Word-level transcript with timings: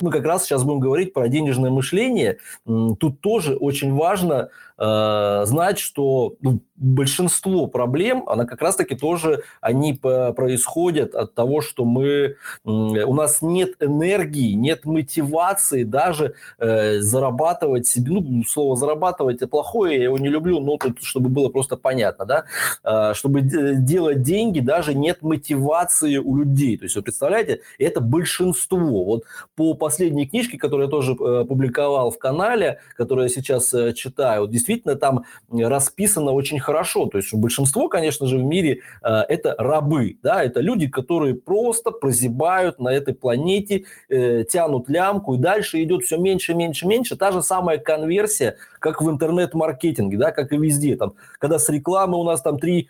мы 0.00 0.10
как 0.10 0.24
раз 0.24 0.44
сейчас 0.44 0.62
будем 0.64 0.80
говорить 0.80 1.12
про 1.12 1.28
денежное 1.28 1.70
мышление. 1.70 2.38
Тут 2.64 3.20
тоже 3.20 3.56
очень 3.56 3.94
важно 3.94 4.50
э, 4.78 5.42
знать, 5.46 5.78
что 5.78 6.36
ну, 6.40 6.60
большинство 6.78 7.66
проблем, 7.66 8.24
она 8.28 8.44
как 8.44 8.62
раз-таки 8.62 8.94
тоже, 8.94 9.42
они 9.60 9.94
происходят 9.94 11.14
от 11.14 11.34
того, 11.34 11.60
что 11.60 11.84
мы, 11.84 12.36
у 12.64 13.14
нас 13.14 13.42
нет 13.42 13.74
энергии, 13.80 14.52
нет 14.52 14.84
мотивации 14.84 15.82
даже 15.82 16.34
э, 16.58 17.00
зарабатывать 17.00 17.86
себе, 17.86 18.12
ну, 18.12 18.44
слово 18.44 18.76
зарабатывать 18.76 19.36
это 19.36 19.48
плохое, 19.48 19.96
я 19.96 20.04
его 20.04 20.18
не 20.18 20.28
люблю, 20.28 20.60
но 20.60 20.76
тут, 20.76 21.02
чтобы 21.02 21.28
было 21.28 21.48
просто 21.48 21.76
понятно, 21.76 22.24
да, 22.24 22.44
э, 22.84 23.14
чтобы 23.14 23.40
делать 23.40 24.22
деньги, 24.22 24.60
даже 24.60 24.94
нет 24.94 25.22
мотивации 25.22 26.16
у 26.18 26.36
людей. 26.36 26.76
То 26.76 26.84
есть, 26.84 26.96
вы 26.96 27.02
представляете, 27.02 27.60
это 27.78 28.00
большинство. 28.00 29.04
Вот 29.04 29.24
по 29.56 29.74
последней 29.74 30.26
книжке, 30.26 30.58
которую 30.58 30.86
я 30.86 30.90
тоже 30.90 31.12
э, 31.12 31.44
публиковал 31.44 32.10
в 32.10 32.18
канале, 32.18 32.80
которую 32.96 33.24
я 33.24 33.28
сейчас 33.28 33.74
э, 33.74 33.92
читаю, 33.94 34.42
вот 34.42 34.50
действительно 34.50 34.67
там 34.76 35.24
расписано 35.50 36.32
очень 36.32 36.60
хорошо. 36.60 37.06
То 37.06 37.18
есть 37.18 37.32
большинство, 37.34 37.88
конечно 37.88 38.26
же, 38.26 38.38
в 38.38 38.42
мире 38.42 38.80
э, 39.02 39.08
это 39.28 39.54
рабы, 39.58 40.18
да, 40.22 40.42
это 40.42 40.60
люди, 40.60 40.88
которые 40.88 41.34
просто 41.34 41.90
прозябают 41.90 42.78
на 42.78 42.88
этой 42.88 43.14
планете, 43.14 43.84
э, 44.08 44.44
тянут 44.44 44.88
лямку, 44.88 45.34
и 45.34 45.38
дальше 45.38 45.82
идет 45.82 46.04
все 46.04 46.18
меньше, 46.18 46.54
меньше, 46.54 46.86
меньше. 46.86 47.16
Та 47.16 47.32
же 47.32 47.42
самая 47.42 47.78
конверсия, 47.78 48.56
как 48.78 49.02
в 49.02 49.10
интернет-маркетинге, 49.10 50.16
да, 50.16 50.30
как 50.32 50.52
и 50.52 50.56
везде. 50.56 50.96
Там, 50.96 51.14
когда 51.38 51.58
с 51.58 51.68
рекламы 51.68 52.18
у 52.18 52.24
нас 52.24 52.42
там 52.42 52.56
3% 52.56 52.86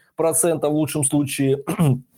в 0.68 0.72
лучшем 0.72 1.04
случае 1.04 1.64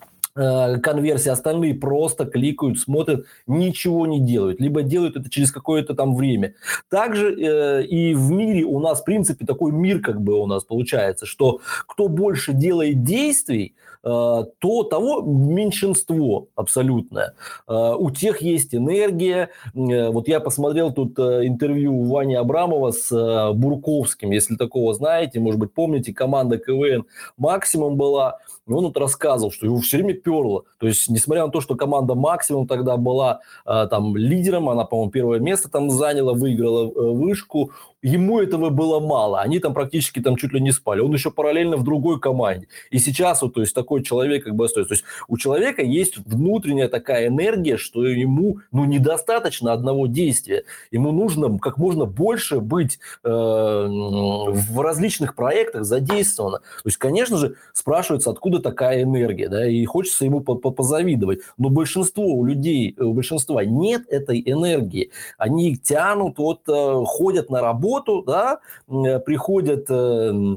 конверсии, 0.82 1.28
остальные 1.28 1.74
просто 1.74 2.24
кликают, 2.24 2.78
смотрят, 2.78 3.26
ничего 3.46 4.06
не 4.06 4.20
делают, 4.20 4.60
либо 4.60 4.82
делают 4.82 5.16
это 5.16 5.28
через 5.28 5.52
какое-то 5.52 5.94
там 5.94 6.14
время. 6.14 6.54
Также 6.88 7.34
э, 7.34 7.84
и 7.84 8.14
в 8.14 8.30
мире 8.30 8.64
у 8.64 8.80
нас, 8.80 9.00
в 9.00 9.04
принципе, 9.04 9.44
такой 9.44 9.72
мир 9.72 10.00
как 10.00 10.20
бы 10.20 10.34
у 10.40 10.46
нас 10.46 10.64
получается, 10.64 11.26
что 11.26 11.60
кто 11.86 12.08
больше 12.08 12.52
делает 12.52 13.02
действий, 13.02 13.74
э, 13.99 13.99
то 14.02 14.82
того 14.84 15.22
меньшинство 15.22 16.48
абсолютное. 16.54 17.34
Э, 17.68 17.94
у 17.98 18.10
тех 18.10 18.40
есть 18.42 18.74
энергия. 18.74 19.50
Э, 19.74 20.08
вот 20.10 20.28
я 20.28 20.40
посмотрел 20.40 20.92
тут 20.92 21.18
э, 21.18 21.46
интервью 21.46 22.04
Вани 22.04 22.34
Абрамова 22.34 22.92
с 22.92 23.12
э, 23.12 23.52
Бурковским, 23.52 24.30
если 24.30 24.56
такого 24.56 24.94
знаете, 24.94 25.40
может 25.40 25.60
быть, 25.60 25.72
помните, 25.72 26.12
команда 26.12 26.58
КВН 26.58 27.04
«Максимум» 27.36 27.96
была, 27.96 28.38
и 28.66 28.72
он 28.72 28.84
вот 28.84 28.96
рассказывал, 28.96 29.50
что 29.50 29.66
его 29.66 29.78
все 29.78 29.96
время 29.96 30.14
перло. 30.14 30.64
То 30.78 30.86
есть, 30.86 31.08
несмотря 31.08 31.46
на 31.46 31.52
то, 31.52 31.60
что 31.60 31.74
команда 31.74 32.14
«Максимум» 32.14 32.66
тогда 32.66 32.96
была 32.96 33.40
э, 33.66 33.86
там 33.90 34.16
лидером, 34.16 34.68
она, 34.68 34.84
по-моему, 34.84 35.10
первое 35.10 35.40
место 35.40 35.68
там 35.70 35.90
заняла, 35.90 36.34
выиграла 36.34 36.90
э, 36.90 37.10
вышку, 37.10 37.72
ему 38.02 38.40
этого 38.40 38.70
было 38.70 39.00
мало. 39.00 39.40
Они 39.40 39.58
там 39.58 39.74
практически 39.74 40.20
там 40.20 40.36
чуть 40.36 40.52
ли 40.52 40.60
не 40.60 40.72
спали. 40.72 41.00
Он 41.00 41.12
еще 41.12 41.30
параллельно 41.30 41.76
в 41.76 41.84
другой 41.84 42.18
команде. 42.18 42.68
И 42.90 42.98
сейчас 42.98 43.42
вот, 43.42 43.54
то 43.54 43.60
есть, 43.60 43.74
такой 43.74 44.02
человек 44.02 44.44
как 44.44 44.54
бы 44.54 44.64
остается. 44.64 44.88
То 44.88 44.94
есть, 44.94 45.04
у 45.28 45.36
человека 45.36 45.82
есть 45.82 46.18
внутренняя 46.18 46.88
такая 46.88 47.28
энергия, 47.28 47.76
что 47.76 48.06
ему, 48.06 48.58
ну, 48.72 48.84
недостаточно 48.84 49.72
одного 49.72 50.06
действия. 50.06 50.64
Ему 50.90 51.12
нужно 51.12 51.58
как 51.58 51.78
можно 51.78 52.04
больше 52.06 52.60
быть 52.60 52.98
э, 53.22 53.28
в 53.28 54.80
различных 54.80 55.34
проектах 55.34 55.84
задействовано. 55.84 56.58
То 56.58 56.86
есть, 56.86 56.96
конечно 56.96 57.36
же, 57.36 57.56
спрашивается, 57.72 58.30
откуда 58.30 58.60
такая 58.60 59.02
энергия, 59.02 59.48
да, 59.48 59.68
и 59.68 59.84
хочется 59.84 60.24
ему 60.24 60.40
позавидовать. 60.40 61.40
Но 61.58 61.68
большинство 61.68 62.24
у 62.24 62.44
людей, 62.44 62.94
у 62.98 63.12
большинства 63.12 63.64
нет 63.64 64.02
этой 64.08 64.42
энергии. 64.44 65.10
Они 65.36 65.76
тянут, 65.76 66.38
вот, 66.38 66.60
э, 66.68 67.04
ходят 67.06 67.50
на 67.50 67.60
работу, 67.60 67.89
работу, 67.90 68.22
да, 68.22 68.60
э, 68.88 69.18
приходят 69.20 69.86
э, 69.88 70.56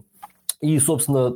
и, 0.62 0.80
собственно, 0.80 1.36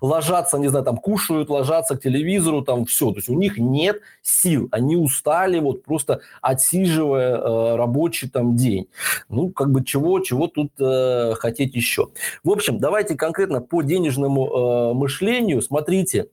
ложатся, 0.00 0.58
не 0.58 0.68
знаю, 0.68 0.84
там, 0.84 0.96
кушают, 0.96 1.50
ложатся 1.50 1.96
к 1.96 2.02
телевизору, 2.02 2.62
там, 2.62 2.86
все. 2.86 3.10
То 3.10 3.16
есть 3.16 3.28
у 3.28 3.34
них 3.34 3.58
нет 3.58 4.00
сил, 4.22 4.68
они 4.72 4.96
устали, 4.96 5.60
вот, 5.60 5.84
просто 5.84 6.20
отсиживая 6.40 7.36
э, 7.36 7.76
рабочий 7.76 8.30
там 8.30 8.56
день. 8.56 8.86
Ну, 9.28 9.50
как 9.50 9.70
бы 9.70 9.84
чего, 9.84 10.20
чего 10.20 10.46
тут 10.46 10.72
э, 10.80 11.34
хотеть 11.34 11.74
еще. 11.74 12.08
В 12.42 12.50
общем, 12.50 12.78
давайте 12.78 13.14
конкретно 13.14 13.60
по 13.60 13.82
денежному 13.82 14.46
э, 14.46 14.94
мышлению. 14.94 15.60
Смотрите, 15.60 16.28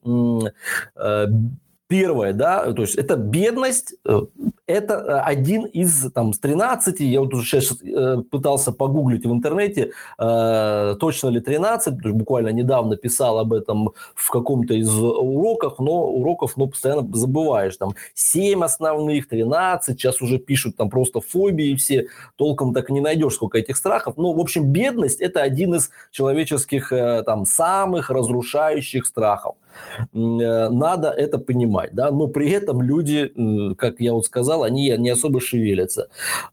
э, 0.96 1.28
Первое, 1.90 2.34
да, 2.34 2.74
то 2.74 2.82
есть 2.82 2.96
это 2.96 3.16
бедность, 3.16 3.96
э, 4.04 4.22
это 4.66 4.94
э, 4.94 5.20
один 5.22 5.64
из 5.64 6.12
там 6.12 6.34
с 6.34 6.40
13, 6.40 7.00
я 7.00 7.22
вот 7.22 7.34
уже 7.34 7.46
сейчас 7.46 7.82
э, 7.82 8.18
пытался 8.30 8.74
погуглить 8.74 9.26
в 9.26 9.32
интернете, 9.32 9.94
точно 10.18 11.30
ли 11.30 11.40
13, 11.40 12.12
буквально 12.12 12.50
недавно 12.50 12.98
писал 12.98 13.40
об 13.40 13.54
этом 13.54 13.92
в 14.16 14.30
каком-то 14.30 14.74
из 14.74 14.94
уроков, 15.00 15.80
но 15.80 16.08
уроков, 16.08 16.58
ну, 16.58 16.68
постоянно 16.68 17.08
забываешь, 17.16 17.78
там 17.78 17.94
7 18.16 18.66
основных, 18.66 19.30
13, 19.30 19.98
сейчас 19.98 20.22
уже 20.22 20.40
пишут 20.40 20.76
там 20.76 20.90
просто 20.90 21.22
фобии 21.22 21.74
все, 21.76 22.08
толком 22.36 22.74
так 22.74 22.90
не 22.90 23.00
найдешь, 23.00 23.36
сколько 23.36 23.60
этих 23.60 23.78
страхов, 23.78 24.16
ну, 24.18 24.34
в 24.34 24.42
общем, 24.42 24.74
бедность 24.74 25.22
это 25.22 25.42
один 25.42 25.76
из 25.76 25.90
человеческих 26.12 26.90
там 27.26 27.46
самых 27.46 28.10
разрушающих 28.10 29.06
страхов. 29.06 29.56
Надо 30.14 31.10
это 31.10 31.38
понимать, 31.38 31.94
да, 31.94 32.12
но 32.12 32.28
при 32.28 32.50
этом 32.52 32.82
люди, 32.82 33.32
как 33.78 34.00
я 34.00 34.14
вот 34.14 34.26
сказал, 34.26 34.64
они 34.64 34.94
не 34.98 35.10
особо 35.10 35.42
шевелятся. 35.42 36.10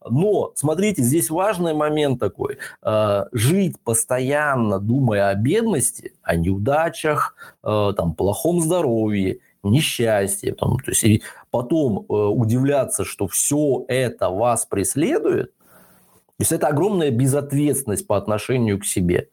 Но, 0.09 0.53
смотрите, 0.55 1.03
здесь 1.03 1.31
важный 1.31 1.75
момент 1.75 2.21
такой. 2.21 2.59
А, 2.83 3.27
жить 3.33 3.77
постоянно, 3.83 4.79
думая 4.79 5.29
о 5.29 5.35
бедности, 5.35 6.13
о 6.23 6.37
неудачах, 6.37 7.35
а, 7.63 7.93
там, 7.93 8.15
плохом 8.15 8.61
здоровье, 8.61 9.39
несчастье, 9.63 10.55
там, 10.55 10.79
то 10.79 10.91
есть, 10.91 11.05
и 11.05 11.23
потом 11.51 12.05
э, 12.09 12.13
удивляться, 12.13 13.05
что 13.05 13.27
все 13.29 13.85
это 13.89 14.29
вас 14.29 14.67
преследует, 14.67 15.53
то 16.37 16.41
есть 16.41 16.53
это 16.53 16.67
огромная 16.67 17.11
безответственность 17.11 18.07
по 18.07 18.17
отношению 18.17 18.79
к 18.81 18.85
себе. 18.85 19.29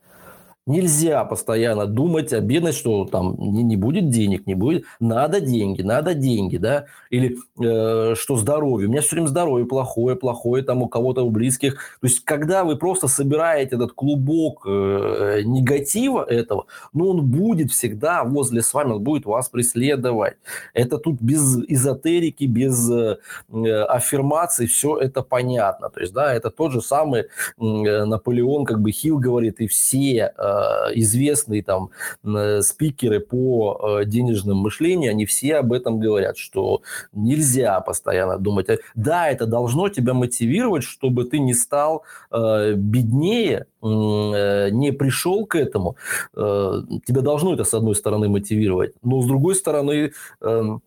Нельзя 0.67 1.25
постоянно 1.25 1.87
думать 1.87 2.31
о 2.33 2.39
бедности, 2.39 2.81
что 2.81 3.05
там 3.05 3.35
не, 3.39 3.63
не 3.63 3.75
будет 3.77 4.09
денег, 4.09 4.45
не 4.45 4.53
будет. 4.53 4.85
Надо 4.99 5.41
деньги, 5.41 5.81
надо 5.81 6.13
деньги, 6.13 6.57
да. 6.57 6.85
Или 7.09 7.39
э, 7.59 8.13
что 8.13 8.35
здоровье. 8.35 8.87
У 8.87 8.91
меня 8.91 9.01
все 9.01 9.15
время 9.15 9.25
здоровье 9.25 9.65
плохое, 9.65 10.15
плохое 10.15 10.63
там 10.63 10.83
у 10.83 10.87
кого-то 10.87 11.23
у 11.23 11.31
близких. 11.31 11.97
То 11.99 12.05
есть, 12.05 12.23
когда 12.25 12.63
вы 12.63 12.75
просто 12.75 13.07
собираете 13.07 13.75
этот 13.75 13.93
клубок 13.93 14.63
э, 14.67 15.41
негатива 15.45 16.23
этого, 16.23 16.67
ну, 16.93 17.07
он 17.09 17.25
будет 17.25 17.71
всегда 17.71 18.23
возле 18.23 18.61
с 18.61 18.71
вами, 18.71 18.91
он 18.91 19.03
будет 19.03 19.25
вас 19.25 19.49
преследовать. 19.49 20.35
Это 20.75 20.99
тут 20.99 21.19
без 21.19 21.57
эзотерики, 21.67 22.43
без 22.43 22.87
э, 22.87 23.17
аффирмаций, 23.49 24.67
все 24.67 24.95
это 24.99 25.23
понятно. 25.23 25.89
То 25.89 26.01
есть, 26.01 26.13
да, 26.13 26.31
это 26.35 26.51
тот 26.51 26.71
же 26.71 26.81
самый 26.81 27.21
э, 27.21 27.25
Наполеон, 27.57 28.63
как 28.65 28.79
бы 28.79 28.91
Хилл 28.91 29.17
говорит, 29.17 29.59
и 29.59 29.65
все 29.65 30.31
э, 30.37 30.50
Э, 30.50 30.50
известные 30.95 31.63
там 31.63 31.89
э, 32.23 32.61
спикеры 32.61 33.19
по 33.19 33.99
э, 34.01 34.05
денежному 34.05 34.61
мышлению, 34.61 35.11
они 35.11 35.25
все 35.25 35.57
об 35.57 35.73
этом 35.73 35.99
говорят, 35.99 36.37
что 36.37 36.81
нельзя 37.13 37.79
постоянно 37.81 38.37
думать. 38.37 38.67
Да, 38.95 39.29
это 39.29 39.45
должно 39.45 39.89
тебя 39.89 40.13
мотивировать, 40.13 40.83
чтобы 40.83 41.25
ты 41.25 41.39
не 41.39 41.53
стал 41.53 42.03
беднее, 42.31 43.65
не 43.81 44.91
пришел 44.91 45.45
к 45.45 45.55
этому. 45.55 45.95
Тебя 46.33 47.21
должно 47.21 47.53
это, 47.53 47.63
с 47.63 47.73
одной 47.73 47.95
стороны, 47.95 48.29
мотивировать, 48.29 48.93
но 49.01 49.21
с 49.21 49.25
другой 49.25 49.55
стороны, 49.55 50.11
эм, 50.41 50.81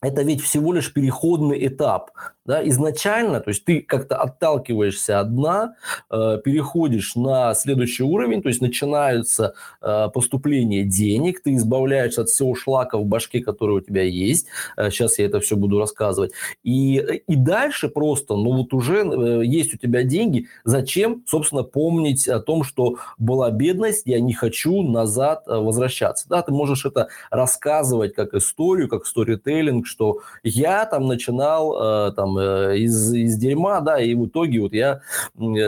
это 0.00 0.22
ведь 0.22 0.40
всего 0.40 0.72
лишь 0.72 0.92
переходный 0.92 1.66
этап. 1.66 2.10
Да, 2.44 2.66
изначально, 2.66 3.40
то 3.40 3.50
есть 3.50 3.66
ты 3.66 3.82
как-то 3.82 4.16
отталкиваешься 4.16 5.20
от 5.20 5.34
дна, 5.34 5.74
э, 6.10 6.38
переходишь 6.42 7.14
на 7.14 7.52
следующий 7.52 8.04
уровень, 8.04 8.40
то 8.40 8.48
есть 8.48 8.62
начинаются 8.62 9.52
э, 9.82 10.08
поступления 10.14 10.84
денег, 10.84 11.42
ты 11.42 11.56
избавляешься 11.56 12.22
от 12.22 12.30
всего 12.30 12.54
шлака 12.54 12.96
в 12.96 13.04
башке, 13.04 13.40
который 13.40 13.76
у 13.76 13.80
тебя 13.80 14.02
есть. 14.02 14.46
Э, 14.78 14.90
сейчас 14.90 15.18
я 15.18 15.26
это 15.26 15.40
все 15.40 15.56
буду 15.56 15.78
рассказывать. 15.78 16.32
И, 16.62 16.96
и 17.26 17.36
дальше 17.36 17.90
просто, 17.90 18.34
ну 18.34 18.56
вот 18.56 18.72
уже 18.72 19.04
э, 19.04 19.44
есть 19.44 19.74
у 19.74 19.76
тебя 19.76 20.02
деньги, 20.02 20.46
зачем, 20.64 21.24
собственно, 21.26 21.64
помнить 21.64 22.26
о 22.28 22.40
том, 22.40 22.64
что 22.64 22.96
была 23.18 23.50
бедность, 23.50 24.06
я 24.06 24.20
не 24.20 24.32
хочу 24.32 24.82
назад 24.82 25.42
э, 25.46 25.54
возвращаться. 25.54 26.26
Да, 26.30 26.40
ты 26.40 26.52
можешь 26.52 26.86
это 26.86 27.08
рассказывать 27.30 28.14
как 28.14 28.32
историю, 28.32 28.88
как 28.88 29.04
сторителлинг, 29.04 29.86
что 29.88 30.20
я 30.42 30.86
там 30.86 31.06
начинал 31.06 32.08
э, 32.08 32.12
там 32.12 32.38
Э, 32.48 32.76
из, 32.76 33.12
из 33.12 33.36
дерьма, 33.36 33.80
да, 33.80 34.00
и 34.00 34.14
в 34.14 34.26
итоге 34.26 34.60
вот 34.60 34.72
я 34.72 35.00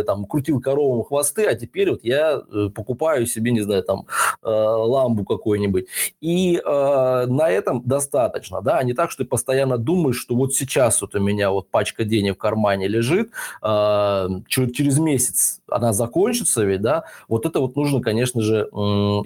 там 0.04 0.24
крутил 0.24 0.60
коровам 0.60 1.04
хвосты, 1.04 1.46
а 1.46 1.54
теперь 1.54 1.90
вот 1.90 2.00
я 2.04 2.40
покупаю 2.74 3.26
себе, 3.26 3.50
не 3.50 3.60
знаю, 3.60 3.82
там 3.82 4.06
ламбу 4.42 5.24
какой-нибудь. 5.24 5.86
И 6.20 6.60
на 6.64 7.50
этом 7.50 7.82
достаточно, 7.84 8.62
да, 8.62 8.78
а 8.78 8.84
не 8.84 8.92
так, 8.92 9.10
что 9.10 9.24
ты 9.24 9.28
постоянно 9.28 9.78
думаешь, 9.78 10.18
что 10.18 10.34
вот 10.34 10.54
сейчас 10.54 11.00
вот 11.02 11.14
у 11.14 11.20
меня 11.20 11.50
вот 11.50 11.68
пачка 11.68 12.04
денег 12.04 12.34
в 12.34 12.38
кармане 12.38 12.88
лежит, 12.88 13.30
через 13.62 14.98
месяц 14.98 15.60
она 15.68 15.92
закончится 15.92 16.64
ведь, 16.64 16.82
да, 16.82 17.04
вот 17.28 17.46
это 17.46 17.60
вот 17.60 17.76
нужно, 17.76 18.00
конечно 18.00 18.40
же, 18.42 18.68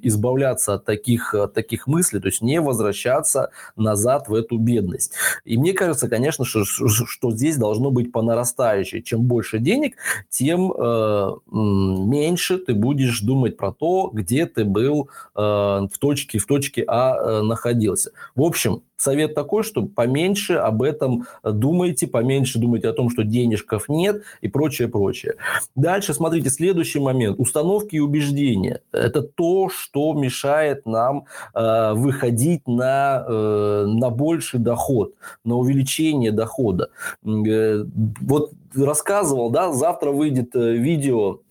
избавляться 0.02 0.74
от 0.74 0.84
таких, 0.84 1.34
от 1.34 1.54
таких 1.54 1.86
мыслей, 1.86 2.20
то 2.20 2.28
есть 2.28 2.42
не 2.42 2.60
возвращаться 2.60 3.50
назад 3.76 4.28
в 4.28 4.34
эту 4.34 4.58
бедность. 4.84 5.12
И 5.44 5.58
мне 5.58 5.72
кажется, 5.72 6.08
конечно, 6.08 6.44
что, 6.44 6.64
что 6.64 7.30
здесь 7.30 7.56
должно 7.56 7.90
быть 7.90 8.12
по 8.12 8.22
нарастающей. 8.22 9.02
Чем 9.02 9.22
больше 9.22 9.58
денег, 9.58 9.96
тем 10.28 10.72
э, 10.72 11.30
меньше 11.50 12.58
ты 12.58 12.74
будешь 12.74 13.20
думать 13.20 13.56
про 13.56 13.72
то, 13.72 14.10
где 14.12 14.46
ты 14.46 14.64
был 14.64 15.08
э, 15.34 15.40
в 15.40 15.98
точке, 15.98 16.38
в 16.38 16.46
точке 16.46 16.84
А 16.86 17.16
э, 17.16 17.42
находился. 17.42 18.12
В 18.34 18.42
общем, 18.42 18.82
совет 18.96 19.34
такой, 19.34 19.62
что 19.62 19.86
поменьше 19.86 20.54
об 20.54 20.82
этом 20.82 21.26
думайте, 21.42 22.06
поменьше 22.06 22.58
думайте 22.58 22.88
о 22.88 22.92
том, 22.92 23.10
что 23.10 23.24
денежков 23.24 23.88
нет 23.88 24.22
и 24.40 24.48
прочее, 24.48 24.88
прочее. 24.88 25.34
Дальше, 25.74 26.14
смотрите, 26.14 26.50
следующий 26.50 27.00
момент. 27.00 27.38
Установки 27.38 27.96
и 27.96 28.00
убеждения. 28.00 28.80
Это 28.92 29.22
то, 29.22 29.68
что 29.68 30.12
мешает 30.14 30.86
нам 30.86 31.24
э, 31.54 31.92
выходить 31.94 32.66
на, 32.66 33.24
э, 33.26 33.84
на 33.86 34.10
больший 34.10 34.60
доход, 34.60 35.14
на 35.44 35.56
увеличение 35.56 36.32
дохода. 36.32 36.90
Э, 37.24 37.84
вот 38.20 38.52
рассказывал, 38.74 39.50
да, 39.50 39.72
завтра 39.72 40.10
выйдет 40.10 40.54
э, 40.56 40.72
видео 40.72 41.24
Э, 41.24 41.43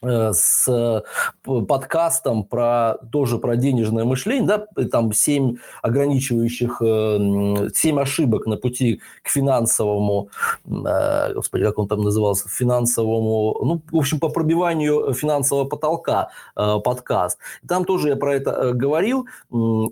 с 0.00 0.68
э, 0.68 1.02
подкастом 1.44 2.44
про 2.44 2.98
тоже 3.10 3.38
про 3.38 3.56
денежное 3.56 4.04
мышление, 4.04 4.46
да, 4.46 4.84
там 4.86 5.12
семь 5.12 5.56
ограничивающих, 5.82 6.80
э, 6.80 7.70
семь 7.74 8.00
ошибок 8.00 8.46
на 8.46 8.56
пути 8.56 9.00
к 9.22 9.28
финансовому, 9.28 10.30
господи, 10.64 11.64
как 11.64 11.78
он 11.78 11.88
там 11.88 12.02
назывался, 12.02 12.48
финансовому, 12.48 13.58
ну, 13.64 13.82
в 13.90 13.96
общем, 13.96 14.20
по 14.20 14.28
пробиванию 14.28 15.12
финансового 15.14 15.64
потолка 15.64 16.30
подкаст. 16.54 17.38
Там 17.66 17.84
тоже 17.84 18.10
я 18.10 18.16
про 18.16 18.36
это 18.36 18.72
говорил, 18.74 19.26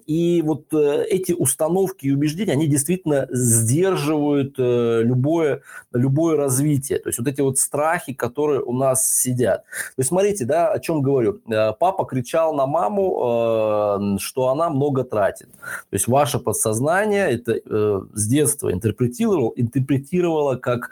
и 0.07 0.43
вот 0.45 0.73
эти 0.73 1.33
установки 1.33 2.07
и 2.07 2.13
убеждения, 2.13 2.53
они 2.53 2.69
действительно 2.69 3.27
сдерживают 3.31 4.55
любое, 4.59 5.63
любое 5.93 6.37
развитие, 6.37 7.01
то 7.01 7.09
есть 7.09 7.19
вот 7.19 7.29
эти 7.29 7.41
вот 7.41 7.59
страхи, 7.59 8.13
которые 8.13 8.61
у 8.61 8.73
нас 8.73 9.07
сидят. 9.13 9.65
То 9.97 10.01
есть, 10.01 10.11
смотрите, 10.11 10.45
да, 10.45 10.71
о 10.73 10.79
чем 10.79 11.01
говорю. 11.01 11.41
Э, 11.49 11.73
папа 11.73 12.05
кричал 12.05 12.55
на 12.55 12.67
маму, 12.67 14.19
э, 14.19 14.19
что 14.19 14.49
она 14.49 14.69
много 14.69 15.05
тратит. 15.05 15.51
То 15.53 15.93
есть, 15.93 16.07
ваше 16.07 16.39
подсознание 16.39 17.31
это 17.31 17.55
э, 17.55 18.01
с 18.13 18.27
детства 18.29 18.71
интерпретировало, 18.71 19.55
интерпретировало 19.57 20.57
как 20.57 20.91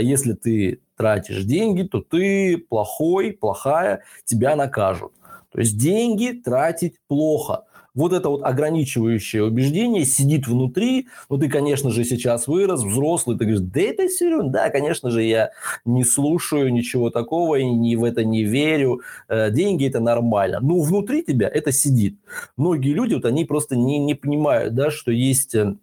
если 0.00 0.32
ты 0.32 0.80
тратишь 0.96 1.44
деньги, 1.44 1.82
то 1.82 2.00
ты 2.00 2.58
плохой, 2.58 3.32
плохая, 3.32 4.02
тебя 4.24 4.56
накажут. 4.56 5.12
То 5.52 5.60
есть 5.60 5.78
деньги 5.78 6.32
тратить 6.32 6.96
плохо 7.08 7.64
вот 7.94 8.12
это 8.12 8.28
вот 8.28 8.42
ограничивающее 8.42 9.44
убеждение 9.44 10.04
сидит 10.04 10.46
внутри. 10.46 11.08
Ну, 11.28 11.38
ты, 11.38 11.48
конечно 11.48 11.90
же, 11.90 12.04
сейчас 12.04 12.46
вырос, 12.46 12.82
взрослый, 12.82 13.36
ты 13.36 13.44
говоришь, 13.44 13.62
да 13.62 13.80
это 13.80 14.08
все 14.08 14.30
да, 14.42 14.70
конечно 14.70 15.10
же, 15.10 15.22
я 15.22 15.50
не 15.84 16.04
слушаю 16.04 16.72
ничего 16.72 17.10
такого 17.10 17.56
и 17.56 17.64
ни 17.64 17.96
в 17.96 18.04
это 18.04 18.24
не 18.24 18.44
верю. 18.44 19.02
Э, 19.28 19.50
деньги– 19.50 19.86
это 19.88 20.00
нормально. 20.00 20.60
Но 20.60 20.80
внутри 20.80 21.22
тебя 21.22 21.48
это 21.48 21.72
сидит. 21.72 22.16
Многие 22.56 22.92
люди, 22.92 23.14
вот 23.14 23.24
они 23.24 23.44
просто 23.44 23.76
не, 23.76 23.98
не 23.98 24.14
понимают, 24.14 24.74
да, 24.74 24.90
что 24.90 25.10
есть 25.10 25.54
э, 25.54 25.76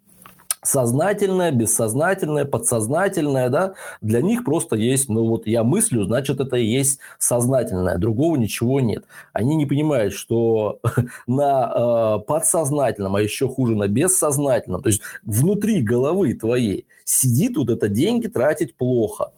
сознательное, 0.62 1.50
бессознательное, 1.52 2.44
подсознательное, 2.44 3.48
да, 3.48 3.74
для 4.00 4.20
них 4.20 4.44
просто 4.44 4.76
есть, 4.76 5.08
ну 5.08 5.26
вот 5.26 5.46
я 5.46 5.64
мыслю, 5.64 6.04
значит 6.04 6.40
это 6.40 6.56
и 6.56 6.64
есть 6.64 7.00
сознательное, 7.18 7.98
другого 7.98 8.36
ничего 8.36 8.80
нет. 8.80 9.04
Они 9.32 9.56
не 9.56 9.66
понимают, 9.66 10.12
что 10.14 10.80
на 11.26 12.18
э, 12.20 12.26
подсознательном, 12.26 13.16
а 13.16 13.22
еще 13.22 13.48
хуже 13.48 13.74
на 13.74 13.88
бессознательном, 13.88 14.82
то 14.82 14.88
есть 14.88 15.02
внутри 15.22 15.82
головы 15.82 16.34
твоей 16.34 16.86
сидит 17.04 17.56
вот 17.56 17.70
это 17.70 17.88
деньги 17.88 18.26
тратить 18.26 18.74
плохо. 18.74 19.32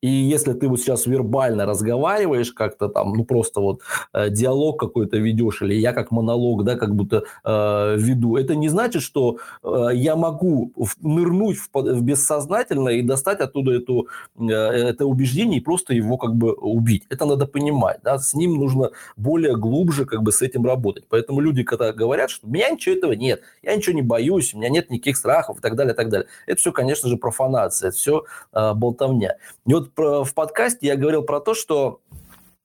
И 0.00 0.08
если 0.08 0.52
ты 0.52 0.68
вот 0.68 0.80
сейчас 0.80 1.06
вербально 1.06 1.66
разговариваешь 1.66 2.52
как-то 2.52 2.88
там, 2.88 3.14
ну 3.14 3.24
просто 3.24 3.60
вот 3.60 3.80
э, 4.12 4.30
диалог 4.30 4.78
какой-то 4.78 5.16
ведешь, 5.18 5.62
или 5.62 5.74
я 5.74 5.92
как 5.92 6.12
монолог, 6.12 6.64
да, 6.64 6.76
как 6.76 6.94
будто 6.94 7.24
э, 7.44 7.96
веду, 7.98 8.36
это 8.36 8.54
не 8.54 8.68
значит, 8.68 9.02
что 9.02 9.38
э, 9.64 9.88
я 9.94 10.14
могу 10.14 10.72
нырнуть 11.00 11.58
в, 11.58 11.68
в 11.74 12.02
бессознательное 12.02 12.94
и 12.94 13.02
достать 13.02 13.40
оттуда 13.40 13.72
эту, 13.72 14.06
э, 14.38 14.52
это 14.52 15.04
убеждение 15.04 15.58
и 15.58 15.62
просто 15.62 15.94
его 15.94 16.16
как 16.16 16.34
бы 16.36 16.52
убить. 16.52 17.04
Это 17.10 17.24
надо 17.24 17.46
понимать, 17.46 17.98
да, 18.04 18.18
с 18.18 18.34
ним 18.34 18.54
нужно 18.54 18.90
более 19.16 19.56
глубже 19.56 20.06
как 20.06 20.22
бы 20.22 20.30
с 20.30 20.42
этим 20.42 20.64
работать. 20.64 21.06
Поэтому 21.08 21.40
люди, 21.40 21.64
когда 21.64 21.92
говорят, 21.92 22.30
что 22.30 22.46
у 22.46 22.50
меня 22.50 22.70
ничего 22.70 22.94
этого 22.94 23.12
нет, 23.12 23.42
я 23.62 23.74
ничего 23.74 23.96
не 23.96 24.02
боюсь, 24.02 24.54
у 24.54 24.58
меня 24.58 24.68
нет 24.68 24.90
никаких 24.90 25.16
страхов 25.16 25.58
и 25.58 25.60
так 25.60 25.74
далее, 25.74 25.94
и 25.94 25.96
так 25.96 26.08
далее. 26.08 26.28
Это 26.46 26.60
все, 26.60 26.70
конечно 26.70 27.08
же, 27.08 27.16
профанация, 27.16 27.88
это 27.88 27.96
все 27.96 28.24
э, 28.52 28.74
болтовня. 28.74 29.36
И 29.66 29.74
вот 29.74 29.87
в 29.96 30.34
подкасте 30.34 30.86
я 30.86 30.96
говорил 30.96 31.22
про 31.22 31.40
то, 31.40 31.54
что 31.54 32.00
Э, 32.07 32.07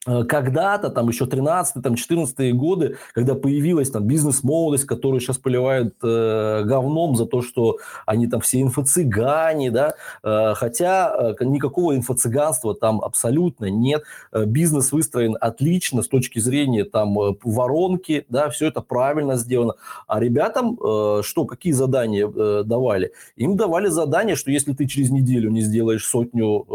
когда-то, 0.05 0.89
там 0.89 1.07
еще 1.07 1.25
13 1.25 1.81
там 1.81 1.95
14 1.95 2.53
годы, 2.55 2.97
когда 3.13 3.35
появилась 3.35 3.89
там 3.89 4.05
бизнес-молодость, 4.05 4.85
которую 4.85 5.21
сейчас 5.21 5.37
поливают 5.37 5.95
э, 6.03 6.63
говном 6.65 7.15
за 7.15 7.25
то, 7.25 7.41
что 7.41 7.77
они 8.05 8.27
там 8.27 8.41
все 8.41 8.61
инфо-цыгане, 8.61 9.71
да, 9.71 9.95
э, 10.23 10.53
хотя 10.55 11.35
э, 11.39 11.45
никакого 11.45 11.95
инфо-цыганства 11.95 12.75
там 12.75 12.99
абсолютно 13.01 13.69
нет, 13.69 14.03
э, 14.33 14.43
бизнес 14.45 14.91
выстроен 14.91 15.37
отлично 15.39 16.01
с 16.01 16.09
точки 16.09 16.39
зрения 16.39 16.83
там 16.83 17.17
э, 17.19 17.35
воронки, 17.43 18.25
да, 18.27 18.49
все 18.49 18.67
это 18.67 18.81
правильно 18.81 19.37
сделано, 19.37 19.75
а 20.07 20.19
ребятам 20.19 20.77
э, 20.83 21.21
что, 21.23 21.45
какие 21.45 21.71
задания 21.71 22.27
э, 22.27 22.63
давали? 22.65 23.13
Им 23.37 23.55
давали 23.55 23.87
задание, 23.87 24.35
что 24.35 24.51
если 24.51 24.73
ты 24.73 24.85
через 24.85 25.11
неделю 25.11 25.49
не 25.49 25.61
сделаешь 25.61 26.05
сотню 26.05 26.65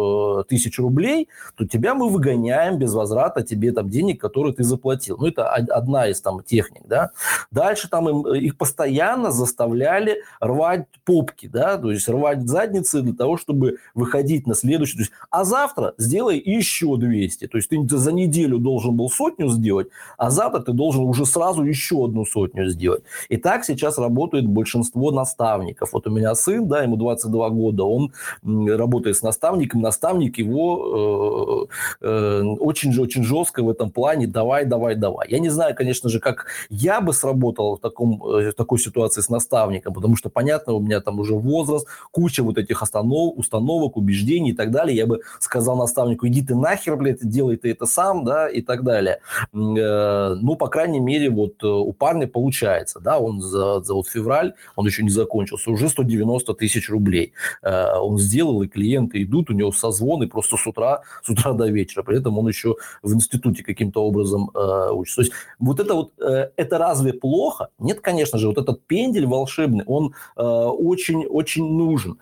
э, 0.41 0.45
тысяч 0.49 0.79
рублей, 0.79 1.29
то 1.57 1.67
тебя 1.67 1.95
мы 1.95 2.09
выгоняем 2.09 2.79
без 2.79 2.95
возврата 2.95 3.18
возврата 3.19 3.43
тебе 3.43 3.73
там 3.73 3.89
денег, 3.89 4.21
которые 4.21 4.55
ты 4.55 4.65
заплатил. 4.65 5.17
Ну, 5.19 5.27
это 5.27 5.49
одна 5.49 6.09
из 6.09 6.21
там 6.21 6.43
техник, 6.43 6.83
да. 6.87 7.11
Дальше 7.51 7.89
там 7.89 8.09
им, 8.09 8.35
их 8.35 8.57
постоянно 8.57 9.31
заставляли 9.31 10.23
рвать 10.41 10.87
попки, 11.05 11.49
да, 11.49 11.79
то 11.79 11.91
есть 11.91 12.09
рвать 12.09 12.49
задницы 12.49 13.03
для 13.03 13.15
того, 13.15 13.37
чтобы 13.37 13.79
выходить 13.95 14.47
на 14.47 14.55
следующий. 14.55 14.95
То 14.95 15.01
есть, 15.01 15.13
а 15.31 15.45
завтра 15.45 15.95
сделай 15.99 16.39
еще 16.39 16.97
200. 16.97 17.49
То 17.49 17.59
есть 17.59 17.69
ты 17.71 17.77
за 17.89 18.13
неделю 18.13 18.59
должен 18.59 18.97
был 18.97 19.11
сотню 19.11 19.49
сделать, 19.49 19.89
а 20.17 20.31
завтра 20.31 20.61
ты 20.61 20.73
должен 20.73 21.05
уже 21.05 21.27
сразу 21.27 21.65
еще 21.65 22.05
одну 22.05 22.25
сотню 22.25 22.69
сделать. 22.69 23.03
И 23.31 23.37
так 23.37 23.65
сейчас 23.65 23.99
работает 23.99 24.47
большинство 24.47 25.11
наставников. 25.11 25.93
Вот 25.93 26.07
у 26.07 26.11
меня 26.11 26.35
сын, 26.35 26.69
да, 26.69 26.83
ему 26.83 26.97
22 26.97 27.51
года, 27.51 27.85
он 27.85 28.13
работает 28.45 29.17
с 29.17 29.23
наставником, 29.23 29.81
наставник 29.81 30.39
его 30.39 31.69
э, 32.03 32.07
э, 32.07 32.43
очень 32.43 32.93
же 32.93 33.08
очень 33.09 33.25
жестко 33.25 33.63
в 33.63 33.71
этом 33.71 33.91
плане, 33.91 34.27
давай, 34.27 34.67
давай, 34.67 34.95
давай. 34.95 35.29
Я 35.31 35.39
не 35.39 35.49
знаю, 35.49 35.75
конечно 35.75 36.11
же, 36.11 36.21
как 36.21 36.47
я 36.69 37.01
бы 37.01 37.13
сработал 37.13 37.77
в, 37.77 37.81
таком, 37.81 38.23
э, 38.23 38.51
в 38.51 38.53
такой 38.53 38.79
ситуации 38.79 39.23
с 39.23 39.31
наставником, 39.31 39.95
потому 39.95 40.17
что, 40.17 40.29
понятно, 40.29 40.75
у 40.75 40.81
меня 40.81 41.01
там 41.01 41.21
уже 41.21 41.35
возраст, 41.35 41.87
куча 42.11 42.43
вот 42.43 42.59
этих 42.59 42.83
останов, 42.83 43.33
установок, 43.37 43.97
убеждений 43.97 44.51
и 44.51 44.53
так 44.53 44.71
далее. 44.71 44.97
Я 44.97 45.07
бы 45.07 45.21
сказал 45.41 45.77
наставнику, 45.77 46.27
иди 46.29 46.43
ты 46.43 46.55
нахер, 46.55 46.97
блядь, 46.97 47.27
делай 47.27 47.57
ты 47.57 47.71
это 47.71 47.87
сам, 47.87 48.25
да, 48.25 48.49
и 48.49 48.61
так 48.61 48.85
далее. 48.85 49.21
Э, 49.55 50.35
ну, 50.35 50.57
по 50.57 50.69
крайней 50.69 51.01
мере, 51.01 51.31
вот 51.31 51.63
э, 51.63 51.67
у 51.67 51.93
парня 51.93 52.27
получается, 52.27 53.01
да, 53.01 53.19
он 53.19 53.41
за, 53.41 53.81
за 53.81 53.95
вот 53.95 54.07
февраль, 54.09 54.53
он 54.77 54.87
еще 54.87 55.03
не 55.03 55.11
закончился, 55.11 55.71
уже 55.71 55.89
190 55.89 56.55
тысяч 56.55 56.91
рублей 56.91 57.33
он 57.63 58.19
сделал, 58.19 58.63
и 58.63 58.69
клиенты 58.69 59.23
идут, 59.23 59.51
у 59.51 59.53
него 59.55 59.73
созвоны 59.73 60.29
просто 60.29 60.57
с 60.57 60.67
утра, 60.67 61.03
с 61.23 61.29
утра 61.29 61.53
до 61.53 61.67
вечера. 61.69 62.03
При 62.03 62.19
этом 62.19 62.39
он 62.39 62.49
еще 62.49 62.77
в 63.03 63.15
институте 63.15 63.63
каким-то 63.65 64.05
образом 64.05 64.51
э, 64.55 64.91
учится. 64.93 65.17
То 65.17 65.23
есть 65.23 65.33
вот 65.59 65.81
это 65.81 65.95
вот, 65.95 66.13
э, 66.21 66.51
это 66.57 66.79
разве 66.79 67.13
плохо? 67.13 67.69
Нет, 67.79 68.01
конечно 68.01 68.39
же, 68.39 68.49
вот 68.49 68.59
этот 68.59 68.87
пендель 68.87 69.27
волшебный, 69.27 69.85
он 69.87 70.15
очень-очень 70.37 71.67
э, 71.67 71.71
нужен. 71.71 72.19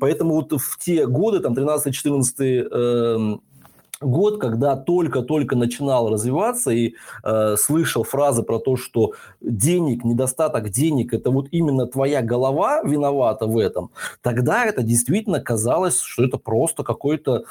Поэтому 0.00 0.34
вот 0.34 0.52
в 0.52 0.78
те 0.78 1.06
годы, 1.06 1.40
там, 1.40 1.54
13-14 1.54 2.68
э, 2.70 3.38
год, 4.00 4.40
когда 4.40 4.76
только-только 4.76 5.56
начинал 5.56 6.10
развиваться 6.10 6.70
и 6.70 6.94
э, 7.24 7.56
слышал 7.56 8.04
фразы 8.04 8.42
про 8.42 8.58
то, 8.58 8.76
что 8.76 9.12
денег, 9.40 10.04
недостаток 10.04 10.70
денег, 10.70 11.14
это 11.14 11.30
вот 11.30 11.48
именно 11.50 11.86
твоя 11.86 12.22
голова 12.22 12.82
виновата 12.82 13.46
в 13.46 13.58
этом, 13.58 13.90
тогда 14.22 14.64
это 14.64 14.82
действительно 14.82 15.40
казалось, 15.40 16.00
что 16.00 16.24
это 16.24 16.38
просто 16.38 16.84
какой-то 16.84 17.44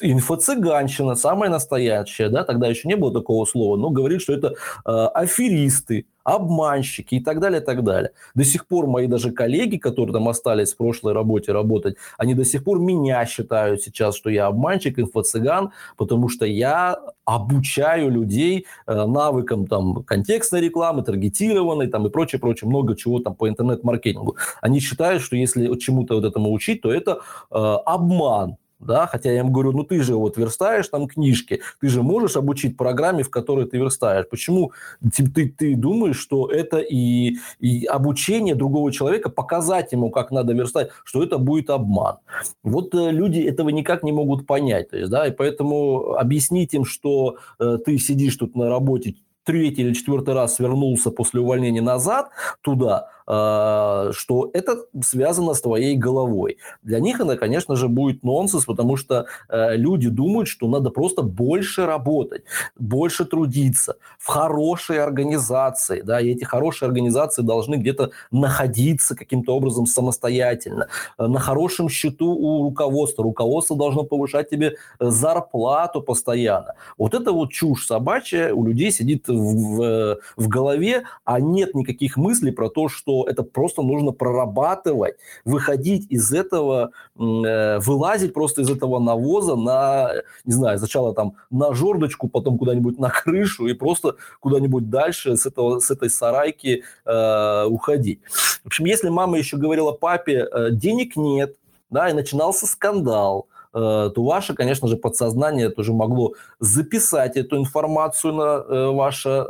инфо-цыганщина, 0.00 1.14
самая 1.14 1.50
настоящая, 1.50 2.28
да, 2.28 2.44
тогда 2.44 2.68
еще 2.68 2.88
не 2.88 2.96
было 2.96 3.12
такого 3.12 3.44
слова, 3.44 3.76
но 3.76 3.90
говорит, 3.90 4.22
что 4.22 4.32
это 4.32 4.54
э, 4.84 4.90
аферисты, 5.14 6.06
обманщики 6.26 7.14
и 7.14 7.20
так 7.20 7.38
далее, 7.38 7.60
и 7.60 7.64
так 7.64 7.84
далее. 7.84 8.10
До 8.34 8.44
сих 8.44 8.66
пор 8.66 8.86
мои 8.88 9.06
даже 9.06 9.30
коллеги, 9.30 9.76
которые 9.76 10.12
там 10.12 10.28
остались 10.28 10.74
в 10.74 10.76
прошлой 10.76 11.12
работе 11.12 11.52
работать, 11.52 11.96
они 12.18 12.34
до 12.34 12.44
сих 12.44 12.64
пор 12.64 12.80
меня 12.80 13.24
считают 13.26 13.82
сейчас, 13.82 14.16
что 14.16 14.28
я 14.28 14.46
обманщик, 14.46 14.98
инфо-цыган, 14.98 15.70
потому 15.96 16.28
что 16.28 16.44
я 16.44 16.98
обучаю 17.24 18.10
людей 18.10 18.66
э, 18.86 19.06
навыкам 19.06 19.66
там 19.66 20.02
контекстной 20.02 20.60
рекламы, 20.60 21.02
таргетированной 21.02 21.86
там 21.86 22.06
и 22.06 22.10
прочее, 22.10 22.40
прочее, 22.40 22.68
много 22.68 22.96
чего 22.96 23.20
там 23.20 23.36
по 23.36 23.48
интернет-маркетингу. 23.48 24.36
Они 24.60 24.80
считают, 24.80 25.22
что 25.22 25.36
если 25.36 25.72
чему-то 25.78 26.16
вот 26.16 26.24
этому 26.24 26.52
учить, 26.52 26.82
то 26.82 26.92
это 26.92 27.20
э, 27.52 27.76
обман 27.86 28.56
да, 28.86 29.06
хотя 29.06 29.32
я 29.32 29.40
им 29.40 29.52
говорю, 29.52 29.72
ну 29.72 29.84
ты 29.84 30.02
же 30.02 30.14
вот 30.14 30.36
верстаешь 30.36 30.88
там 30.88 31.06
книжки, 31.06 31.60
ты 31.80 31.88
же 31.88 32.02
можешь 32.02 32.36
обучить 32.36 32.76
программе, 32.76 33.22
в 33.22 33.30
которой 33.30 33.66
ты 33.66 33.78
верстаешь. 33.78 34.28
Почему 34.28 34.72
ты, 35.14 35.26
ты, 35.28 35.48
ты 35.48 35.76
думаешь, 35.76 36.18
что 36.18 36.50
это 36.50 36.78
и, 36.78 37.36
и 37.60 37.84
обучение 37.84 38.54
другого 38.54 38.92
человека, 38.92 39.28
показать 39.30 39.92
ему, 39.92 40.10
как 40.10 40.30
надо 40.30 40.52
верстать, 40.54 40.90
что 41.04 41.22
это 41.22 41.38
будет 41.38 41.70
обман? 41.70 42.16
Вот 42.62 42.94
э, 42.94 43.10
люди 43.10 43.40
этого 43.40 43.68
никак 43.70 44.02
не 44.02 44.12
могут 44.12 44.46
понять, 44.46 44.90
то 44.90 44.96
есть, 44.96 45.10
да, 45.10 45.26
и 45.26 45.30
поэтому 45.30 46.14
объяснить 46.14 46.74
им, 46.74 46.84
что 46.84 47.36
э, 47.58 47.78
ты 47.84 47.98
сидишь 47.98 48.36
тут 48.36 48.56
на 48.56 48.68
работе 48.68 49.14
третий 49.46 49.82
или 49.82 49.94
четвертый 49.94 50.34
раз 50.34 50.58
вернулся 50.58 51.10
после 51.10 51.40
увольнения 51.40 51.80
назад 51.80 52.30
туда, 52.60 53.08
что 53.26 54.50
это 54.52 54.84
связано 55.02 55.54
с 55.54 55.60
твоей 55.60 55.96
головой. 55.96 56.58
Для 56.82 57.00
них 57.00 57.20
это, 57.20 57.36
конечно 57.36 57.74
же, 57.76 57.88
будет 57.88 58.22
нонсенс, 58.22 58.64
потому 58.64 58.96
что 58.96 59.26
э, 59.48 59.76
люди 59.76 60.08
думают, 60.08 60.48
что 60.48 60.68
надо 60.68 60.90
просто 60.90 61.22
больше 61.22 61.86
работать, 61.86 62.44
больше 62.78 63.24
трудиться 63.24 63.96
в 64.18 64.28
хорошей 64.28 65.02
организации, 65.02 66.02
да, 66.02 66.20
и 66.20 66.30
эти 66.30 66.44
хорошие 66.44 66.86
организации 66.86 67.42
должны 67.42 67.76
где-то 67.76 68.10
находиться 68.30 69.16
каким-то 69.16 69.56
образом 69.56 69.86
самостоятельно, 69.86 70.88
э, 71.18 71.26
на 71.26 71.40
хорошем 71.40 71.88
счету 71.88 72.30
у 72.30 72.62
руководства. 72.64 73.24
Руководство 73.24 73.76
должно 73.76 74.04
повышать 74.04 74.50
тебе 74.50 74.76
э, 74.98 75.10
зарплату 75.10 76.02
постоянно. 76.02 76.74
Вот 76.98 77.14
это 77.14 77.32
вот 77.32 77.50
чушь 77.50 77.86
собачья 77.86 78.52
у 78.52 78.64
людей 78.64 78.92
сидит 78.92 79.28
в, 79.28 79.32
в, 79.32 80.18
в 80.36 80.48
голове, 80.48 81.04
а 81.24 81.40
нет 81.40 81.74
никаких 81.74 82.16
мыслей 82.16 82.52
про 82.52 82.68
то, 82.68 82.88
что 82.88 83.15
это 83.24 83.42
просто 83.42 83.82
нужно 83.82 84.12
прорабатывать, 84.12 85.16
выходить 85.44 86.06
из 86.10 86.32
этого, 86.32 86.90
э, 87.18 87.78
вылазить 87.78 88.34
просто 88.34 88.62
из 88.62 88.70
этого 88.70 88.98
навоза 88.98 89.56
на, 89.56 90.12
не 90.44 90.52
знаю, 90.52 90.78
сначала 90.78 91.14
там 91.14 91.34
на 91.50 91.74
жердочку, 91.74 92.28
потом 92.28 92.58
куда-нибудь 92.58 92.98
на 92.98 93.10
крышу 93.10 93.66
и 93.66 93.74
просто 93.74 94.16
куда-нибудь 94.40 94.90
дальше 94.90 95.36
с, 95.36 95.46
этого, 95.46 95.80
с 95.80 95.90
этой 95.90 96.10
сарайки 96.10 96.82
э, 97.04 97.64
уходить. 97.66 98.20
В 98.62 98.66
общем, 98.66 98.84
если 98.84 99.08
мама 99.08 99.38
еще 99.38 99.56
говорила 99.56 99.92
папе, 99.92 100.46
э, 100.50 100.70
денег 100.70 101.16
нет, 101.16 101.56
да, 101.90 102.10
и 102.10 102.12
начинался 102.12 102.66
скандал, 102.66 103.46
э, 103.72 104.10
то 104.14 104.24
ваше, 104.24 104.54
конечно 104.54 104.88
же, 104.88 104.96
подсознание 104.96 105.70
тоже 105.70 105.92
могло 105.92 106.34
записать 106.60 107.36
эту 107.36 107.56
информацию 107.56 108.34
на 108.34 108.92
ваше 108.92 109.46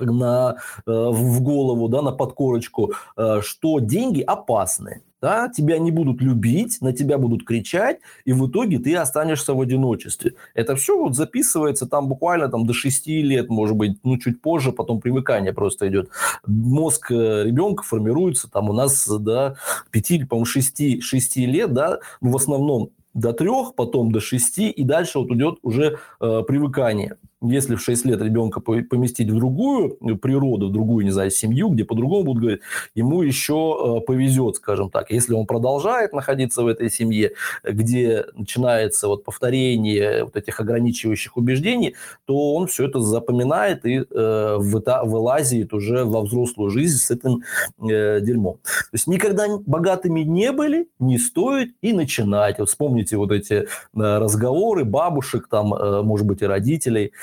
на, 0.00 0.56
э, 0.86 0.90
в 0.90 1.40
голову, 1.42 1.88
да, 1.88 2.02
на 2.02 2.12
подкорочку, 2.12 2.92
э, 3.16 3.40
что 3.42 3.78
деньги 3.80 4.20
опасны. 4.20 5.02
Да, 5.20 5.50
тебя 5.50 5.78
не 5.78 5.90
будут 5.90 6.22
любить, 6.22 6.78
на 6.80 6.94
тебя 6.94 7.18
будут 7.18 7.44
кричать, 7.44 7.98
и 8.24 8.32
в 8.32 8.48
итоге 8.48 8.78
ты 8.78 8.96
останешься 8.96 9.52
в 9.52 9.60
одиночестве. 9.60 10.32
Это 10.54 10.76
все 10.76 10.98
вот 10.98 11.14
записывается 11.14 11.86
там 11.86 12.08
буквально 12.08 12.48
там, 12.48 12.66
до 12.66 12.72
6 12.72 13.06
лет, 13.06 13.50
может 13.50 13.76
быть, 13.76 13.98
ну 14.02 14.16
чуть 14.16 14.40
позже, 14.40 14.72
потом 14.72 14.98
привыкание 14.98 15.52
просто 15.52 15.88
идет. 15.88 16.08
Мозг 16.46 17.12
э, 17.12 17.44
ребенка 17.44 17.82
формируется 17.82 18.50
там 18.50 18.70
у 18.70 18.72
нас 18.72 19.06
до 19.06 19.58
5, 19.90 20.26
по-моему, 20.26 20.46
6, 20.46 21.02
6 21.02 21.36
лет, 21.36 21.74
да, 21.74 21.98
в 22.22 22.34
основном 22.34 22.88
до 23.12 23.34
3, 23.34 23.48
потом 23.76 24.12
до 24.12 24.20
6, 24.20 24.58
и 24.58 24.84
дальше 24.84 25.18
вот 25.18 25.30
идет 25.32 25.58
уже 25.62 25.98
э, 26.20 26.42
привыкание 26.46 27.18
если 27.42 27.74
в 27.74 27.80
6 27.80 28.04
лет 28.04 28.20
ребенка 28.20 28.60
поместить 28.60 29.30
в 29.30 29.34
другую 29.34 29.96
природу, 30.18 30.68
в 30.68 30.72
другую, 30.72 31.04
не 31.04 31.10
знаю, 31.10 31.30
семью, 31.30 31.70
где 31.70 31.84
по-другому 31.84 32.24
будут 32.24 32.40
говорить, 32.42 32.60
ему 32.94 33.22
еще 33.22 33.98
э, 33.98 34.06
повезет, 34.06 34.56
скажем 34.56 34.90
так. 34.90 35.10
Если 35.10 35.32
он 35.32 35.46
продолжает 35.46 36.12
находиться 36.12 36.62
в 36.62 36.66
этой 36.66 36.90
семье, 36.90 37.32
где 37.64 38.26
начинается 38.34 39.08
вот 39.08 39.24
повторение 39.24 40.24
вот 40.24 40.36
этих 40.36 40.60
ограничивающих 40.60 41.36
убеждений, 41.36 41.94
то 42.26 42.54
он 42.54 42.66
все 42.66 42.86
это 42.86 43.00
запоминает 43.00 43.86
и 43.86 44.04
э, 44.10 44.56
вылазит 44.58 45.72
уже 45.72 46.04
во 46.04 46.20
взрослую 46.20 46.70
жизнь 46.70 46.98
с 46.98 47.10
этим 47.10 47.42
э, 47.80 48.20
дерьмом. 48.20 48.58
То 48.64 48.94
есть 48.94 49.06
никогда 49.06 49.46
богатыми 49.66 50.20
не 50.20 50.52
были, 50.52 50.88
не 50.98 51.16
стоит 51.18 51.74
и 51.80 51.92
начинать. 51.94 52.58
Вот 52.58 52.68
вспомните 52.68 53.16
вот 53.16 53.32
эти 53.32 53.54
э, 53.54 53.66
разговоры 53.94 54.84
бабушек, 54.84 55.48
там, 55.48 55.72
э, 55.72 56.02
может 56.02 56.26
быть, 56.26 56.42
и 56.42 56.46
родителей– 56.46 57.12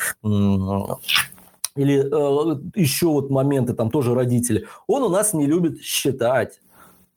или 1.77 1.99
э, 1.99 2.59
еще 2.75 3.07
вот 3.07 3.29
моменты, 3.29 3.73
там 3.73 3.91
тоже 3.91 4.13
родители. 4.13 4.65
Он 4.87 5.03
у 5.03 5.09
нас 5.09 5.33
не 5.33 5.45
любит 5.45 5.81
считать. 5.81 6.59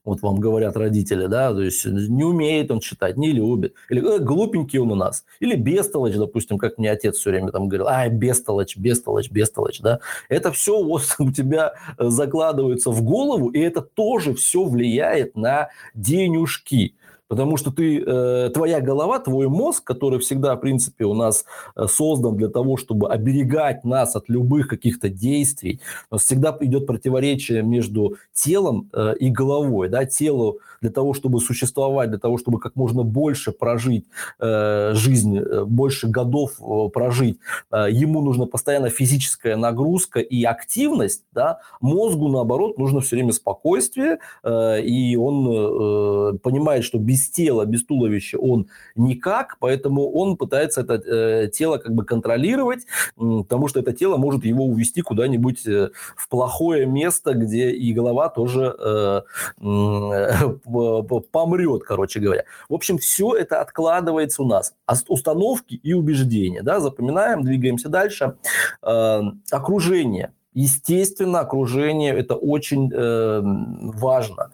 Вот 0.02 0.22
вам 0.22 0.40
говорят 0.40 0.78
родители, 0.78 1.26
да, 1.26 1.52
то 1.52 1.60
есть 1.60 1.84
не 1.84 2.24
умеет 2.24 2.70
он 2.70 2.80
читать, 2.80 3.18
не 3.18 3.32
любит. 3.32 3.74
Или 3.90 4.16
э, 4.16 4.18
глупенький 4.18 4.78
он 4.78 4.92
у 4.92 4.94
нас. 4.94 5.24
Или 5.40 5.56
бестолочь, 5.56 6.14
допустим, 6.14 6.56
как 6.56 6.78
мне 6.78 6.90
отец 6.90 7.16
все 7.16 7.30
время 7.30 7.52
там 7.52 7.68
говорил, 7.68 7.86
ай, 7.86 8.08
бестолочь, 8.08 8.76
бестолочь, 8.76 9.30
бестолочь, 9.30 9.80
да. 9.80 10.00
Это 10.28 10.52
все 10.52 10.82
вот 10.82 11.02
у 11.18 11.30
тебя 11.30 11.74
закладывается 11.98 12.90
в 12.90 13.02
голову, 13.02 13.50
и 13.50 13.60
это 13.60 13.82
тоже 13.82 14.34
все 14.34 14.64
влияет 14.64 15.36
на 15.36 15.68
денежки. 15.94 16.94
Потому 17.30 17.56
что 17.56 17.70
ты, 17.70 18.02
э, 18.04 18.50
твоя 18.52 18.80
голова, 18.80 19.20
твой 19.20 19.46
мозг, 19.46 19.84
который 19.84 20.18
всегда, 20.18 20.56
в 20.56 20.60
принципе, 20.60 21.04
у 21.04 21.14
нас 21.14 21.44
э, 21.76 21.86
создан 21.86 22.36
для 22.36 22.48
того, 22.48 22.76
чтобы 22.76 23.08
оберегать 23.08 23.84
нас 23.84 24.16
от 24.16 24.28
любых 24.28 24.66
каких-то 24.66 25.08
действий, 25.08 25.80
у 26.10 26.16
нас 26.16 26.24
всегда 26.24 26.56
идет 26.60 26.88
противоречие 26.88 27.62
между 27.62 28.16
телом 28.32 28.90
э, 28.92 29.14
и 29.20 29.30
головой. 29.30 29.88
Да? 29.88 30.06
Телу 30.06 30.58
для 30.80 30.90
того, 30.90 31.14
чтобы 31.14 31.40
существовать, 31.40 32.10
для 32.10 32.18
того, 32.18 32.36
чтобы 32.36 32.58
как 32.58 32.74
можно 32.74 33.04
больше 33.04 33.52
прожить 33.52 34.06
жизнь, 34.40 35.38
больше 35.66 36.08
годов 36.08 36.52
прожить, 36.94 37.38
ему 37.70 38.22
нужна 38.22 38.46
постоянно 38.46 38.88
физическая 38.88 39.56
нагрузка 39.56 40.20
и 40.20 40.42
активность. 40.44 41.24
Да? 41.32 41.60
Мозгу, 41.82 42.28
наоборот, 42.28 42.78
нужно 42.78 43.00
все 43.00 43.16
время 43.16 43.32
спокойствие, 43.32 44.20
и 44.42 45.16
он 45.20 46.38
понимает, 46.38 46.84
что 46.84 46.98
без 46.98 47.19
без 47.20 47.30
тела, 47.30 47.64
без 47.64 47.84
туловища 47.84 48.38
он 48.38 48.68
никак, 48.96 49.56
поэтому 49.60 50.10
он 50.10 50.36
пытается 50.36 50.80
это 50.80 50.94
э, 50.94 51.48
тело 51.48 51.78
как 51.78 51.94
бы 51.94 52.04
контролировать, 52.04 52.86
потому 53.16 53.68
что 53.68 53.80
это 53.80 53.92
тело 53.92 54.16
может 54.16 54.44
его 54.44 54.64
увести 54.64 55.02
куда-нибудь 55.02 55.66
э, 55.66 55.90
в 56.16 56.28
плохое 56.28 56.86
место, 56.86 57.34
где 57.34 57.70
и 57.70 57.92
голова 57.92 58.28
тоже 58.28 58.74
э, 58.78 59.22
помрет, 61.32 61.82
короче 61.84 62.20
говоря. 62.20 62.44
В 62.68 62.74
общем, 62.74 62.98
все 62.98 63.34
это 63.34 63.60
откладывается 63.60 64.42
у 64.42 64.46
нас. 64.46 64.74
Установки 65.08 65.74
и 65.74 65.92
убеждения. 65.92 66.62
Да? 66.62 66.80
Запоминаем, 66.80 67.42
двигаемся 67.42 67.88
дальше. 67.88 68.36
Э, 68.82 69.20
окружение– 69.50 70.32
Естественно, 70.54 71.40
окружение 71.40 72.12
это 72.12 72.34
очень 72.34 72.90
э, 72.92 73.40
важно. 73.42 74.50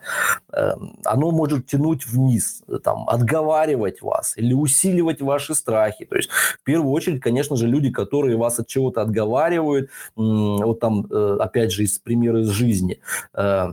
Э, 0.52 0.74
оно 1.04 1.30
может 1.30 1.66
тянуть 1.66 2.06
вниз, 2.06 2.62
там, 2.84 3.08
отговаривать 3.08 4.02
вас 4.02 4.36
или 4.36 4.52
усиливать 4.52 5.22
ваши 5.22 5.54
страхи. 5.54 6.04
То 6.04 6.16
есть, 6.16 6.28
в 6.30 6.62
первую 6.64 6.92
очередь, 6.92 7.22
конечно 7.22 7.56
же, 7.56 7.66
люди, 7.66 7.90
которые 7.90 8.36
вас 8.36 8.58
от 8.58 8.66
чего-то 8.66 9.00
отговаривают, 9.00 9.86
э, 9.86 9.88
вот 10.16 10.80
там, 10.80 11.06
э, 11.10 11.38
опять 11.40 11.72
же, 11.72 11.84
из 11.84 11.98
примера 11.98 12.40
из 12.40 12.48
жизни. 12.48 13.00
Э, 13.32 13.72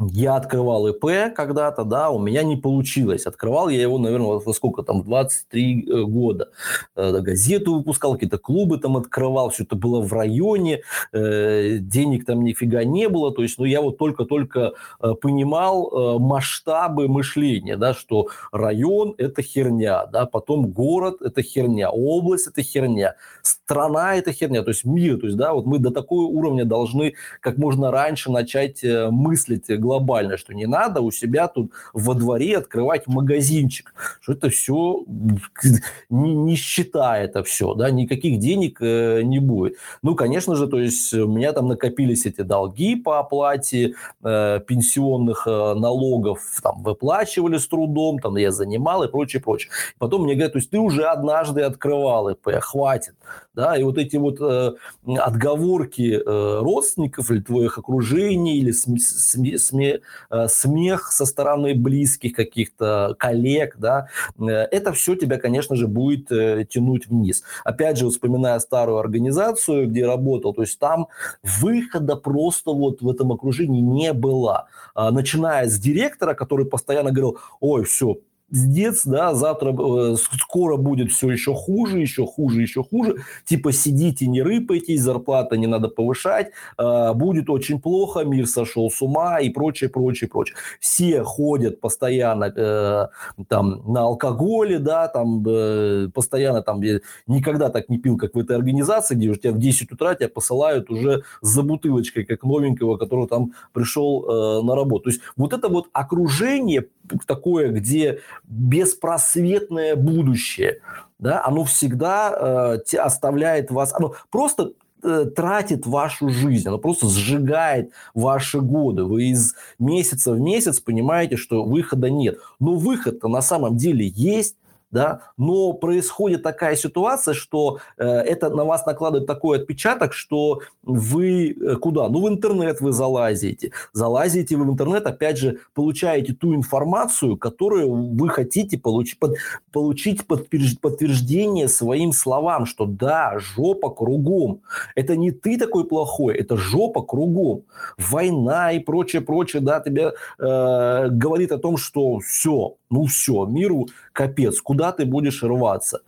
я 0.00 0.34
открывал 0.34 0.88
ИП 0.88 1.32
когда-то, 1.34 1.84
да, 1.84 2.10
у 2.10 2.18
меня 2.18 2.42
не 2.42 2.56
получилось. 2.56 3.26
Открывал 3.26 3.68
я 3.68 3.80
его, 3.80 3.98
наверное, 3.98 4.40
во 4.44 4.52
сколько 4.52 4.82
там, 4.82 5.04
23 5.04 5.88
э, 5.88 6.02
года. 6.02 6.50
Э, 6.96 7.20
газету 7.20 7.74
выпускал, 7.76 8.14
какие-то 8.14 8.38
клубы 8.38 8.78
там 8.78 8.96
открывал, 8.96 9.50
все 9.50 9.62
это 9.62 9.76
было 9.76 10.00
в 10.00 10.12
районе, 10.12 10.80
э, 11.12 11.78
денег 11.78 12.26
там 12.26 12.42
нифига 12.42 12.82
не 12.82 13.08
было. 13.08 13.32
То 13.32 13.42
есть, 13.42 13.56
ну, 13.58 13.64
я 13.64 13.80
вот 13.80 13.96
только-только 13.96 14.72
понимал 15.20 16.18
масштабы 16.18 17.06
мышления, 17.06 17.76
да, 17.76 17.94
что 17.94 18.28
район– 18.50 19.14
это 19.18 19.42
херня, 19.42 20.06
да, 20.06 20.26
потом 20.26 20.70
город– 20.70 21.18
это 21.22 21.42
херня, 21.42 21.90
область– 21.90 22.46
это 22.48 22.62
херня, 22.62 23.14
страна– 23.42 24.14
это 24.16 24.32
херня, 24.32 24.62
то 24.62 24.70
есть 24.70 24.84
мир, 24.84 25.18
то 25.18 25.26
есть, 25.26 25.38
да, 25.38 25.54
вот 25.54 25.66
мы 25.66 25.78
до 25.78 25.90
такого 25.90 26.22
уровня 26.22 26.64
должны 26.64 27.14
как 27.40 27.58
можно 27.58 27.90
раньше 27.90 28.32
начать 28.32 28.82
мыслить 28.82 29.68
глобально, 29.84 30.36
что 30.36 30.54
не 30.54 30.66
надо 30.66 31.00
у 31.02 31.10
себя 31.10 31.48
тут 31.48 31.70
во 31.92 32.14
дворе 32.14 32.58
открывать 32.58 33.06
магазинчик, 33.06 33.94
что 34.20 34.32
это 34.32 34.48
все 34.48 35.04
не, 36.10 36.34
нищета 36.34 37.18
это 37.18 37.42
все, 37.44 37.74
да, 37.74 37.90
никаких 37.90 38.38
денег 38.38 38.78
э, 38.80 39.22
не 39.22 39.38
будет. 39.38 39.76
Ну, 40.02 40.14
конечно 40.14 40.54
же, 40.56 40.66
то 40.66 40.78
есть 40.78 41.12
у 41.12 41.28
меня 41.28 41.52
там 41.52 41.68
накопились 41.68 42.26
эти 42.26 42.40
долги 42.40 42.96
по 42.96 43.18
оплате 43.18 43.94
э, 44.22 44.60
пенсионных 44.66 45.46
э, 45.46 45.74
налогов, 45.74 46.40
там 46.62 46.82
выплачивали 46.82 47.58
с 47.58 47.68
трудом, 47.68 48.18
там 48.18 48.36
я 48.36 48.50
занимал 48.50 49.04
и 49.04 49.08
прочее, 49.08 49.42
прочее. 49.42 49.70
Потом 49.98 50.22
мне 50.22 50.34
говорят, 50.34 50.52
то 50.52 50.58
есть 50.58 50.70
ты 50.70 50.78
уже 50.78 51.04
однажды 51.04 51.62
открывал 51.62 52.30
ИП, 52.30 52.48
хватит, 52.60 53.14
да, 53.54 53.76
и 53.76 53.82
вот 53.82 53.98
эти 53.98 54.16
вот 54.16 54.40
э, 54.40 54.72
отговорки 55.18 56.20
э, 56.24 56.58
родственников 56.60 57.30
или 57.30 57.40
твоих 57.40 57.78
окружений 57.78 58.58
или 58.58 58.72
см, 58.72 59.00
см, 59.00 59.58
сме, 59.74 60.00
э, 60.30 60.48
смех 60.48 61.12
со 61.12 61.26
стороны 61.26 61.74
близких 61.74 62.32
каких-то 62.32 63.16
коллег, 63.18 63.76
да, 63.78 64.08
э, 64.38 64.44
это 64.46 64.92
все 64.92 65.16
тебя, 65.16 65.38
конечно 65.38 65.76
же, 65.76 65.86
будет 65.88 66.30
э, 66.30 66.64
тянуть 66.68 67.06
вниз. 67.08 67.42
Опять 67.64 67.98
же, 67.98 68.08
вспоминая 68.08 68.58
старую 68.60 68.98
организацию, 68.98 69.88
где 69.88 70.06
работал, 70.06 70.54
то 70.54 70.62
есть 70.62 70.78
там 70.78 71.08
выхода 71.42 72.16
просто 72.16 72.70
вот 72.70 73.02
в 73.02 73.08
этом 73.08 73.32
окружении 73.32 73.80
не 73.80 74.12
было. 74.12 74.66
А, 74.94 75.10
начиная 75.10 75.66
с 75.66 75.78
директора, 75.78 76.34
который 76.34 76.66
постоянно 76.66 77.10
говорил, 77.10 77.38
ой, 77.60 77.84
все, 77.84 78.18
пиздец, 78.54 79.04
да, 79.04 79.34
завтра, 79.34 79.72
э, 79.72 80.16
скоро 80.16 80.76
будет 80.76 81.10
все 81.10 81.30
еще 81.30 81.54
хуже, 81.54 81.98
еще 81.98 82.24
хуже, 82.24 82.62
еще 82.62 82.84
хуже. 82.84 83.16
Типа 83.44 83.72
сидите, 83.72 84.26
не 84.28 84.42
рыпайтесь, 84.42 85.02
зарплата 85.02 85.56
не 85.56 85.66
надо 85.66 85.88
повышать, 85.88 86.52
э, 86.78 87.12
будет 87.14 87.50
очень 87.50 87.80
плохо, 87.80 88.24
мир 88.24 88.46
сошел 88.46 88.90
с 88.90 89.02
ума 89.02 89.40
и 89.40 89.50
прочее, 89.50 89.90
прочее, 89.90 90.30
прочее. 90.30 90.56
Все 90.80 91.24
ходят 91.24 91.80
постоянно 91.80 92.44
э, 92.44 93.08
там 93.48 93.82
на 93.92 94.02
алкоголе, 94.02 94.78
да, 94.78 95.08
там 95.08 95.44
э, 95.46 96.08
постоянно 96.14 96.62
там, 96.62 96.80
никогда 97.26 97.70
так 97.70 97.88
не 97.88 97.98
пил, 97.98 98.16
как 98.16 98.34
в 98.34 98.38
этой 98.38 98.56
организации, 98.56 99.16
где 99.16 99.30
у 99.30 99.34
тебя 99.34 99.52
в 99.52 99.58
10 99.58 99.90
утра 99.92 100.14
тебя 100.14 100.28
посылают 100.28 100.90
уже 100.90 101.24
за 101.42 101.62
бутылочкой, 101.62 102.24
как 102.24 102.44
новенького, 102.44 102.98
который 102.98 103.26
там 103.26 103.52
пришел 103.72 104.24
э, 104.24 104.62
на 104.62 104.76
работу. 104.76 105.04
То 105.04 105.10
есть 105.10 105.22
вот 105.36 105.52
это 105.52 105.68
вот 105.68 105.88
окружение 105.92 106.86
такое, 107.26 107.70
где 107.70 108.20
беспросветное 108.44 109.96
будущее, 109.96 110.80
да, 111.18 111.44
оно 111.44 111.64
всегда 111.64 112.78
э, 112.92 112.96
оставляет 112.98 113.70
вас, 113.70 113.92
оно 113.94 114.14
просто 114.30 114.72
э, 115.02 115.26
тратит 115.34 115.86
вашу 115.86 116.28
жизнь, 116.28 116.68
оно 116.68 116.78
просто 116.78 117.08
сжигает 117.08 117.90
ваши 118.14 118.60
годы. 118.60 119.04
Вы 119.04 119.24
из 119.24 119.54
месяца 119.78 120.32
в 120.32 120.40
месяц 120.40 120.80
понимаете, 120.80 121.36
что 121.36 121.64
выхода 121.64 122.10
нет. 122.10 122.38
Но 122.60 122.74
выход-то 122.74 123.28
на 123.28 123.42
самом 123.42 123.76
деле 123.76 124.06
есть, 124.06 124.56
да, 124.94 125.22
но 125.36 125.72
происходит 125.72 126.44
такая 126.44 126.76
ситуация, 126.76 127.34
что 127.34 127.80
э, 127.98 128.04
это 128.06 128.48
на 128.48 128.64
вас 128.64 128.86
накладывает 128.86 129.26
такой 129.26 129.58
отпечаток, 129.58 130.12
что 130.12 130.60
вы 130.84 131.50
э, 131.50 131.76
куда? 131.76 132.08
Ну, 132.08 132.22
в 132.22 132.28
интернет 132.28 132.80
вы 132.80 132.92
залазите. 132.92 133.72
Залазите 133.92 134.56
вы 134.56 134.64
в 134.64 134.70
интернет, 134.70 135.04
опять 135.06 135.36
же, 135.36 135.58
получаете 135.74 136.32
ту 136.32 136.54
информацию, 136.54 137.36
которую 137.36 138.14
вы 138.14 138.28
хотите 138.28 138.78
получить, 138.78 139.18
под, 139.18 139.34
получить 139.72 140.24
подтверждение 140.26 141.66
своим 141.66 142.12
словам, 142.12 142.64
что 142.64 142.86
да, 142.86 143.40
жопа 143.40 143.90
кругом. 143.90 144.60
Это 144.94 145.16
не 145.16 145.32
ты 145.32 145.58
такой 145.58 145.88
плохой, 145.88 146.36
это 146.36 146.56
жопа 146.56 147.02
кругом. 147.02 147.62
Война 147.98 148.70
и 148.70 148.78
прочее, 148.78 149.22
прочее, 149.22 149.60
да, 149.60 149.80
тебе 149.80 150.12
э, 150.38 151.08
говорит 151.08 151.50
о 151.50 151.58
том, 151.58 151.78
что 151.78 152.20
все, 152.20 152.76
ну 152.94 153.06
все, 153.06 153.44
миру 153.44 153.88
капец, 154.12 154.60
куда 154.60 154.92
ты 154.92 155.04
будешь 155.04 155.42
рваться? 155.42 156.02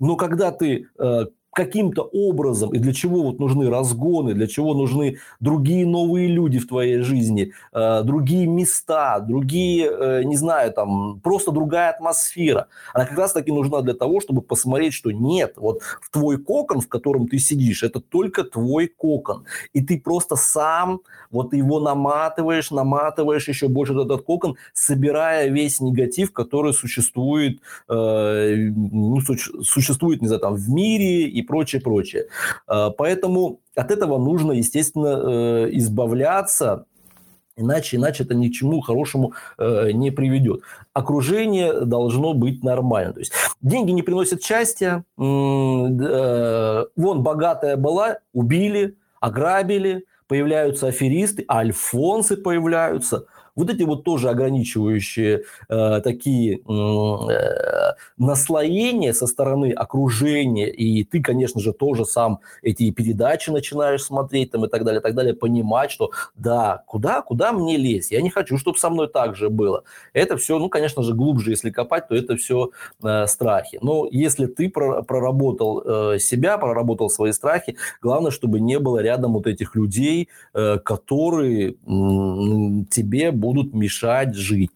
Но 0.00 0.16
когда 0.16 0.50
ты 0.50 0.88
э, 0.98 1.26
каким-то 1.52 2.02
образом 2.02 2.70
и 2.74 2.78
для 2.78 2.92
чего 2.92 3.22
вот 3.22 3.38
нужны 3.38 3.68
разгоны, 3.70 4.34
для 4.34 4.46
чего 4.46 4.74
нужны 4.74 5.18
другие 5.40 5.86
новые 5.86 6.28
люди 6.28 6.58
в 6.58 6.66
твоей 6.66 7.00
жизни, 7.00 7.52
э, 7.72 8.02
другие 8.02 8.46
места, 8.46 9.20
другие, 9.20 9.90
э, 9.90 10.22
не 10.24 10.36
знаю, 10.36 10.72
там, 10.72 11.20
просто 11.20 11.52
другая 11.52 11.90
атмосфера. 11.90 12.68
Она 12.94 13.04
как 13.04 13.18
раз 13.18 13.32
таки 13.32 13.52
нужна 13.52 13.82
для 13.82 13.94
того, 13.94 14.20
чтобы 14.20 14.40
посмотреть, 14.40 14.94
что 14.94 15.10
нет, 15.12 15.54
вот 15.56 15.82
в 16.00 16.10
твой 16.10 16.38
кокон, 16.38 16.80
в 16.80 16.88
котором 16.88 17.28
ты 17.28 17.38
сидишь, 17.38 17.82
это 17.82 18.00
только 18.00 18.44
твой 18.44 18.86
кокон. 18.86 19.44
И 19.74 19.82
ты 19.82 20.00
просто 20.00 20.36
сам 20.36 21.00
вот 21.30 21.54
его 21.54 21.80
наматываешь, 21.80 22.70
наматываешь 22.70 23.48
еще 23.48 23.68
больше 23.68 23.92
этот 23.92 24.22
кокон, 24.22 24.56
собирая 24.72 25.48
весь 25.48 25.80
негатив, 25.80 26.32
который 26.32 26.72
существует, 26.72 27.60
э, 27.88 28.70
ну, 28.74 29.20
существует, 29.20 30.22
не 30.22 30.28
знаю, 30.28 30.40
там, 30.40 30.54
в 30.54 30.70
мире 30.70 31.28
и 31.28 31.41
прочее, 31.42 31.82
прочее. 31.82 32.26
А, 32.66 32.90
поэтому 32.90 33.60
от 33.74 33.90
этого 33.90 34.18
нужно, 34.18 34.52
естественно, 34.52 35.66
э, 35.66 35.68
избавляться, 35.72 36.86
Иначе, 37.54 37.98
иначе 37.98 38.24
это 38.24 38.34
ни 38.34 38.48
к 38.48 38.52
чему 38.52 38.80
хорошему 38.80 39.34
э, 39.58 39.90
не 39.92 40.10
приведет. 40.10 40.62
Окружение 40.94 41.84
должно 41.84 42.32
быть 42.32 42.64
нормально. 42.64 43.12
То 43.12 43.20
есть 43.20 43.32
деньги 43.60 43.90
не 43.90 44.02
приносят 44.02 44.42
счастья. 44.42 45.04
Э, 45.18 45.22
вон 46.96 47.22
богатая 47.22 47.76
была, 47.76 48.20
убили, 48.32 48.96
ограбили, 49.20 50.06
появляются 50.28 50.86
аферисты, 50.86 51.44
альфонсы 51.46 52.38
появляются– 52.38 53.26
вот 53.54 53.70
эти 53.70 53.82
вот 53.82 54.04
тоже 54.04 54.30
ограничивающие 54.30 55.42
э, 55.68 56.00
такие 56.02 56.58
э, 56.58 57.94
наслоения 58.16 59.12
со 59.12 59.26
стороны 59.26 59.72
окружения, 59.72 60.70
и 60.70 61.04
ты, 61.04 61.22
конечно 61.22 61.60
же, 61.60 61.72
тоже 61.72 62.04
сам 62.04 62.40
эти 62.62 62.90
передачи 62.90 63.50
начинаешь 63.50 64.02
смотреть 64.02 64.52
там 64.52 64.64
и 64.64 64.68
так 64.68 64.84
далее, 64.84 65.00
и 65.00 65.02
так 65.02 65.14
далее, 65.14 65.34
понимать, 65.34 65.90
что 65.90 66.10
да, 66.36 66.82
куда, 66.86 67.22
куда 67.22 67.52
мне 67.52 67.76
лезть? 67.76 68.10
Я 68.10 68.22
не 68.22 68.30
хочу, 68.30 68.56
чтобы 68.58 68.78
со 68.78 68.90
мной 68.90 69.08
так 69.08 69.36
же 69.36 69.50
было. 69.50 69.84
Это 70.12 70.36
все, 70.36 70.58
ну, 70.58 70.68
конечно 70.68 71.02
же, 71.02 71.14
глубже, 71.14 71.50
если 71.50 71.70
копать, 71.70 72.08
то 72.08 72.14
это 72.14 72.36
все 72.36 72.70
э, 73.02 73.26
страхи. 73.26 73.78
Но 73.82 74.08
если 74.10 74.46
ты 74.46 74.70
проработал 74.70 75.82
э, 76.14 76.18
себя, 76.18 76.58
проработал 76.58 77.10
свои 77.10 77.32
страхи, 77.32 77.76
главное, 78.00 78.30
чтобы 78.30 78.60
не 78.60 78.78
было 78.78 78.98
рядом 78.98 79.34
вот 79.34 79.46
этих 79.46 79.74
людей, 79.74 80.28
э, 80.54 80.78
которые 80.78 81.72
э, 81.72 81.74
тебе 82.90 83.32
будут 83.42 83.74
мешать 83.74 84.34
жить. 84.34 84.70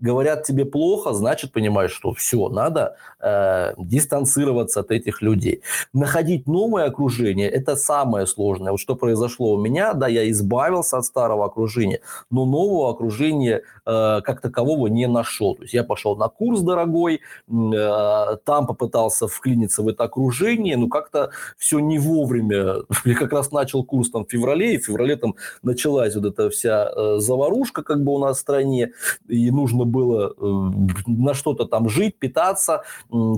Говорят 0.00 0.44
тебе 0.44 0.64
плохо, 0.64 1.12
значит, 1.12 1.52
понимаешь, 1.52 1.92
что 1.92 2.12
все, 2.12 2.48
надо 2.48 2.96
э, 3.20 3.74
дистанцироваться 3.78 4.80
от 4.80 4.90
этих 4.90 5.22
людей. 5.22 5.60
Находить 5.92 6.46
новое 6.46 6.84
окружение– 6.84 7.50
это 7.58 7.76
самое 7.76 8.26
сложное. 8.26 8.70
Вот 8.70 8.80
что 8.80 8.94
произошло 8.96 9.52
у 9.54 9.58
меня, 9.58 9.92
да, 9.94 10.08
я 10.08 10.30
избавился 10.30 10.98
от 10.98 11.04
старого 11.04 11.44
окружения, 11.44 12.00
но 12.30 12.46
нового 12.46 12.90
окружения 12.90 13.62
как 13.84 14.40
такового 14.40 14.86
не 14.86 15.06
нашел. 15.06 15.54
То 15.56 15.62
есть 15.62 15.74
я 15.74 15.84
пошел 15.84 16.16
на 16.16 16.28
курс 16.28 16.60
дорогой, 16.60 17.20
э, 17.48 18.36
там 18.44 18.66
попытался 18.66 19.28
вклиниться 19.28 19.82
в 19.82 19.88
это 19.88 20.04
окружение, 20.04 20.76
но 20.76 20.88
как-то 20.88 21.30
все 21.56 21.78
не 21.78 21.98
вовремя. 21.98 22.76
Я 23.04 23.14
как 23.14 23.32
раз 23.32 23.50
начал 23.52 23.84
курс 23.84 24.10
там 24.10 24.24
в 24.24 24.30
феврале, 24.30 24.74
и 24.74 24.78
в 24.78 24.86
феврале 24.86 25.16
там 25.16 25.34
началась 25.62 26.14
вот 26.14 26.24
эта 26.24 26.50
вся 26.50 26.90
э, 26.94 27.18
заварушка, 27.18 27.82
как 27.82 28.02
бы 28.02 28.12
у 28.12 28.18
нас 28.18 28.38
в 28.38 28.40
стране, 28.40 28.92
и 29.28 29.50
нужно 29.50 29.84
было 29.84 30.34
э, 30.36 30.70
на 31.06 31.34
что-то 31.34 31.66
там 31.66 31.88
жить, 31.88 32.18
питаться, 32.18 32.82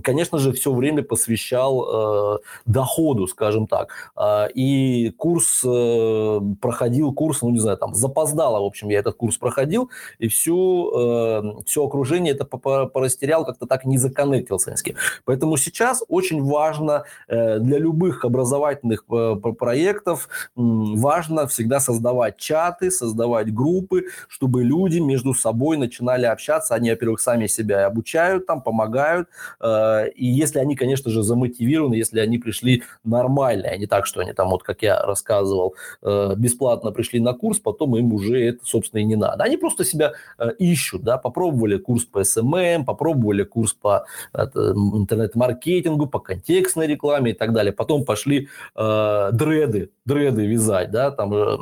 конечно 0.03 0.39
же, 0.39 0.53
все 0.53 0.73
время 0.73 1.03
посвящал 1.03 2.37
э, 2.37 2.39
доходу, 2.67 3.27
скажем 3.27 3.67
так. 3.67 4.13
А, 4.17 4.47
и 4.47 5.11
курс 5.11 5.63
э, 5.65 6.41
проходил, 6.61 7.13
курс, 7.13 7.43
ну, 7.43 7.51
не 7.51 7.59
знаю, 7.59 7.79
там, 7.79 7.95
запоздало, 7.95 8.61
в 8.61 8.65
общем, 8.65 8.89
я 8.89 8.99
этот 8.99 9.17
курс 9.17 9.37
проходил, 9.37 9.91
и 10.19 10.29
всю, 10.35 10.90
э, 10.90 11.42
все 11.66 11.87
окружение 11.87 12.35
это 12.35 12.44
порастерял, 12.44 13.44
как-то 13.44 13.66
так 13.66 13.85
не 13.85 13.99
законнектился 13.99 14.77
с 14.77 14.83
кем. 14.83 14.97
Поэтому 15.25 15.57
сейчас 15.57 16.03
очень 16.09 16.42
важно 16.42 17.05
э, 17.29 17.59
для 17.59 17.79
любых 17.79 18.25
образовательных 18.25 19.05
э, 19.11 19.37
проектов, 19.59 20.29
э, 20.29 20.51
важно 20.57 21.47
всегда 21.47 21.81
создавать 21.81 22.37
чаты, 22.37 22.90
создавать 22.90 23.55
группы, 23.55 24.05
чтобы 24.29 24.64
люди 24.64 24.99
между 24.99 25.35
собой 25.35 25.77
начинали 25.77 26.27
общаться. 26.27 26.75
Они, 26.75 26.90
во-первых, 26.90 27.20
сами 27.20 27.47
себя 27.47 27.87
обучают, 27.87 28.47
там, 28.47 28.62
помогают. 28.62 29.29
Э, 29.61 30.09
и 30.09 30.27
если 30.27 30.59
они, 30.59 30.77
конечно 30.77 31.11
же, 31.11 31.23
замотивированы, 31.23 31.94
если 31.94 32.20
они 32.20 32.38
пришли 32.38 32.83
нормально, 33.05 33.68
а 33.68 33.77
не 33.77 33.87
так, 33.87 34.07
что 34.07 34.20
они 34.20 34.33
там, 34.33 34.51
вот 34.51 34.62
как 34.62 34.83
я 34.83 35.01
рассказывал, 35.03 35.75
э, 36.03 36.35
бесплатно 36.37 36.90
пришли 36.90 37.20
на 37.20 37.33
курс, 37.33 37.59
потом 37.59 37.97
им 37.97 38.12
уже 38.12 38.42
это, 38.44 38.59
собственно, 38.64 39.01
и 39.01 39.05
не 39.05 39.16
надо. 39.16 39.44
Они 39.44 39.57
просто 39.57 39.85
себя 39.85 40.12
ищут, 40.59 41.03
да, 41.03 41.19
попробовали 41.19 41.79
курс 41.79 42.05
по 42.05 42.21
SMM, 42.21 42.85
попробовали 42.85 43.45
курс 43.45 43.73
по 43.75 44.07
интернет-маркетингу, 44.35 46.07
по 46.07 46.19
контекстной 46.19 46.87
рекламе 46.87 47.33
и 47.33 47.35
так 47.35 47.53
далее. 47.53 47.73
Потом 47.73 48.05
пошли 48.05 48.49
э, 48.75 49.31
дреды, 49.33 49.91
дреды 50.05 50.47
вязать, 50.47 50.91
да, 50.91 51.11
там 51.11 51.35
э, 51.35 51.57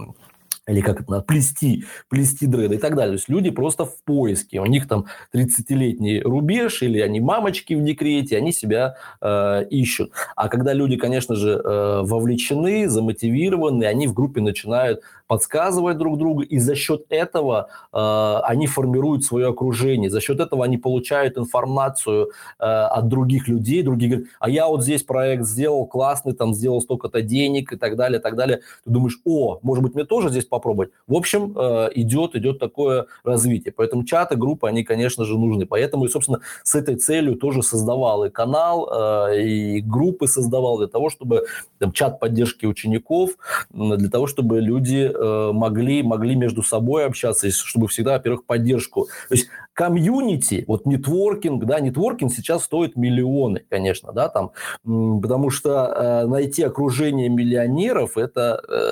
или 0.69 0.81
как 0.81 1.01
это 1.01 1.11
надо, 1.11 1.25
плести, 1.25 1.85
плести 2.09 2.47
дреды 2.47 2.77
и 2.77 2.79
так 2.79 2.95
далее. 2.95 3.13
То 3.13 3.19
есть 3.19 3.29
люди 3.29 3.51
просто 3.51 3.85
в 3.85 3.97
поиске. 4.05 4.61
У 4.61 4.67
них 4.67 4.87
там 4.87 5.07
30-летний 5.35 6.21
рубеж, 6.21 6.83
или 6.83 7.01
они 7.01 7.21
мамочки 7.21 7.75
в 7.75 7.83
декрете, 7.83 8.37
они 8.37 8.53
себя 8.53 8.95
э, 9.21 9.65
ищут. 9.71 10.13
А 10.37 10.49
когда 10.49 10.73
люди, 10.73 10.97
конечно 10.97 11.35
же, 11.35 11.51
э, 11.53 12.03
вовлечены, 12.03 12.89
замотивированы, 12.89 13.85
они 13.85 14.07
в 14.07 14.15
группе 14.15 14.41
начинают 14.41 15.03
подсказывать 15.33 15.97
друг 15.97 16.19
другу, 16.19 16.43
и 16.43 16.59
за 16.59 16.75
счет 16.75 17.07
этого 17.09 17.69
э, 17.91 18.41
они 18.45 18.67
формируют 18.67 19.25
свое 19.25 19.49
окружение, 19.49 20.11
за 20.11 20.21
счет 20.21 20.41
этого 20.41 20.63
они 20.63 20.77
получают 20.77 21.39
информацию 21.39 22.33
э, 22.59 22.65
от 22.65 23.09
других 23.09 23.49
людей, 23.49 23.83
другие 23.83 24.11
говорят, 24.11 24.31
а 24.41 24.51
я 24.51 24.67
вот 24.67 24.83
здесь 24.83 25.03
проект 25.03 25.47
сделал 25.47 25.87
классный, 25.87 26.35
там 26.35 26.53
сделал 26.53 26.83
столько-то 26.83 27.23
денег 27.23 27.73
и 27.73 27.77
так 27.77 27.97
далее, 27.97 28.19
и 28.19 28.23
так 28.23 28.37
далее. 28.37 28.59
Ты 28.85 28.91
думаешь, 28.91 29.21
о, 29.25 29.59
может 29.63 29.83
быть, 29.83 29.95
мне 29.95 30.05
тоже 30.05 30.29
здесь 30.29 30.45
попробовать. 30.45 30.91
В 31.07 31.15
общем, 31.15 31.57
э, 31.57 31.89
идет, 31.95 32.37
идет 32.37 32.59
такое 32.59 33.07
развитие. 33.25 33.73
Поэтому 33.75 34.05
чаты, 34.05 34.37
группы, 34.37 34.69
они, 34.69 34.85
конечно 34.85 35.25
же, 35.25 35.39
нужны. 35.39 35.65
Поэтому, 35.65 36.05
и, 36.05 36.09
собственно, 36.09 36.41
с 36.63 36.75
этой 36.75 36.97
целью 36.97 37.37
тоже 37.37 37.63
создавал 37.63 38.27
и 38.27 38.29
канал, 38.29 39.31
э, 39.31 39.41
и 39.41 39.81
группы 39.81 40.27
создавал 40.27 40.77
для 40.77 40.89
того, 40.89 41.09
чтобы 41.09 41.47
там, 41.79 41.93
чат 41.93 42.21
поддержки 42.21 42.67
учеников, 42.67 43.31
для 43.71 44.11
того, 44.11 44.27
чтобы 44.27 44.61
люди 44.61 45.11
э, 45.11 45.22
могли, 45.23 46.03
могли 46.03 46.35
между 46.35 46.63
собой 46.63 47.07
общаться, 47.07 47.51
чтобы 47.51 47.89
всегда, 47.89 48.13
во-первых, 48.13 48.45
поддержку. 48.45 49.09
То 49.29 49.35
есть 49.35 49.49
комьюнити, 49.75 50.65
вот 50.69 50.87
нетворкинг, 50.87 51.65
да, 51.65 51.81
нетворкинг 51.81 52.33
сейчас 52.33 52.65
стоит 52.65 52.97
миллионы, 52.97 53.65
конечно, 53.71 54.13
да, 54.13 54.29
там, 54.29 54.53
потому 54.85 55.51
что 55.51 55.87
э, 55.87 56.27
найти 56.27 56.63
окружение 56.63 57.29
миллионеров 57.29 58.19
это 58.19 58.63
э, 58.69 58.92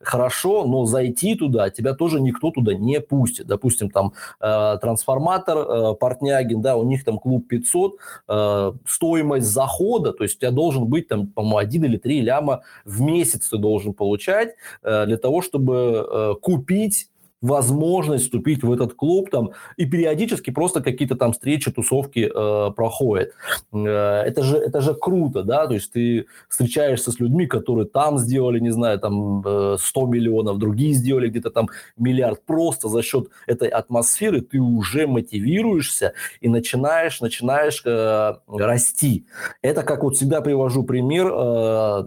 хорошо, 0.00 0.64
но 0.64 0.84
зайти 0.86 1.34
туда 1.34 1.70
тебя 1.70 1.94
тоже 1.94 2.20
никто 2.20 2.50
туда 2.50 2.74
не 2.74 3.00
пустит. 3.00 3.46
Допустим, 3.46 3.90
там 3.90 4.12
э, 4.40 4.78
трансформатор, 4.80 5.58
э, 5.58 5.94
Портнягин, 5.94 6.60
да, 6.60 6.76
у 6.76 6.84
них 6.84 7.04
там 7.04 7.18
клуб 7.18 7.46
500, 7.48 7.96
э, 8.28 8.72
стоимость 8.86 9.46
захода, 9.46 10.12
то 10.12 10.24
есть 10.24 10.36
у 10.36 10.40
тебя 10.40 10.50
должен 10.50 10.86
быть 10.86 11.08
там, 11.08 11.26
по-моему, 11.28 11.58
один 11.58 11.84
или 11.84 11.96
три 11.96 12.20
ляма 12.20 12.62
в 12.84 13.00
месяц 13.00 13.48
ты 13.48 13.58
должен 13.58 13.94
получать 13.94 14.54
э, 14.82 15.06
для 15.06 15.16
того, 15.16 15.42
чтобы 15.42 16.06
э, 16.08 16.34
купить 16.40 17.08
возможность 17.40 18.24
вступить 18.24 18.62
в 18.62 18.72
этот 18.72 18.94
клуб 18.94 19.30
там 19.30 19.50
и 19.76 19.86
периодически 19.86 20.50
просто 20.50 20.80
какие-то 20.80 21.16
там 21.16 21.32
встречи, 21.32 21.70
тусовки 21.70 22.30
э, 22.32 22.72
проходят. 22.72 23.32
Э, 23.72 24.22
это 24.22 24.42
же 24.42 24.56
это 24.56 24.80
же 24.80 24.94
круто, 24.94 25.42
да, 25.42 25.66
то 25.66 25.74
есть 25.74 25.92
ты 25.92 26.26
встречаешься 26.48 27.12
с 27.12 27.20
людьми, 27.20 27.46
которые 27.46 27.86
там 27.86 28.18
сделали, 28.18 28.58
не 28.58 28.70
знаю, 28.70 28.98
там 28.98 29.42
э, 29.46 29.76
100 29.78 30.06
миллионов, 30.06 30.58
другие 30.58 30.94
сделали 30.94 31.28
где-то 31.28 31.50
там 31.50 31.68
миллиард. 31.96 32.44
Просто 32.44 32.88
за 32.88 33.02
счет 33.02 33.28
этой 33.46 33.68
атмосферы 33.68 34.40
ты 34.40 34.58
уже 34.58 35.06
мотивируешься 35.06 36.14
и 36.40 36.48
начинаешь 36.48 37.20
начинаешь 37.20 37.82
э, 37.84 38.34
расти. 38.48 39.26
Это 39.62 39.82
как 39.82 40.02
вот 40.02 40.16
всегда 40.16 40.40
привожу 40.40 40.84
пример. 40.84 41.30
Э, 41.32 42.04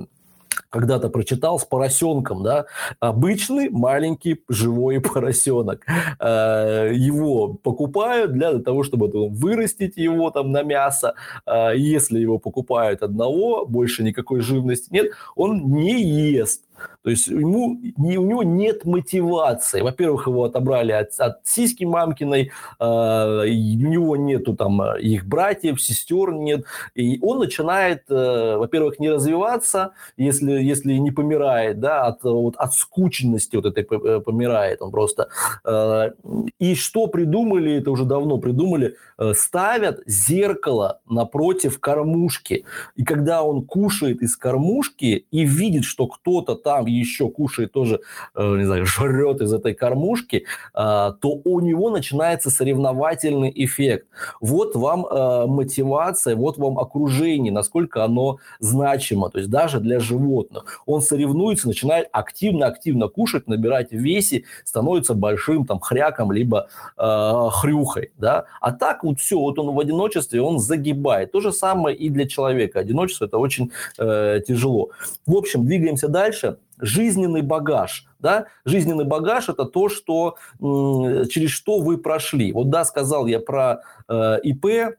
когда-то 0.69 1.09
прочитал 1.09 1.59
с 1.59 1.65
поросенком, 1.65 2.43
да, 2.43 2.65
обычный 2.99 3.69
маленький 3.69 4.43
живой 4.49 4.99
поросенок. 5.13 5.85
Э, 6.19 6.91
его 6.93 7.53
покупают 7.53 8.33
для 8.33 8.59
того, 8.59 8.83
чтобы 8.83 9.09
вырастить 9.29 9.97
его 9.97 10.31
там 10.31 10.51
на 10.51 10.63
мясо. 10.63 11.15
Э, 11.45 11.71
если 11.75 12.19
его 12.19 12.37
покупают 12.37 13.03
одного, 13.03 13.65
больше 13.65 14.03
никакой 14.03 14.41
живности 14.41 14.89
нет, 14.91 15.11
он 15.35 15.71
не 15.71 16.01
ест. 16.31 16.68
То 17.03 17.09
есть 17.09 17.27
ему, 17.27 17.79
не, 17.97 18.17
у 18.17 18.25
него 18.25 18.43
нет 18.43 18.85
мотивации. 18.85 19.81
Во-первых, 19.81 20.27
его 20.27 20.43
отобрали 20.43 20.91
от, 20.91 21.11
от 21.17 21.39
сиськи 21.43 21.85
мамкиной, 21.85 22.51
э, 22.79 22.83
у 22.83 23.91
него 23.91 24.15
нету 24.17 24.55
там 24.55 24.81
их 24.97 25.25
братьев, 25.25 25.81
сестер 25.81 26.33
нет. 26.33 26.65
И 26.95 27.19
он 27.21 27.39
начинает, 27.39 28.03
э, 28.09 28.57
во-первых, 28.57 28.99
не 28.99 29.09
развиваться, 29.09 29.91
если, 30.17 30.51
если 30.51 30.93
не 30.93 31.11
помирает, 31.11 31.79
да, 31.79 32.05
от, 32.07 32.23
вот, 32.23 32.55
от 32.57 32.73
скученности 32.73 33.55
вот 33.55 33.65
этой 33.65 33.83
э, 33.83 34.19
помирает 34.19 34.81
он 34.81 34.91
просто. 34.91 35.29
Э, 35.65 36.11
и 36.59 36.75
что 36.75 37.07
придумали, 37.07 37.73
это 37.73 37.91
уже 37.91 38.05
давно 38.05 38.37
придумали, 38.37 38.95
э, 39.17 39.33
ставят 39.35 40.01
зеркало 40.05 40.99
напротив 41.09 41.79
кормушки. 41.79 42.65
И 42.95 43.03
когда 43.03 43.43
он 43.43 43.65
кушает 43.65 44.21
из 44.21 44.35
кормушки 44.35 45.25
и 45.31 45.45
видит, 45.45 45.85
что 45.85 46.07
кто-то 46.07 46.55
там 46.69 46.85
еще 46.85 47.31
кушает 47.31 47.71
тоже, 47.71 47.99
э, 48.35 48.55
не 48.57 48.65
знаю, 48.65 48.85
жрет 48.85 49.41
из 49.41 49.51
этой 49.51 49.73
кормушки, 49.73 50.45
а, 50.75 51.13
то 51.13 51.41
у 51.43 51.61
него 51.61 51.89
начинается 51.89 52.51
соревновательный 52.51 53.51
эффект. 53.55 54.05
Вот 54.39 54.75
вам 54.75 55.03
э, 55.03 55.47
мотивация, 55.47 56.35
вот 56.35 56.59
вам 56.59 56.77
окружение, 56.77 57.51
насколько 57.51 58.03
оно 58.03 58.37
значимо, 58.59 59.31
то 59.31 59.39
есть 59.39 59.49
даже 59.49 59.79
для 59.79 59.99
животных. 59.99 60.83
Он 60.85 61.01
соревнуется, 61.01 61.67
начинает 61.67 62.07
активно-активно 62.11 63.07
кушать, 63.07 63.47
набирать 63.47 63.89
в 63.89 63.97
весе, 63.97 64.43
становится 64.63 65.15
большим 65.15 65.65
там 65.65 65.79
хряком, 65.79 66.31
либо 66.31 66.67
э, 66.97 67.49
хрюхой, 67.51 68.11
да. 68.19 68.45
А 68.61 68.73
так 68.73 69.03
вот 69.03 69.19
все, 69.19 69.39
вот 69.39 69.57
он 69.57 69.73
в 69.73 69.79
одиночестве, 69.79 70.39
он 70.39 70.59
загибает. 70.59 71.31
То 71.31 71.39
же 71.39 71.51
самое 71.51 71.97
и 71.97 72.09
для 72.09 72.27
человека. 72.27 72.79
Одиночество 72.79 73.25
это 73.25 73.39
очень 73.39 73.71
э, 73.97 74.41
тяжело. 74.47 74.91
В 75.25 75.35
общем, 75.35 75.65
двигаемся 75.65 76.07
дальше 76.07 76.58
жизненный 76.79 77.41
багаж. 77.41 78.05
Да? 78.19 78.45
Жизненный 78.65 79.05
багаж– 79.05 79.49
это 79.49 79.65
то, 79.65 79.89
что, 79.89 80.35
через 80.59 81.49
что 81.49 81.79
вы 81.79 81.97
прошли. 81.97 82.51
Вот 82.51 82.69
да, 82.69 82.85
сказал 82.85 83.27
я 83.27 83.39
про 83.39 83.81
э, 84.07 84.39
ИП, 84.43 84.95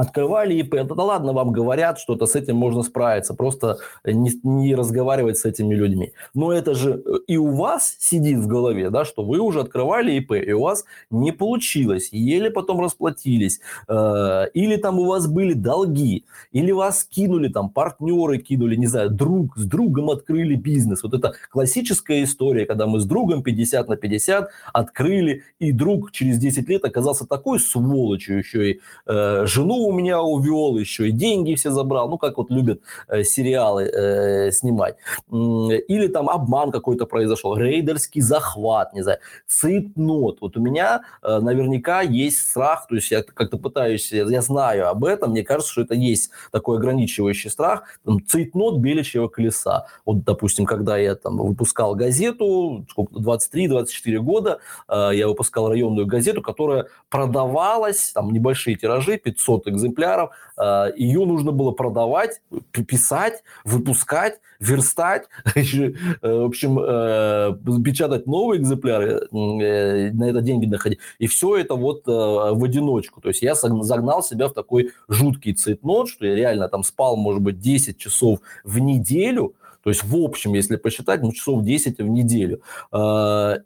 открывали 0.00 0.54
ИП, 0.54 0.70
да, 0.70 0.84
да 0.84 1.04
ладно, 1.04 1.32
вам 1.32 1.52
говорят, 1.52 1.98
что-то 1.98 2.26
с 2.26 2.34
этим 2.34 2.56
можно 2.56 2.82
справиться, 2.82 3.34
просто 3.34 3.78
не, 4.04 4.30
не 4.42 4.74
разговаривать 4.74 5.36
с 5.36 5.44
этими 5.44 5.74
людьми. 5.74 6.12
Но 6.34 6.52
это 6.52 6.74
же 6.74 7.02
э, 7.04 7.18
и 7.26 7.36
у 7.36 7.54
вас 7.54 7.96
сидит 7.98 8.38
в 8.38 8.46
голове, 8.46 8.90
да, 8.90 9.04
что 9.04 9.22
вы 9.22 9.38
уже 9.38 9.60
открывали 9.60 10.12
ИП, 10.12 10.32
и 10.32 10.52
у 10.52 10.62
вас 10.62 10.84
не 11.10 11.32
получилось, 11.32 12.08
еле 12.12 12.50
потом 12.50 12.80
расплатились, 12.80 13.60
э, 13.88 14.46
или 14.54 14.76
там 14.76 14.98
у 14.98 15.04
вас 15.04 15.26
были 15.26 15.52
долги, 15.52 16.24
или 16.52 16.72
вас 16.72 17.04
кинули, 17.04 17.48
там 17.48 17.68
партнеры 17.68 18.38
кинули, 18.38 18.76
не 18.76 18.86
знаю, 18.86 19.10
друг, 19.10 19.56
с 19.58 19.64
другом 19.64 20.08
открыли 20.08 20.54
бизнес. 20.54 21.02
Вот 21.02 21.12
это 21.12 21.34
классическая 21.50 22.22
история, 22.22 22.64
когда 22.64 22.86
мы 22.86 23.00
с 23.00 23.04
другом 23.04 23.42
50 23.42 23.88
на 23.88 23.96
50 23.96 24.48
открыли, 24.72 25.42
и 25.58 25.72
друг 25.72 26.10
через 26.12 26.38
10 26.38 26.68
лет 26.70 26.84
оказался 26.84 27.26
такой 27.26 27.60
сволочью, 27.60 28.38
еще 28.38 28.70
и 28.70 28.80
э, 29.06 29.44
жену 29.46 29.89
у 29.90 29.92
меня 29.92 30.22
увел, 30.22 30.76
еще 30.78 31.08
и 31.08 31.12
деньги 31.12 31.54
все 31.54 31.70
забрал, 31.70 32.08
ну, 32.08 32.18
как 32.18 32.38
вот 32.38 32.50
любят 32.50 32.80
э, 33.08 33.24
сериалы 33.24 33.84
э, 33.84 34.50
снимать. 34.52 34.96
Или 35.30 36.06
там 36.06 36.30
обман 36.30 36.70
какой-то 36.70 37.06
произошел, 37.06 37.56
рейдерский 37.56 38.20
захват, 38.20 38.94
не 38.94 39.02
знаю, 39.02 39.18
цитнот. 39.46 40.38
Вот 40.40 40.56
у 40.56 40.60
меня 40.60 41.02
э, 41.22 41.38
наверняка 41.40 42.00
есть 42.02 42.38
страх, 42.38 42.86
то 42.88 42.94
есть 42.94 43.10
я 43.10 43.22
как-то 43.22 43.58
пытаюсь, 43.58 44.12
я 44.12 44.42
знаю 44.42 44.88
об 44.88 45.04
этом, 45.04 45.30
мне 45.30 45.42
кажется, 45.42 45.72
что 45.72 45.82
это 45.82 45.94
есть 45.94 46.30
такой 46.52 46.78
ограничивающий 46.78 47.50
страх, 47.50 47.82
там, 48.04 48.24
цитнот 48.24 48.78
беличьего 48.78 49.28
колеса. 49.28 49.86
Вот, 50.06 50.24
допустим, 50.24 50.64
когда 50.66 50.96
я 50.96 51.14
там 51.14 51.36
выпускал 51.36 51.94
газету, 51.94 52.86
сколько, 52.90 53.14
23-24 53.14 54.18
года, 54.18 54.60
э, 54.88 55.10
я 55.14 55.28
выпускал 55.28 55.68
районную 55.68 56.06
газету, 56.06 56.42
которая 56.42 56.86
продавалась, 57.08 58.12
там 58.12 58.32
небольшие 58.32 58.76
тиражи, 58.76 59.18
500 59.18 59.68
экземпляров, 59.68 59.79
экземпляров, 59.80 60.30
э, 60.56 60.92
ее 60.96 61.24
нужно 61.24 61.52
было 61.52 61.72
продавать, 61.72 62.40
писать, 62.72 63.42
выпускать, 63.64 64.40
верстать, 64.60 65.24
в 65.54 66.44
общем, 66.44 67.82
печатать 67.82 68.26
новые 68.26 68.60
экземпляры, 68.60 69.26
на 69.30 70.24
это 70.24 70.40
деньги 70.42 70.66
находить. 70.66 70.98
И 71.18 71.26
все 71.26 71.56
это 71.56 71.74
вот 71.74 72.06
в 72.06 72.64
одиночку. 72.64 73.20
То 73.20 73.28
есть 73.28 73.42
я 73.42 73.54
загнал 73.54 74.22
себя 74.22 74.48
в 74.48 74.52
такой 74.52 74.90
жуткий 75.08 75.54
цейтнот, 75.54 76.08
что 76.08 76.26
я 76.26 76.34
реально 76.34 76.68
там 76.68 76.84
спал, 76.84 77.16
может 77.16 77.42
быть, 77.42 77.58
10 77.58 77.96
часов 77.96 78.40
в 78.64 78.78
неделю, 78.78 79.54
то 79.82 79.90
есть 79.90 80.04
в 80.04 80.16
общем, 80.16 80.54
если 80.54 80.76
посчитать, 80.76 81.22
ну, 81.22 81.32
часов 81.32 81.62
10 81.62 81.98
в 81.98 82.08
неделю. 82.08 82.60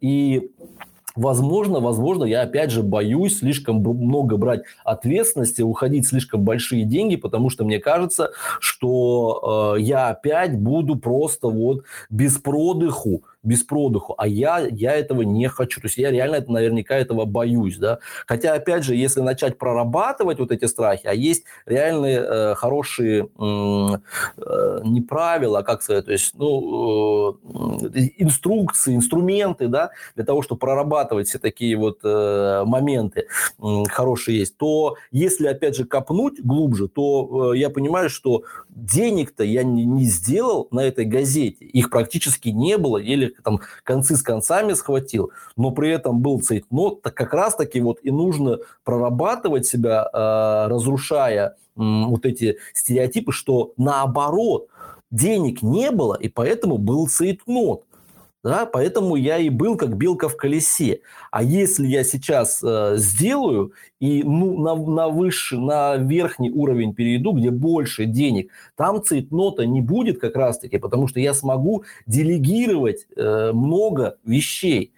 И 0.00 0.50
Возможно, 1.14 1.79
возможно, 1.79 2.24
я 2.24 2.42
опять 2.42 2.72
же 2.72 2.83
боюсь 2.83 3.38
слишком 3.38 3.77
много 3.77 4.37
брать 4.37 4.62
ответственности, 4.85 5.62
уходить 5.62 6.09
слишком 6.09 6.42
большие 6.42 6.85
деньги, 6.85 7.14
потому 7.14 7.50
что 7.50 7.64
мне 7.64 7.79
кажется, 7.79 8.33
что 8.59 9.77
э, 9.77 9.83
я 9.83 10.09
опять 10.09 10.59
буду 10.59 10.96
просто 10.96 11.48
вот 11.48 11.85
без 12.11 12.38
продыху 12.38 13.22
без 13.45 13.63
продыху, 13.63 14.15
а 14.19 14.27
я, 14.27 14.67
я 14.71 14.93
этого 14.93 15.23
не 15.23 15.49
хочу. 15.49 15.81
То 15.81 15.87
есть 15.87 15.99
я 15.99 16.11
реально 16.11 16.37
это, 16.37 16.51
наверняка 16.51 16.97
этого 16.97 17.25
боюсь, 17.25 17.77
да. 17.77 17.99
Хотя, 18.27 18.55
опять 18.55 18.85
же, 18.85 18.95
если 18.95 19.21
начать 19.21 19.59
прорабатывать 19.59 20.39
вот 20.39 20.51
эти 20.51 20.65
страхи, 20.65 21.07
а 21.07 21.15
есть 21.15 21.45
реальные 21.67 22.19
э, 22.19 22.55
хорошие 22.55 23.29
э, 23.39 24.81
не 24.85 25.01
правила, 25.01 25.61
а 25.61 25.63
как 25.63 25.83
сказать, 25.83 26.07
то 26.07 26.13
есть, 26.13 26.35
ну, 26.35 27.39
э, 27.95 28.09
инструкции, 28.19 28.97
инструменты, 28.97 29.69
да, 29.69 29.91
для 30.15 30.25
того, 30.25 30.43
чтобы 30.43 30.59
прорабатывать 30.59 31.29
все 31.29 31.39
такие 31.39 31.77
вот 31.77 32.01
э, 32.03 32.65
моменты 32.65 33.27
э, 33.63 33.83
хорошие 33.89 34.39
есть, 34.39 34.57
то 34.57 34.97
если, 35.11 35.47
опять 35.47 35.77
же, 35.77 35.85
копнуть 35.85 36.41
глубже, 36.41 36.89
то 36.89 37.53
э, 37.53 37.59
я 37.59 37.71
понимаю, 37.71 38.09
что 38.09 38.45
денег-то 38.69 39.45
я 39.45 39.63
не, 39.63 39.85
не 39.85 40.05
сделал 40.05 40.69
на 40.71 40.81
этой 40.81 41.05
газете, 41.05 41.65
их 41.65 41.91
практически 41.91 42.49
не 42.49 42.79
было, 42.79 42.99
или 42.99 43.34
там 43.42 43.61
концы 43.83 44.16
с 44.16 44.23
концами 44.23 44.75
схватил, 44.75 45.33
но 45.57 45.70
при 45.70 45.90
этом 45.90 46.20
был 46.20 46.40
цейтнот, 46.40 47.03
так 47.03 47.14
как 47.14 47.35
раз-таки 47.35 47.81
вот 47.81 47.99
и 48.03 48.11
нужно 48.11 48.59
прорабатывать 48.85 49.66
себя, 49.66 50.09
э, 50.12 50.68
разрушая 50.68 51.49
э, 51.49 51.55
вот 51.77 52.27
эти 52.27 52.59
стереотипы, 52.75 53.33
что 53.33 53.73
наоборот, 53.77 54.68
денег 55.11 55.62
не 55.62 55.90
было, 55.90 56.14
и 56.14 56.29
поэтому 56.29 56.79
был 56.79 57.09
цейтнот. 57.09 57.85
Да, 58.45 58.67
поэтому 58.67 59.17
я 59.17 59.39
и 59.39 59.49
был 59.49 59.79
как 59.79 59.97
белка 59.97 60.29
в 60.29 60.37
колесе. 60.37 61.01
А 61.31 61.43
если 61.43 61.87
я 61.87 62.05
сейчас 62.05 62.63
э, 62.63 62.97
сделаю 62.99 63.73
и 64.01 64.23
ну, 64.23 64.59
на, 64.59 64.75
на 64.75 65.09
высший, 65.09 65.59
на 65.59 65.97
верхний 65.97 66.51
уровень 66.51 66.95
перейду, 66.95 67.33
где 67.33 67.51
больше 67.51 68.05
денег, 68.05 68.51
там 68.77 69.03
цейтнота 69.03 69.65
не 69.65 69.81
будет 69.81 70.21
как 70.21 70.37
раз-таки, 70.37 70.77
потому 70.77 71.09
что 71.09 71.21
я 71.21 71.33
смогу 71.33 71.85
делегировать 72.07 73.07
э, 73.17 73.53
много 73.55 74.19
вещей. 74.27 74.93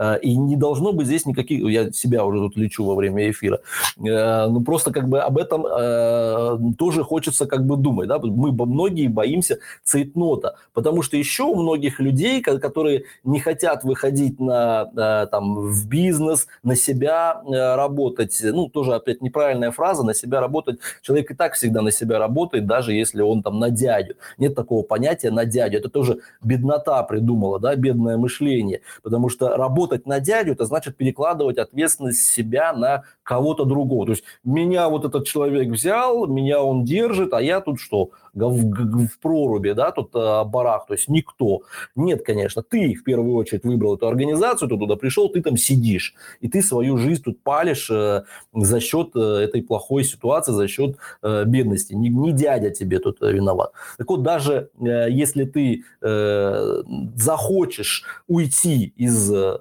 Э, 0.00 0.18
и 0.22 0.34
не 0.34 0.56
должно 0.56 0.92
быть 0.92 1.06
здесь 1.06 1.26
никаких... 1.26 1.68
Я 1.68 1.92
себя 1.92 2.24
уже 2.24 2.38
тут 2.38 2.56
лечу 2.56 2.84
во 2.84 2.94
время 2.94 3.30
эфира. 3.30 3.60
Э, 3.98 4.46
ну, 4.46 4.62
просто 4.62 4.92
как 4.92 5.08
бы 5.08 5.20
об 5.20 5.36
этом 5.36 5.66
э, 5.66 6.58
тоже 6.78 7.04
хочется 7.04 7.46
как 7.46 7.66
бы 7.66 7.76
думать. 7.76 8.08
Да? 8.08 8.18
Мы 8.18 8.52
многие 8.52 9.08
боимся 9.08 9.58
цейтнота, 9.84 10.56
потому 10.72 11.02
что 11.02 11.16
еще 11.18 11.42
у 11.42 11.54
многих 11.54 12.00
людей, 12.00 12.40
которые 12.40 13.04
не 13.24 13.40
хотят 13.40 13.84
выходить 13.84 14.40
на, 14.40 15.26
там, 15.26 15.68
в 15.68 15.86
бизнес, 15.86 16.46
на 16.62 16.76
себя 16.76 17.42
работать, 17.44 18.38
ну, 18.42 18.68
тоже 18.68 18.94
опять 18.94 19.20
неправильная 19.20 19.70
фраза, 19.70 20.02
на 20.02 20.14
себя 20.14 20.40
работать. 20.40 20.78
Человек 21.02 21.30
и 21.30 21.34
так 21.34 21.54
всегда 21.54 21.82
на 21.82 21.90
себя 21.90 22.18
работает, 22.18 22.66
даже 22.66 22.94
если 22.94 23.20
он 23.20 23.42
там 23.42 23.58
на 23.58 23.70
дядю. 23.70 24.14
Нет 24.38 24.54
такого 24.54 24.82
понятия 24.82 25.30
на 25.30 25.44
дядю. 25.44 25.78
Это 25.78 25.90
тоже 25.90 26.20
беднота 26.42 27.02
придумала, 27.02 27.58
да, 27.60 27.74
бедное 27.76 28.16
мышление, 28.16 28.80
потому 29.02 29.28
что 29.28 29.56
работа 29.56 29.89
работать 29.90 30.06
на 30.06 30.20
дядю, 30.20 30.52
это 30.52 30.64
значит 30.64 30.96
перекладывать 30.96 31.58
ответственность 31.58 32.24
себя 32.24 32.72
на 32.72 33.04
кого-то 33.30 33.64
другого. 33.64 34.06
То 34.06 34.12
есть 34.12 34.24
меня 34.42 34.88
вот 34.88 35.04
этот 35.04 35.24
человек 35.24 35.68
взял, 35.68 36.26
меня 36.26 36.60
он 36.64 36.84
держит, 36.84 37.32
а 37.32 37.40
я 37.40 37.60
тут 37.60 37.78
что? 37.78 38.10
в, 38.34 39.06
в 39.06 39.18
проруби, 39.20 39.72
да, 39.72 39.90
тут 39.90 40.10
а, 40.14 40.44
барах, 40.44 40.86
то 40.86 40.94
есть 40.94 41.08
никто. 41.08 41.62
Нет, 41.96 42.24
конечно, 42.24 42.62
ты 42.62 42.94
в 42.94 43.04
первую 43.04 43.34
очередь 43.34 43.64
выбрал 43.64 43.96
эту 43.96 44.08
организацию, 44.08 44.68
ты 44.68 44.78
туда 44.78 44.96
пришел, 44.96 45.28
ты 45.28 45.42
там 45.42 45.56
сидишь, 45.56 46.14
и 46.40 46.48
ты 46.48 46.62
свою 46.62 46.96
жизнь 46.96 47.22
тут 47.22 47.42
палишь 47.42 47.90
э, 47.90 48.22
за 48.54 48.80
счет 48.80 49.10
э, 49.14 49.20
этой 49.20 49.62
плохой 49.62 50.04
ситуации, 50.04 50.52
за 50.52 50.68
счет 50.68 50.96
э, 51.22 51.44
бедности. 51.44 51.94
Не, 51.94 52.08
не 52.08 52.32
дядя 52.32 52.70
тебе 52.70 52.98
тут 52.98 53.22
э, 53.22 53.32
виноват. 53.32 53.72
Так 53.98 54.08
вот, 54.08 54.22
даже 54.22 54.70
э, 54.80 55.10
если 55.10 55.44
ты 55.44 55.84
э, 56.00 56.82
захочешь 57.16 58.04
уйти 58.28 58.92
из 58.96 59.32
э, 59.32 59.58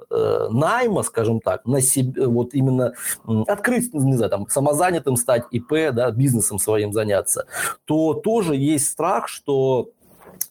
найма, 0.52 1.04
скажем 1.04 1.40
так, 1.40 1.66
на 1.66 1.82
себе, 1.82 2.28
вот 2.28 2.54
именно 2.54 2.94
открыть, 3.60 3.94
не 3.94 4.16
знаю, 4.16 4.30
там, 4.30 4.50
самозанятым 4.50 5.16
стать, 5.16 5.44
ИП, 5.52 5.94
да, 5.94 6.12
бизнесом 6.12 6.60
своим 6.60 6.94
заняться, 6.94 7.46
то 7.86 8.14
тоже 8.14 8.56
есть 8.56 8.88
страх, 8.88 9.28
что 9.28 9.92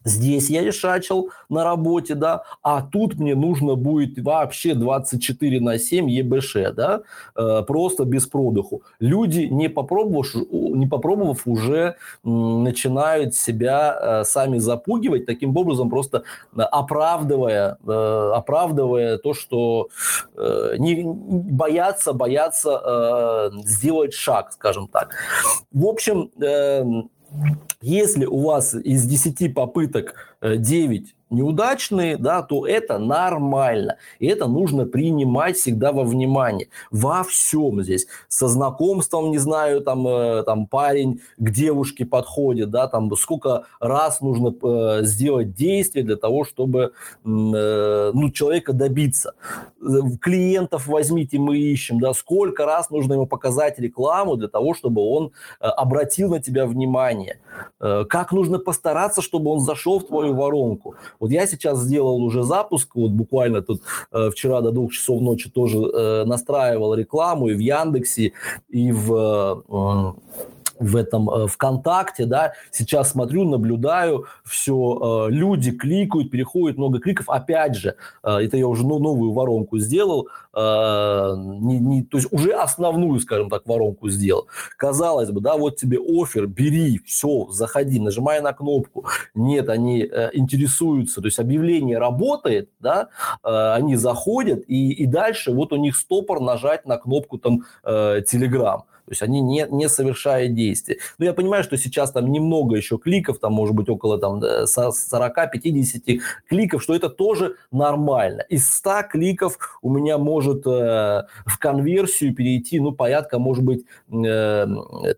Здесь 0.05 0.51
я 0.51 0.63
решачил 0.63 1.31
на 1.49 1.65
работе, 1.65 2.15
да, 2.15 2.43
а 2.63 2.83
тут 2.83 3.17
мне 3.19 3.35
нужно 3.35 3.75
будет 3.75 4.19
вообще 4.19 4.75
24 4.75 5.61
на 5.61 5.79
7 5.79 6.11
ЕБШ, 6.11 6.57
да, 6.75 7.03
э, 7.37 7.63
просто 7.67 8.05
без 8.05 8.27
продыху. 8.27 8.83
Люди, 9.01 9.49
не 9.51 9.69
попробовав, 9.69 10.35
не 10.35 10.87
попробовав 10.87 11.47
уже 11.47 11.97
начинают 12.25 13.35
себя 13.35 13.99
э, 14.01 14.25
сами 14.25 14.59
запугивать, 14.59 15.27
таким 15.27 15.57
образом 15.57 15.91
просто 15.91 16.25
оправдывая, 16.55 17.79
э, 17.87 18.33
оправдывая 18.35 19.19
то, 19.19 19.35
что 19.35 19.89
не 20.37 21.03
боятся, 21.05 22.13
боятся 22.13 23.51
сделать 23.65 24.15
шаг, 24.15 24.53
скажем 24.53 24.89
так. 24.89 25.15
В 25.73 25.87
общем, 25.87 26.31
эм, 26.41 27.11
если 27.81 28.27
у 28.27 28.41
вас 28.41 28.75
из 28.75 29.05
10 29.05 29.55
попыток 29.55 30.37
9 30.43 31.03
э, 31.03 31.18
неудачные, 31.31 32.17
да, 32.17 32.43
то 32.43 32.67
это 32.67 32.99
нормально. 32.99 33.97
И 34.19 34.27
это 34.27 34.47
нужно 34.47 34.87
принимать 34.87 35.57
всегда 35.57 35.93
во 35.93 36.05
внимание. 36.05 36.69
Во 36.91 37.23
всем 37.25 37.83
здесь. 37.83 38.07
Со 38.29 38.49
знакомством, 38.49 39.31
не 39.31 39.39
знаю, 39.39 39.81
там, 39.81 40.07
э, 40.07 40.43
там 40.45 40.67
парень 40.67 41.21
к 41.37 41.51
девушке 41.51 42.05
подходит, 42.05 42.71
да, 42.71 42.89
там 42.89 43.15
сколько 43.17 43.65
раз 43.81 44.21
нужно 44.21 44.55
э, 44.63 45.05
сделать 45.05 45.55
действие 45.55 46.05
для 46.05 46.17
того, 46.17 46.45
чтобы 46.45 46.93
э, 47.25 48.11
ну, 48.15 48.31
человека 48.31 48.73
добиться. 48.73 49.35
Клиентов 50.21 50.87
возьмите, 50.87 51.39
мы 51.39 51.59
ищем, 51.59 52.01
да, 52.01 52.13
сколько 52.13 52.65
раз 52.65 52.91
нужно 52.91 53.15
ему 53.15 53.27
показать 53.27 53.79
рекламу 53.79 54.37
для 54.37 54.49
того, 54.49 54.75
чтобы 54.75 55.03
он 55.03 55.33
э, 55.61 55.67
обратил 55.67 56.31
на 56.31 56.41
тебя 56.41 56.67
внимание. 56.67 57.41
Э, 57.81 58.05
как 58.09 58.33
нужно 58.33 58.59
постараться, 58.59 59.23
чтобы 59.23 59.51
он 59.51 59.61
зашел 59.61 60.01
в 60.01 60.07
твою 60.07 60.35
воронку. 60.35 60.97
Вот 61.21 61.31
я 61.31 61.47
сейчас 61.47 61.81
сделал 61.81 62.23
уже 62.23 62.43
запуск, 62.43 62.95
вот 62.95 63.11
буквально 63.11 63.63
тут 63.63 63.83
э, 64.13 64.31
вчера 64.31 64.61
до 64.61 64.71
двух 64.71 64.93
часов 64.93 65.21
ночи 65.21 65.51
тоже 65.51 65.79
э, 65.79 66.25
настраивал 66.25 66.95
рекламу 66.95 67.49
и 67.49 67.55
в 67.55 67.59
Яндексе, 67.59 68.33
и 68.69 68.93
в... 68.93 69.65
Э, 69.69 70.13
в 70.79 70.97
этом 70.97 71.29
э, 71.31 71.47
ВКонтакте, 71.47 72.25
да, 72.25 72.53
сейчас 72.71 73.11
смотрю, 73.11 73.45
наблюдаю, 73.45 74.27
все, 74.45 75.29
э, 75.29 75.33
люди 75.33 75.71
кликают, 75.73 76.31
переходят, 76.31 76.79
много 76.79 77.01
кликов, 77.01 77.29
опять 77.29 77.77
же, 77.77 77.97
э, 78.23 78.31
это 78.31 78.57
я 78.57 78.67
уже 78.67 78.87
ну, 78.87 78.99
новую 78.99 79.33
воронку 79.33 79.79
сделал, 79.79 80.29
не, 80.55 81.79
не, 81.79 82.03
то 82.03 82.17
есть 82.19 82.33
уже 82.33 82.53
основную, 82.53 83.21
скажем 83.21 83.49
так, 83.49 83.65
воронку 83.67 84.09
сделал. 84.09 84.49
Казалось 84.77 85.31
бы, 85.31 85.41
да, 85.41 85.57
вот 85.57 85.77
тебе 85.77 85.99
офер, 86.01 86.49
бери, 86.49 87.01
все, 87.07 87.47
заходи, 87.51 88.01
нажимай 88.01 88.41
на 88.41 88.53
кнопку. 88.53 89.07
Нет, 89.35 89.69
они 89.69 90.01
интересуются, 90.33 91.21
то 91.21 91.27
есть 91.29 91.39
объявление 91.39 91.99
работает, 91.99 92.71
да, 92.81 93.09
они 93.43 93.95
заходят, 93.95 94.65
и, 94.67 94.93
и 94.93 95.07
дальше 95.07 95.53
вот 95.53 95.73
у 95.73 95.77
них 95.77 95.97
стопор 95.97 96.41
нажать 96.41 96.87
на 96.87 96.97
кнопку 96.97 97.39
там 97.39 97.63
Telegram. 97.85 98.83
То 99.09 99.13
есть 99.13 99.23
они 99.23 99.41
не, 99.41 99.67
не 99.71 99.89
совершают 99.89 100.55
действия. 100.55 100.99
Но 101.17 101.25
я 101.25 101.33
понимаю, 101.33 101.65
что 101.65 101.79
сейчас 101.79 102.13
там 102.13 102.31
немного 102.31 102.77
еще 102.77 102.99
кликов, 102.99 103.39
там 103.39 103.55
может 103.55 103.75
быть 103.75 103.89
около 103.89 104.19
там 104.19 104.43
40-50 104.43 106.21
кликов, 106.47 106.83
что 106.83 106.95
это 106.95 107.09
тоже 107.09 107.55
нормально. 107.73 108.43
Из 108.51 108.69
100 108.69 109.05
кликов 109.11 109.59
у 109.81 109.91
меня 109.91 110.19
может 110.19 110.67
э, 110.67 111.25
в 111.47 111.59
конверсию 111.59 112.35
перейти, 112.35 112.81
ну, 112.81 112.93
порядка, 112.93 113.39
может 113.39 113.65
быть, 113.65 113.85
э, 114.11 114.15
3%, 114.15 115.17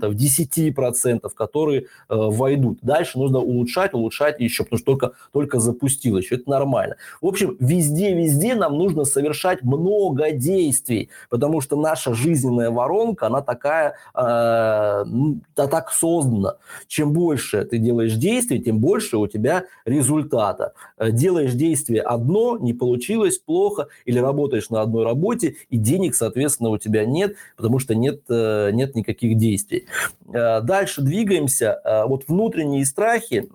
10%, 0.00 1.30
которые 1.34 1.80
э, 1.80 1.84
войдут. 2.08 2.78
Дальше 2.82 3.18
нужно 3.18 3.40
улучшать, 3.40 3.94
улучшать 3.94 4.38
еще, 4.38 4.62
потому 4.62 4.78
что 4.78 4.86
только, 4.86 5.12
только 5.32 5.58
запустил 5.58 6.18
еще. 6.18 6.36
Это 6.36 6.48
нормально. 6.48 6.96
В 7.20 7.26
общем, 7.26 7.56
везде-везде 7.58 8.54
нам 8.54 8.78
нужно 8.78 9.04
совершать 9.04 9.62
много 9.62 10.30
действий, 10.30 11.10
потому 11.30 11.60
что 11.60 11.76
наша 11.76 12.14
жизненная 12.14 12.70
воронка, 12.76 13.26
она 13.26 13.42
такая, 13.42 13.96
э, 14.14 15.04
так 15.54 15.90
создана. 15.90 16.56
Чем 16.86 17.12
больше 17.12 17.64
ты 17.64 17.78
делаешь 17.78 18.14
действий, 18.14 18.60
тем 18.60 18.78
больше 18.78 19.16
у 19.16 19.26
тебя 19.26 19.64
результата. 19.84 20.72
Э, 20.98 21.10
делаешь 21.10 21.52
действие 21.52 22.02
одно, 22.02 22.58
не 22.58 22.72
получилось, 22.72 23.38
плохо, 23.38 23.88
или 24.04 24.18
работаешь 24.18 24.70
на 24.70 24.82
одной 24.82 25.04
работе, 25.04 25.56
и 25.70 25.76
денег, 25.76 26.14
соответственно, 26.14 26.70
у 26.70 26.78
тебя 26.78 27.04
нет, 27.04 27.36
потому 27.56 27.78
что 27.78 27.94
нет, 27.94 28.20
э, 28.28 28.70
нет 28.72 28.94
никаких 28.94 29.36
действий. 29.36 29.86
Э, 30.32 30.60
дальше 30.60 31.02
двигаемся. 31.02 31.80
Вот 32.06 32.24
внутренние 32.28 32.84
страхи, 32.84 33.48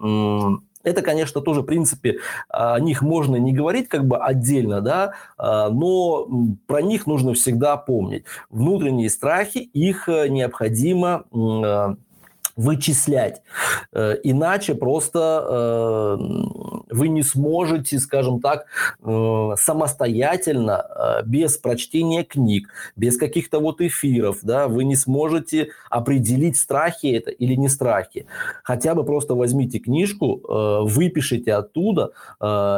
это, 0.84 1.02
конечно, 1.02 1.42
тоже, 1.42 1.62
в 1.62 1.66
принципе, 1.66 2.18
о 2.50 2.80
них 2.80 3.02
можно 3.02 3.36
не 3.36 3.54
говорить 3.54 3.88
как 3.88 4.08
бы 4.08 4.18
отдельно, 4.18 4.82
да, 4.82 5.14
но 5.38 6.28
про 6.68 6.82
них 6.82 7.08
нужно 7.08 7.34
всегда 7.34 7.78
помнить. 7.78 8.26
Внутренние 8.50 9.10
страхи, 9.10 9.60
их 9.60 10.08
необходимо 10.08 11.26
вычислять. 12.62 13.42
Э, 13.94 14.16
иначе 14.24 14.76
просто 14.76 15.20
э, 15.50 16.18
вы 16.90 17.08
не 17.10 17.24
сможете, 17.24 18.00
скажем 18.00 18.40
так, 18.40 18.66
э, 19.04 19.56
самостоятельно, 19.58 20.86
без 21.26 21.58
прочтения 21.58 22.24
книг, 22.24 22.70
без 22.96 23.18
каких-то 23.18 23.60
вот 23.60 23.82
эфиров, 23.82 24.40
да, 24.44 24.68
вы 24.68 24.84
не 24.84 24.96
сможете 24.96 25.70
определить, 25.90 26.58
страхи 26.58 27.08
это 27.08 27.32
или 27.32 27.56
не 27.56 27.70
страхи. 27.70 28.26
Хотя 28.64 28.96
бы 28.96 29.04
просто 29.04 29.36
возьмите 29.36 29.80
книжку, 29.80 30.42
выпишите 30.84 31.54
оттуда 31.54 32.12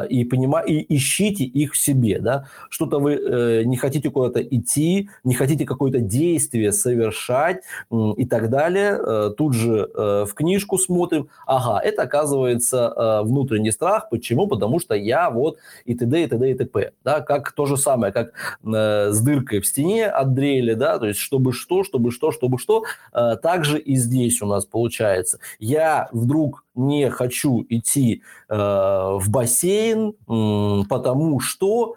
и, 0.10 0.26
понима... 0.30 0.62
и 0.62 0.96
ищите 0.96 1.44
их 1.44 1.74
в 1.74 1.78
себе. 1.78 2.20
Да. 2.20 2.48
Что-то 2.70 3.00
вы 3.00 3.64
не 3.66 3.78
хотите 3.78 4.10
куда-то 4.10 4.42
идти, 4.42 5.10
не 5.24 5.34
хотите 5.34 5.66
какое-то 5.66 6.00
действие 6.00 6.72
совершать 6.72 7.64
и 7.92 8.26
так 8.26 8.50
далее. 8.50 9.34
Тут 9.38 9.54
же 9.54 9.73
же 9.74 9.90
э, 9.94 10.26
в 10.28 10.34
книжку 10.34 10.78
смотрим, 10.78 11.30
ага, 11.46 11.80
это 11.80 12.04
оказывается 12.04 12.94
э, 12.96 13.22
внутренний 13.24 13.72
страх. 13.72 14.10
Почему? 14.10 14.48
Потому 14.48 14.80
что 14.80 14.96
я 14.96 15.30
вот 15.30 15.58
и 15.86 15.96
т.д. 15.96 16.24
и 16.24 16.28
т.д. 16.28 16.52
и 16.52 16.54
т.п. 16.54 16.92
Да, 17.04 17.22
как 17.22 17.52
то 17.52 17.66
же 17.66 17.78
самое, 17.78 18.14
как 18.14 18.34
э, 18.64 19.12
с 19.12 19.20
дыркой 19.22 19.60
в 19.60 19.66
стене 19.66 20.08
от 20.08 20.34
дрели, 20.34 20.74
да, 20.74 21.00
то 21.00 21.08
есть 21.08 21.20
чтобы 21.20 21.54
что, 21.54 21.84
чтобы 21.84 22.12
что, 22.12 22.32
чтобы 22.32 22.60
что. 22.60 22.84
Э, 23.14 23.36
также 23.42 23.80
и 23.80 23.96
здесь 23.96 24.42
у 24.42 24.46
нас 24.46 24.66
получается. 24.66 25.40
Я 25.60 26.10
вдруг 26.12 26.64
не 26.76 27.10
хочу 27.10 27.66
идти 27.70 28.24
э, 28.50 28.56
в 28.56 29.30
бассейн, 29.30 30.10
э, 30.10 30.84
потому 30.90 31.40
что 31.40 31.96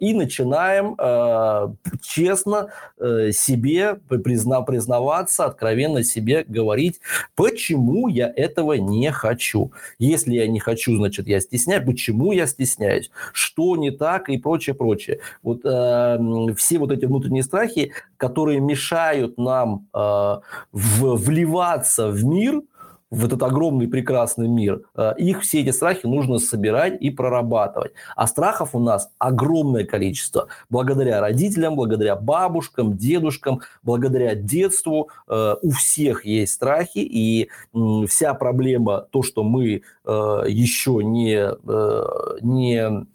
и 0.00 0.14
начинаем 0.14 0.94
э, 0.98 1.68
честно 2.02 2.68
э, 2.98 3.32
себе 3.32 3.94
призна, 3.94 4.62
признаваться, 4.62 5.44
откровенно 5.44 6.02
себе 6.02 6.44
говорить, 6.46 7.00
почему 7.34 8.08
я 8.08 8.32
этого 8.34 8.74
не 8.74 9.10
хочу. 9.12 9.72
Если 9.98 10.34
я 10.34 10.46
не 10.48 10.60
хочу, 10.60 10.96
значит, 10.96 11.26
я 11.28 11.40
стесняюсь. 11.40 11.84
Почему 11.84 12.32
я 12.32 12.46
стесняюсь? 12.46 13.10
Что 13.32 13.76
не 13.76 13.90
так 13.90 14.28
и 14.28 14.38
прочее, 14.38 14.74
прочее. 14.74 15.20
Вот 15.42 15.60
все 15.60 16.78
вот 16.78 16.92
эти 16.92 17.04
внутренние 17.04 17.42
страхи, 17.42 17.92
которые 18.16 18.60
мешают 18.60 19.38
нам 19.38 19.86
вливаться 20.72 22.08
в 22.08 22.24
мир– 22.24 22.62
в 23.10 23.24
этот 23.24 23.42
огромный 23.42 23.88
прекрасный 23.88 24.48
мир, 24.48 24.82
э, 24.94 25.14
их 25.18 25.40
все 25.42 25.60
эти 25.62 25.70
страхи 25.70 26.06
нужно 26.06 26.38
собирать 26.38 27.00
и 27.00 27.10
прорабатывать. 27.10 27.92
А 28.16 28.26
страхов 28.26 28.74
у 28.74 28.78
нас 28.78 29.10
огромное 29.18 29.84
количество. 29.84 30.48
Благодаря 30.68 31.20
родителям, 31.20 31.76
благодаря 31.76 32.16
бабушкам, 32.16 32.96
дедушкам, 32.96 33.62
благодаря 33.82 34.34
детству 34.34 35.08
э, 35.26 35.54
у 35.62 35.70
всех 35.70 36.24
есть 36.24 36.54
страхи. 36.54 36.98
И 36.98 37.48
вся 38.06 38.34
проблема, 38.34 39.06
то, 39.10 39.22
что 39.22 39.42
мы 39.42 39.82
э, 40.04 40.42
еще 40.46 41.00
не, 41.02 41.48
не 42.42 43.06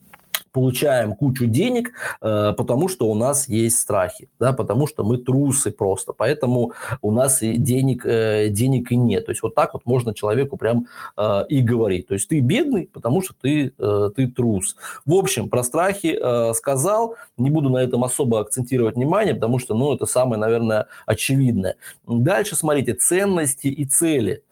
получаем 0.53 1.15
кучу 1.15 1.47
денег, 1.47 1.91
э, 2.21 2.53
потому 2.55 2.87
что 2.87 3.09
у 3.09 3.15
нас 3.15 3.49
есть 3.49 3.79
страхи, 3.79 4.29
да, 4.39 4.53
потому 4.53 4.87
что 4.87 5.03
мы 5.03 5.17
трусы 5.17 5.71
просто, 5.71 6.13
поэтому 6.13 6.71
у 7.01 7.11
нас 7.11 7.41
и 7.41 7.57
денег, 7.57 8.05
э, 8.05 8.49
денег 8.49 8.91
и 8.91 8.95
нет. 8.95 9.25
То 9.25 9.31
есть 9.31 9.41
вот 9.41 9.55
так 9.55 9.73
вот 9.73 9.85
можно 9.85 10.13
человеку 10.13 10.55
прям 10.55 10.85
э, 11.17 11.45
и 11.49 11.61
говорить. 11.61 12.07
То 12.07 12.13
есть 12.13 12.29
ты 12.29 12.39
бедный, 12.39 12.89
потому 12.93 13.21
что 13.21 13.33
ты, 13.41 13.73
ты 14.15 14.27
трус. 14.27 14.75
В 15.05 15.15
общем, 15.15 15.49
про 15.49 15.63
страхи 15.63 16.19
сказал, 16.53 17.15
не 17.37 17.49
буду 17.49 17.69
на 17.69 17.79
этом 17.79 18.03
особо 18.03 18.39
акцентировать 18.39 18.95
внимание, 18.95 19.33
потому 19.33 19.57
что, 19.57 19.73
ну, 19.73 19.93
это 19.93 20.05
самое, 20.05 20.39
наверное, 20.39 20.87
очевидное. 21.05 21.75
Дальше, 22.05 22.55
смотрите, 22.55 22.93
ценности 22.93 23.67
и 23.67 23.85
цели 23.85 24.43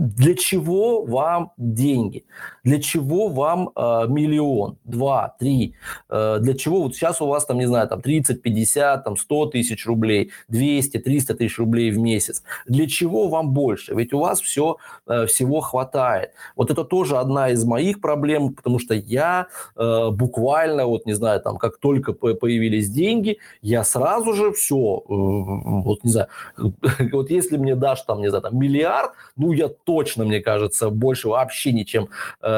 для 0.00 0.34
чего 0.34 1.02
вам 1.02 1.52
деньги? 1.58 2.24
Для 2.64 2.80
чего 2.80 3.28
вам 3.28 3.70
э, 3.74 4.06
миллион, 4.08 4.78
два, 4.84 5.34
три? 5.38 5.74
Э, 6.08 6.38
для 6.40 6.54
чего 6.54 6.82
вот 6.82 6.94
сейчас 6.94 7.20
у 7.20 7.26
вас 7.26 7.46
там, 7.46 7.58
не 7.58 7.66
знаю, 7.66 7.88
там 7.88 8.02
30, 8.02 8.42
50, 8.42 9.04
там 9.04 9.16
100 9.16 9.46
тысяч 9.46 9.86
рублей, 9.86 10.30
200, 10.48 10.98
300 10.98 11.34
тысяч 11.34 11.58
рублей 11.58 11.90
в 11.90 11.98
месяц? 11.98 12.42
Для 12.66 12.86
чего 12.86 13.28
вам 13.28 13.50
больше? 13.50 13.94
Ведь 13.94 14.12
у 14.12 14.18
вас 14.18 14.40
все, 14.40 14.76
э, 15.06 15.26
всего 15.26 15.60
хватает. 15.60 16.32
Вот 16.56 16.70
это 16.70 16.84
тоже 16.84 17.18
одна 17.18 17.50
из 17.50 17.64
моих 17.64 18.00
проблем, 18.00 18.54
потому 18.54 18.78
что 18.78 18.94
я 18.94 19.46
э, 19.76 20.10
буквально, 20.10 20.86
вот 20.86 21.06
не 21.06 21.14
знаю, 21.14 21.40
там 21.40 21.56
как 21.56 21.78
только 21.78 22.12
появились 22.12 22.90
деньги, 22.90 23.38
я 23.62 23.84
сразу 23.84 24.34
же 24.34 24.52
все, 24.52 24.98
э, 24.98 25.02
вот 25.08 26.04
не 26.04 26.10
знаю, 26.10 26.28
вот 27.12 27.30
если 27.30 27.56
мне 27.56 27.74
дашь 27.74 28.02
там, 28.02 28.20
не 28.20 28.28
знаю, 28.28 28.42
там 28.42 28.58
миллиард, 28.58 29.12
ну 29.36 29.52
я 29.52 29.68
точно, 29.68 30.24
мне 30.24 30.40
кажется, 30.40 30.90
больше 30.90 31.28
вообще 31.28 31.72
ничем, 31.72 32.08
э, 32.42 32.49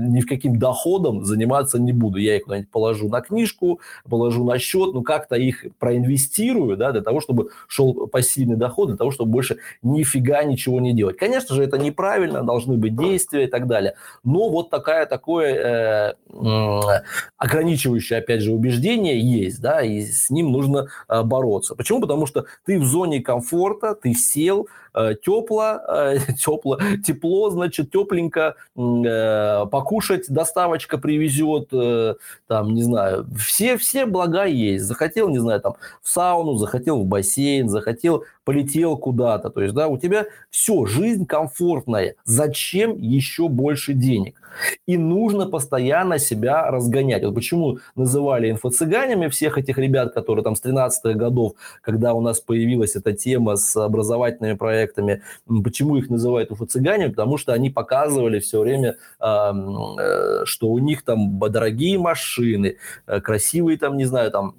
ни 0.00 0.20
в 0.20 0.26
каким 0.26 0.58
доходом 0.58 1.24
заниматься 1.24 1.78
не 1.78 1.92
буду. 1.92 2.18
Я 2.18 2.36
их 2.36 2.44
куда-нибудь 2.44 2.70
положу 2.70 3.08
на 3.08 3.20
книжку, 3.20 3.80
положу 4.08 4.44
на 4.44 4.58
счет, 4.58 4.94
ну 4.94 5.02
как-то 5.02 5.36
их 5.36 5.64
проинвестирую, 5.78 6.76
да, 6.76 6.92
для 6.92 7.02
того, 7.02 7.20
чтобы 7.20 7.50
шел 7.66 8.06
пассивный 8.06 8.56
доход, 8.56 8.88
для 8.88 8.96
того, 8.96 9.10
чтобы 9.10 9.30
больше 9.30 9.58
нифига 9.82 10.42
ничего 10.44 10.80
не 10.80 10.92
делать. 10.92 11.16
Конечно 11.16 11.54
же, 11.54 11.62
это 11.62 11.78
неправильно, 11.78 12.42
должны 12.42 12.76
быть 12.76 12.96
действия 12.96 13.44
и 13.44 13.46
так 13.48 13.66
далее. 13.66 13.94
Но 14.24 14.48
вот 14.48 14.70
такая, 14.70 15.06
такое 15.06 16.14
э, 16.32 17.02
ограничивающее, 17.36 18.18
опять 18.18 18.42
же, 18.42 18.52
убеждение 18.52 19.20
есть, 19.20 19.60
да, 19.60 19.82
и 19.82 20.02
с 20.02 20.30
ним 20.30 20.52
нужно 20.52 20.88
э, 21.08 21.22
бороться. 21.22 21.74
Почему? 21.74 22.00
Потому 22.00 22.26
что 22.26 22.46
ты 22.64 22.78
в 22.78 22.84
зоне 22.84 23.20
комфорта, 23.20 23.94
ты 23.94 24.14
сел, 24.14 24.68
э, 24.87 24.87
тепло, 25.24 25.80
э, 25.88 26.18
тепло, 26.38 26.78
тепло, 27.04 27.50
значит, 27.50 27.90
тепленько, 27.90 28.56
э, 28.76 29.66
покушать 29.70 30.28
доставочка 30.28 30.98
привезет, 30.98 31.68
э, 31.72 32.14
там, 32.46 32.74
не 32.74 32.82
знаю, 32.82 33.26
все, 33.36 33.76
все 33.76 34.06
блага 34.06 34.44
есть. 34.44 34.84
Захотел, 34.84 35.28
не 35.28 35.38
знаю, 35.38 35.60
там, 35.60 35.76
в 36.02 36.08
сауну, 36.08 36.54
захотел 36.54 37.00
в 37.00 37.06
бассейн, 37.06 37.68
захотел, 37.68 38.24
полетел 38.48 38.96
куда-то. 38.96 39.50
То 39.50 39.60
есть, 39.60 39.74
да, 39.74 39.88
у 39.88 39.98
тебя 39.98 40.24
все, 40.48 40.86
жизнь 40.86 41.26
комфортная. 41.26 42.14
Зачем 42.24 42.96
еще 42.96 43.46
больше 43.50 43.92
денег? 43.92 44.40
И 44.86 44.96
нужно 44.96 45.44
постоянно 45.44 46.18
себя 46.18 46.70
разгонять. 46.70 47.24
Вот 47.24 47.34
почему 47.34 47.78
называли 47.94 48.50
инфо-цыганями 48.50 49.28
всех 49.28 49.58
этих 49.58 49.76
ребят, 49.76 50.14
которые 50.14 50.42
там 50.44 50.56
с 50.56 50.64
13-х 50.64 51.12
годов, 51.12 51.52
когда 51.82 52.14
у 52.14 52.22
нас 52.22 52.40
появилась 52.40 52.96
эта 52.96 53.12
тема 53.12 53.56
с 53.56 53.76
образовательными 53.76 54.56
проектами, 54.56 55.20
почему 55.64 55.98
их 55.98 56.08
называют 56.08 56.50
инфо-цыганями? 56.50 57.10
Потому 57.10 57.36
что 57.36 57.52
они 57.52 57.68
показывали 57.68 58.38
все 58.38 58.60
время, 58.60 58.96
э, 59.20 60.44
что 60.44 60.68
у 60.68 60.78
них 60.78 61.02
там 61.02 61.38
дорогие 61.38 61.98
машины, 61.98 62.78
э, 63.06 63.20
красивые 63.20 63.76
там, 63.76 63.98
не 63.98 64.06
знаю, 64.06 64.30
там 64.30 64.54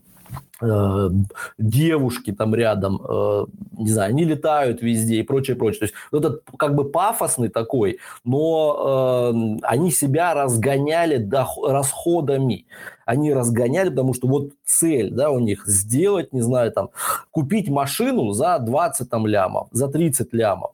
Э, 0.61 1.09
девушки 1.57 2.31
там 2.31 2.53
рядом, 2.53 3.01
э, 3.07 3.45
не 3.77 3.89
знаю, 3.89 4.09
они 4.09 4.25
летают 4.25 4.81
везде 4.81 5.15
и 5.15 5.23
прочее, 5.23 5.55
прочее. 5.55 5.79
То 5.79 5.85
есть 5.85 5.95
этот 6.11 6.43
как 6.57 6.75
бы 6.75 6.83
пафосный 6.83 7.47
такой, 7.47 7.99
но 8.25 9.31
э, 9.33 9.59
они 9.63 9.89
себя 9.91 10.33
разгоняли 10.33 11.17
доход, 11.17 11.71
расходами. 11.71 12.65
Они 13.05 13.33
разгоняли, 13.33 13.89
потому 13.89 14.13
что 14.13 14.27
вот 14.27 14.51
цель, 14.63 15.09
да, 15.09 15.31
у 15.31 15.39
них 15.39 15.65
сделать, 15.65 16.31
не 16.31 16.41
знаю, 16.41 16.71
там, 16.71 16.91
купить 17.31 17.67
машину 17.67 18.33
за 18.33 18.59
20 18.59 19.09
там 19.09 19.25
лямов, 19.25 19.67
за 19.71 19.87
30 19.87 20.31
лямов. 20.31 20.73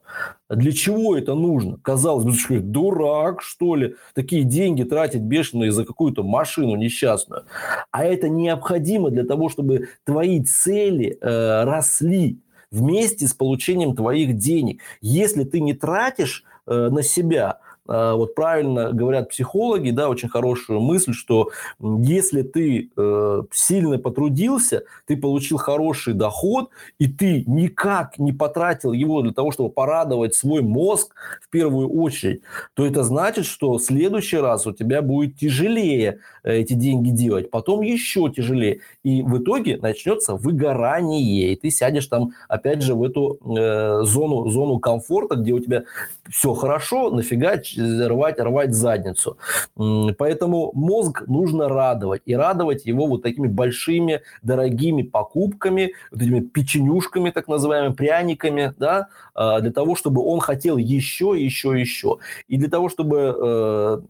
Для 0.50 0.72
чего 0.72 1.18
это 1.18 1.34
нужно? 1.34 1.80
Казалось 1.82 2.24
бы, 2.26 2.34
что 2.34 2.60
дурак, 2.60 3.42
что 3.42 3.76
ли, 3.76 3.96
такие 4.14 4.44
деньги 4.44 4.84
тратить 4.84 5.22
бешеные 5.22 5.72
за 5.72 5.86
какую-то 5.86 6.24
машину 6.24 6.76
несчастную. 6.76 7.46
А 7.90 8.04
это 8.04 8.30
необходимо 8.30 9.10
для 9.10 9.24
того, 9.24 9.50
чтобы 9.50 9.75
твои 10.04 10.44
цели 10.44 11.18
э, 11.20 11.64
росли 11.64 12.40
вместе 12.72 13.28
с 13.28 13.34
получением 13.34 13.96
твоих 13.96 14.38
денег. 14.38 14.82
Если 15.02 15.44
ты 15.44 15.62
не 15.62 15.74
тратишь 15.74 16.44
э, 16.68 16.90
на 16.90 17.04
себя, 17.04 17.60
вот 17.88 18.36
правильно 18.36 18.92
говорят 18.92 19.30
психологи, 19.30 19.92
да, 19.92 20.10
очень 20.10 20.30
хорошую 20.30 20.80
мысль, 20.80 21.14
что 21.14 21.52
если 21.80 22.42
ты 22.42 22.90
э, 22.96 23.44
сильно 23.52 24.00
потрудился, 24.00 24.84
ты 25.06 25.18
получил 25.18 25.58
хороший 25.58 26.14
доход, 26.14 26.70
и 27.00 27.08
ты 27.08 27.44
никак 27.46 28.18
не 28.18 28.34
потратил 28.34 28.92
его 28.92 29.22
для 29.22 29.34
того, 29.34 29.52
чтобы 29.52 29.70
порадовать 29.70 30.36
свой 30.36 30.62
мозг 30.62 31.14
в 31.42 31.50
первую 31.50 31.90
очередь, 31.90 32.42
то 32.74 32.86
это 32.86 33.04
значит, 33.04 33.46
что 33.46 33.74
в 33.74 33.82
следующий 33.82 34.38
раз 34.38 34.66
у 34.68 34.72
тебя 34.72 35.02
будет 35.02 35.38
тяжелее 35.38 36.20
э, 36.44 36.58
эти 36.58 36.74
деньги 36.74 37.10
делать, 37.10 37.52
потом 37.52 37.82
еще 37.82 38.32
тяжелее. 38.36 38.80
И 39.04 39.22
в 39.22 39.42
итоге 39.42 39.78
начнется 39.78 40.36
выгорание, 40.36 41.54
и 41.54 41.56
ты 41.56 41.70
сядешь 41.70 42.08
там, 42.08 42.32
опять 42.48 42.82
же, 42.82 42.96
в 42.96 43.04
эту 43.04 43.40
э, 43.58 44.02
зону, 44.04 44.50
зону 44.50 44.80
комфорта, 44.80 45.36
где 45.36 45.54
у 45.54 45.60
тебя 45.60 45.84
все 46.30 46.54
хорошо, 46.54 47.12
нафига 47.12 47.58
рвать, 47.78 48.40
рвать 48.40 48.74
задницу. 48.74 49.38
Поэтому 49.76 50.72
мозг 50.74 51.24
нужно 51.28 51.68
радовать. 51.70 52.22
И 52.26 52.36
радовать 52.36 52.86
его 52.86 53.08
вот 53.08 53.24
такими 53.24 53.48
большими, 53.48 54.22
дорогими 54.42 55.04
покупками, 55.04 55.94
вот 56.12 56.22
этими 56.22 56.40
печенюшками, 56.40 57.30
так 57.30 57.48
называемыми, 57.48 57.94
пряниками, 57.94 58.74
да, 58.78 59.08
а, 59.34 59.60
для 59.62 59.72
того, 59.72 59.96
чтобы 59.96 60.22
он 60.22 60.40
хотел 60.40 60.78
еще, 60.78 61.34
еще, 61.38 61.80
еще. 61.80 62.18
И 62.48 62.58
для 62.58 62.70
того, 62.70 62.90
чтобы 62.90 63.36
э, 63.38 64.02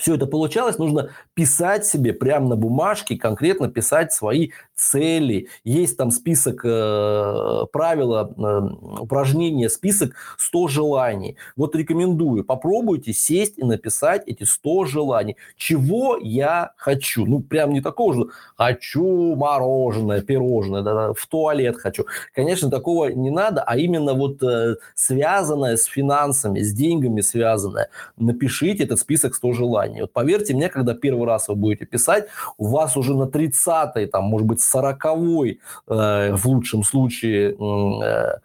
все 0.00 0.14
это 0.14 0.26
получалось, 0.26 0.78
нужно 0.78 1.10
писать 1.34 1.86
себе 1.86 2.12
прямо 2.12 2.48
на 2.48 2.56
бумажке, 2.56 3.16
конкретно 3.16 3.68
писать 3.68 4.12
свои 4.12 4.50
цели. 4.80 5.48
Есть 5.64 5.96
там 5.96 6.10
список 6.10 6.62
э, 6.64 7.64
правила, 7.72 8.32
э, 8.36 9.02
упражнения, 9.02 9.68
список 9.68 10.14
100 10.38 10.68
желаний. 10.68 11.36
Вот 11.56 11.76
рекомендую, 11.76 12.44
попробуйте 12.44 13.12
сесть 13.12 13.58
и 13.58 13.64
написать 13.64 14.22
эти 14.26 14.44
100 14.44 14.86
желаний. 14.86 15.36
Чего 15.56 16.16
я 16.16 16.72
хочу? 16.76 17.26
Ну, 17.26 17.40
прям 17.40 17.72
не 17.72 17.80
такого 17.82 18.14
же, 18.14 18.26
хочу 18.56 19.34
мороженое, 19.36 20.22
пирожное, 20.22 20.82
да, 20.82 21.12
в 21.12 21.26
туалет 21.26 21.76
хочу. 21.76 22.06
Конечно, 22.34 22.70
такого 22.70 23.08
не 23.08 23.30
надо, 23.30 23.62
а 23.62 23.76
именно 23.76 24.14
вот 24.14 24.42
э, 24.42 24.76
связанное 24.94 25.76
с 25.76 25.84
финансами, 25.84 26.60
с 26.60 26.72
деньгами 26.72 27.20
связанное. 27.20 27.90
Напишите 28.16 28.84
этот 28.84 28.98
список 28.98 29.34
100 29.34 29.52
желаний. 29.52 30.00
Вот 30.00 30.12
поверьте 30.12 30.54
мне, 30.54 30.68
когда 30.68 30.94
первый 30.94 31.26
раз 31.26 31.48
вы 31.48 31.54
будете 31.54 31.84
писать, 31.84 32.28
у 32.56 32.68
вас 32.68 32.96
уже 32.96 33.14
на 33.14 33.24
30-й, 33.24 34.06
там, 34.06 34.24
может 34.24 34.46
быть, 34.46 34.60
40-й, 34.74 35.60
э, 35.88 36.34
в 36.34 36.46
лучшем 36.46 36.82
случае, 36.84 37.52
э, 37.52 38.38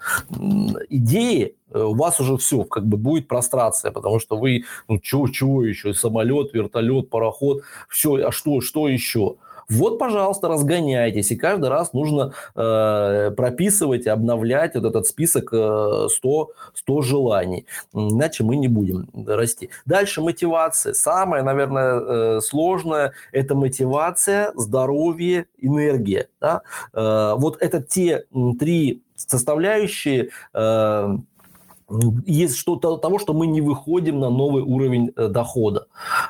идеи, 0.89 1.55
э, 1.71 1.79
у 1.81 1.95
вас 1.95 2.19
уже 2.19 2.37
все, 2.37 2.63
как 2.63 2.85
бы 2.85 2.97
будет 2.97 3.27
прострация, 3.27 3.91
потому 3.91 4.19
что 4.19 4.37
вы, 4.37 4.63
ну, 4.87 4.99
чего, 4.99 5.27
чего 5.27 5.63
еще, 5.63 5.93
самолет, 5.93 6.53
вертолет, 6.53 7.09
пароход, 7.09 7.61
все, 7.89 8.15
а 8.27 8.31
что, 8.31 8.61
что 8.61 8.87
еще? 8.87 9.35
Вот, 9.69 9.99
пожалуйста, 9.99 10.47
разгоняйтесь. 10.47 11.31
И 11.31 11.35
каждый 11.35 11.69
раз 11.69 11.93
нужно 11.93 12.33
э, 12.55 13.31
прописывать 13.35 14.07
обновлять 14.07 14.75
вот 14.75 14.85
этот 14.85 15.07
список 15.07 15.49
э, 15.53 16.07
100, 16.09 16.51
100 16.73 17.01
желаний. 17.01 17.65
Иначе 17.93 18.43
мы 18.43 18.55
не 18.55 18.67
будем 18.67 19.07
расти. 19.27 19.69
Дальше 19.85 20.21
мотивация. 20.21 20.93
Самое, 20.93 21.43
наверное, 21.43 21.99
э, 22.37 22.41
сложное– 22.41 23.13
это 23.31 23.55
мотивация, 23.55 24.51
здоровье, 24.55 25.47
энергия. 25.59 26.29
Да? 26.39 26.61
Э, 26.93 27.33
вот 27.37 27.57
это 27.61 27.81
те 27.81 28.25
три 28.59 29.01
составляющие 29.15 30.29
э, 30.53 31.17
есть 32.25 32.57
что-то 32.57 32.97
того, 32.97 33.19
что 33.19 33.33
мы 33.33 33.47
не 33.47 33.61
выходим 33.61 34.19
на 34.19 34.29
новый 34.29 34.63
уровень 34.63 35.11
э, 35.15 35.27
дохода. 35.27 35.87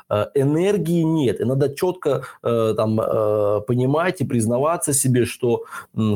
Э, 0.10 0.28
энергии 0.36 1.02
нет. 1.02 1.42
И 1.42 1.46
надо 1.46 1.74
четко 1.74 2.24
э, 2.44 2.74
там, 2.76 2.98
понимать 3.66 4.22
и 4.22 4.26
признаваться 4.26 4.94
себе, 4.94 5.26
что 5.26 5.66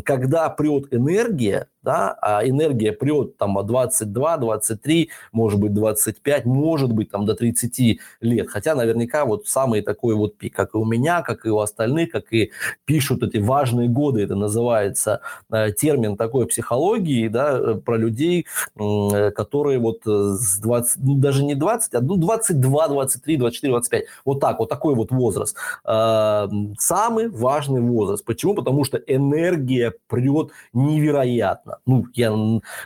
когда 0.06 0.50
прет 0.50 0.94
энергия, 0.94 1.68
да, 1.82 2.18
а 2.22 2.48
энергия 2.48 2.92
прет 2.92 3.38
там 3.38 3.58
22, 3.66 4.38
23, 4.38 5.10
может 5.32 5.60
быть 5.60 5.74
25, 5.74 6.46
может 6.46 6.92
быть 6.92 7.10
там 7.10 7.26
до 7.26 7.36
30 7.36 8.00
лет. 8.22 8.50
Хотя 8.50 8.76
наверняка 8.76 9.26
вот 9.26 9.48
самый 9.48 9.82
такой 9.82 10.16
вот 10.16 10.38
пик, 10.38 10.56
как 10.56 10.74
и 10.74 10.78
у 10.78 10.86
меня, 10.86 11.22
как 11.22 11.46
и 11.46 11.50
у 11.50 11.60
остальных, 11.60 12.12
как 12.12 12.34
и 12.34 12.52
пишут 12.86 13.24
эти 13.24 13.38
важные 13.38 13.88
годы, 13.88 14.22
это 14.24 14.36
называется 14.36 15.22
э, 15.52 15.72
термин 15.72 16.18
такой 16.18 16.48
психологии, 16.48 17.28
да, 17.28 17.58
э, 17.58 17.76
про 17.76 17.98
людей, 17.98 18.46
э, 18.76 19.32
которые 19.32 19.80
вот 19.80 20.02
с 20.06 20.60
20, 20.60 21.04
ну 21.04 21.16
даже 21.16 21.44
не 21.44 21.56
20, 21.56 21.96
а 21.96 22.02
ну 22.02 22.18
22, 22.18 22.88
23, 22.88 23.38
24, 23.38 23.72
25, 23.72 24.06
вот 24.26 24.40
так, 24.40 24.60
вот 24.60 24.70
такой 24.70 24.96
вот 24.96 25.12
возраст. 25.12 25.56
Самый 25.84 27.30
важный 27.30 27.82
возраст. 27.82 28.26
Почему? 28.26 28.54
Потому 28.54 28.84
что 28.84 28.98
энергия 28.98 29.94
прет 30.08 30.52
невероятно 30.74 31.69
понятно. 31.70 31.82
Ну, 31.86 32.06
я 32.14 32.30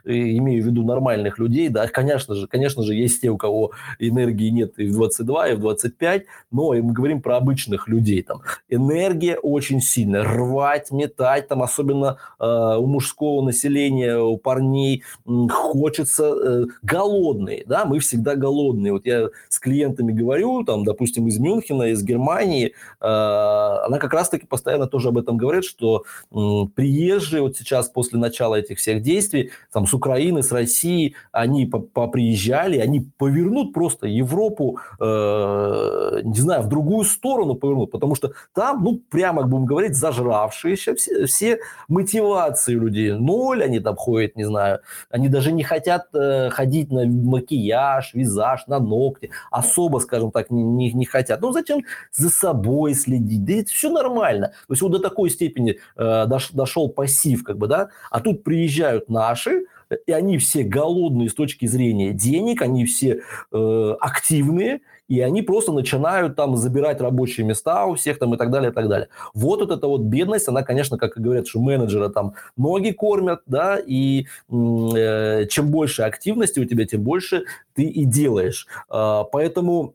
имею 0.05 0.63
в 0.63 0.67
виду 0.67 0.83
нормальных 0.83 1.39
людей, 1.39 1.69
да, 1.69 1.87
конечно 1.87 2.35
же, 2.35 2.47
конечно 2.47 2.83
же, 2.83 2.93
есть 2.93 3.21
те, 3.21 3.29
у 3.29 3.37
кого 3.37 3.71
энергии 3.99 4.49
нет 4.49 4.73
и 4.77 4.87
в 4.87 4.93
22, 4.93 5.49
и 5.49 5.55
в 5.55 5.59
25, 5.59 6.25
но 6.51 6.73
мы 6.73 6.93
говорим 6.93 7.21
про 7.21 7.37
обычных 7.37 7.87
людей, 7.87 8.23
там, 8.23 8.41
энергия 8.69 9.37
очень 9.37 9.81
сильная, 9.81 10.23
рвать, 10.23 10.91
метать, 10.91 11.47
там, 11.47 11.63
особенно 11.63 12.17
э, 12.39 12.45
у 12.77 12.85
мужского 12.85 13.43
населения, 13.43 14.17
у 14.17 14.37
парней 14.37 15.03
хочется 15.25 16.33
э, 16.33 16.65
голодные, 16.81 17.63
да, 17.65 17.85
мы 17.85 17.99
всегда 17.99 18.35
голодные, 18.35 18.93
вот 18.93 19.05
я 19.05 19.29
с 19.49 19.59
клиентами 19.59 20.11
говорю, 20.11 20.63
там, 20.63 20.83
допустим, 20.83 21.27
из 21.27 21.39
Мюнхена, 21.39 21.91
из 21.91 22.03
Германии, 22.03 22.67
э, 22.67 23.05
она 23.05 23.97
как 23.99 24.13
раз-таки 24.13 24.45
постоянно 24.45 24.87
тоже 24.87 25.09
об 25.09 25.17
этом 25.17 25.37
говорит, 25.37 25.65
что 25.65 26.03
э, 26.31 26.35
приезжие 26.75 27.41
вот 27.41 27.57
сейчас 27.57 27.89
после 27.89 28.19
начала 28.19 28.55
этих 28.55 28.72
этих 28.73 28.79
всех 28.79 29.01
действий, 29.01 29.51
там, 29.71 29.87
с 29.87 29.93
Украины, 29.93 30.43
с 30.43 30.51
России, 30.51 31.15
они 31.31 31.65
поприезжали, 31.65 32.77
они 32.79 33.07
повернут 33.17 33.73
просто 33.73 34.07
Европу, 34.07 34.79
э, 34.99 36.21
не 36.23 36.39
знаю, 36.39 36.63
в 36.63 36.67
другую 36.67 37.05
сторону 37.05 37.55
повернут, 37.55 37.91
потому 37.91 38.15
что 38.15 38.33
там, 38.53 38.83
ну, 38.83 39.01
прямо, 39.09 39.43
будем 39.43 39.65
говорить, 39.65 39.95
зажравшиеся 39.95 40.95
все, 40.95 41.25
все 41.25 41.59
мотивации 41.87 42.73
людей. 42.73 43.13
Ноль 43.13 43.63
они 43.63 43.79
там 43.79 43.95
ходят, 43.95 44.35
не 44.35 44.45
знаю, 44.45 44.79
они 45.09 45.29
даже 45.29 45.51
не 45.51 45.63
хотят 45.63 46.07
э, 46.13 46.49
ходить 46.49 46.91
на 46.91 47.05
макияж, 47.05 48.13
визаж, 48.13 48.67
на 48.67 48.79
ногти, 48.79 49.29
особо, 49.51 49.99
скажем 49.99 50.31
так, 50.31 50.51
не, 50.51 50.63
не, 50.63 50.93
не 50.93 51.05
хотят. 51.05 51.41
Ну, 51.41 51.51
зачем 51.51 51.83
за 52.11 52.29
собой 52.29 52.93
следить? 52.93 53.45
Да 53.45 53.53
это 53.53 53.69
все 53.69 53.89
нормально. 53.89 54.47
То 54.67 54.73
есть 54.73 54.81
вот 54.81 54.91
до 54.91 54.99
такой 54.99 55.29
степени 55.29 55.77
э, 55.95 56.25
дош, 56.25 56.51
дошел 56.51 56.89
пассив, 56.89 57.43
как 57.43 57.57
бы, 57.57 57.67
да, 57.67 57.89
а 58.11 58.19
тут 58.19 58.43
при 58.43 58.62
приезжают 58.63 59.09
наши, 59.09 59.65
и 60.07 60.11
они 60.11 60.37
все 60.37 60.63
голодные 60.63 61.29
с 61.29 61.33
точки 61.33 61.65
зрения 61.65 62.13
денег, 62.13 62.61
они 62.61 62.85
все 62.85 63.21
э, 63.51 63.95
активные, 63.99 64.79
и 65.07 65.19
они 65.19 65.41
просто 65.41 65.71
начинают 65.71 66.35
там 66.35 66.55
забирать 66.55 67.01
рабочие 67.01 67.45
места 67.45 67.85
у 67.85 67.95
всех 67.95 68.17
там 68.17 68.33
и 68.33 68.37
так 68.37 68.49
далее, 68.49 68.71
и 68.71 68.73
так 68.73 68.87
далее. 68.87 69.09
Вот, 69.33 69.59
вот 69.59 69.71
эта 69.71 69.87
вот 69.87 70.01
бедность, 70.01 70.47
она, 70.47 70.63
конечно, 70.63 70.97
как 70.97 71.17
и 71.17 71.21
говорят, 71.21 71.47
что 71.47 71.59
менеджеры 71.59 72.09
там 72.09 72.33
ноги 72.57 72.91
кормят, 72.91 73.41
да, 73.45 73.77
и 73.77 74.25
э, 74.49 75.45
чем 75.49 75.69
больше 75.69 76.03
активности 76.03 76.59
у 76.59 76.65
тебя, 76.65 76.85
тем 76.85 77.03
больше 77.03 77.43
ты 77.75 77.83
и 77.83 78.05
делаешь. 78.05 78.65
Э, 78.89 79.23
поэтому 79.31 79.93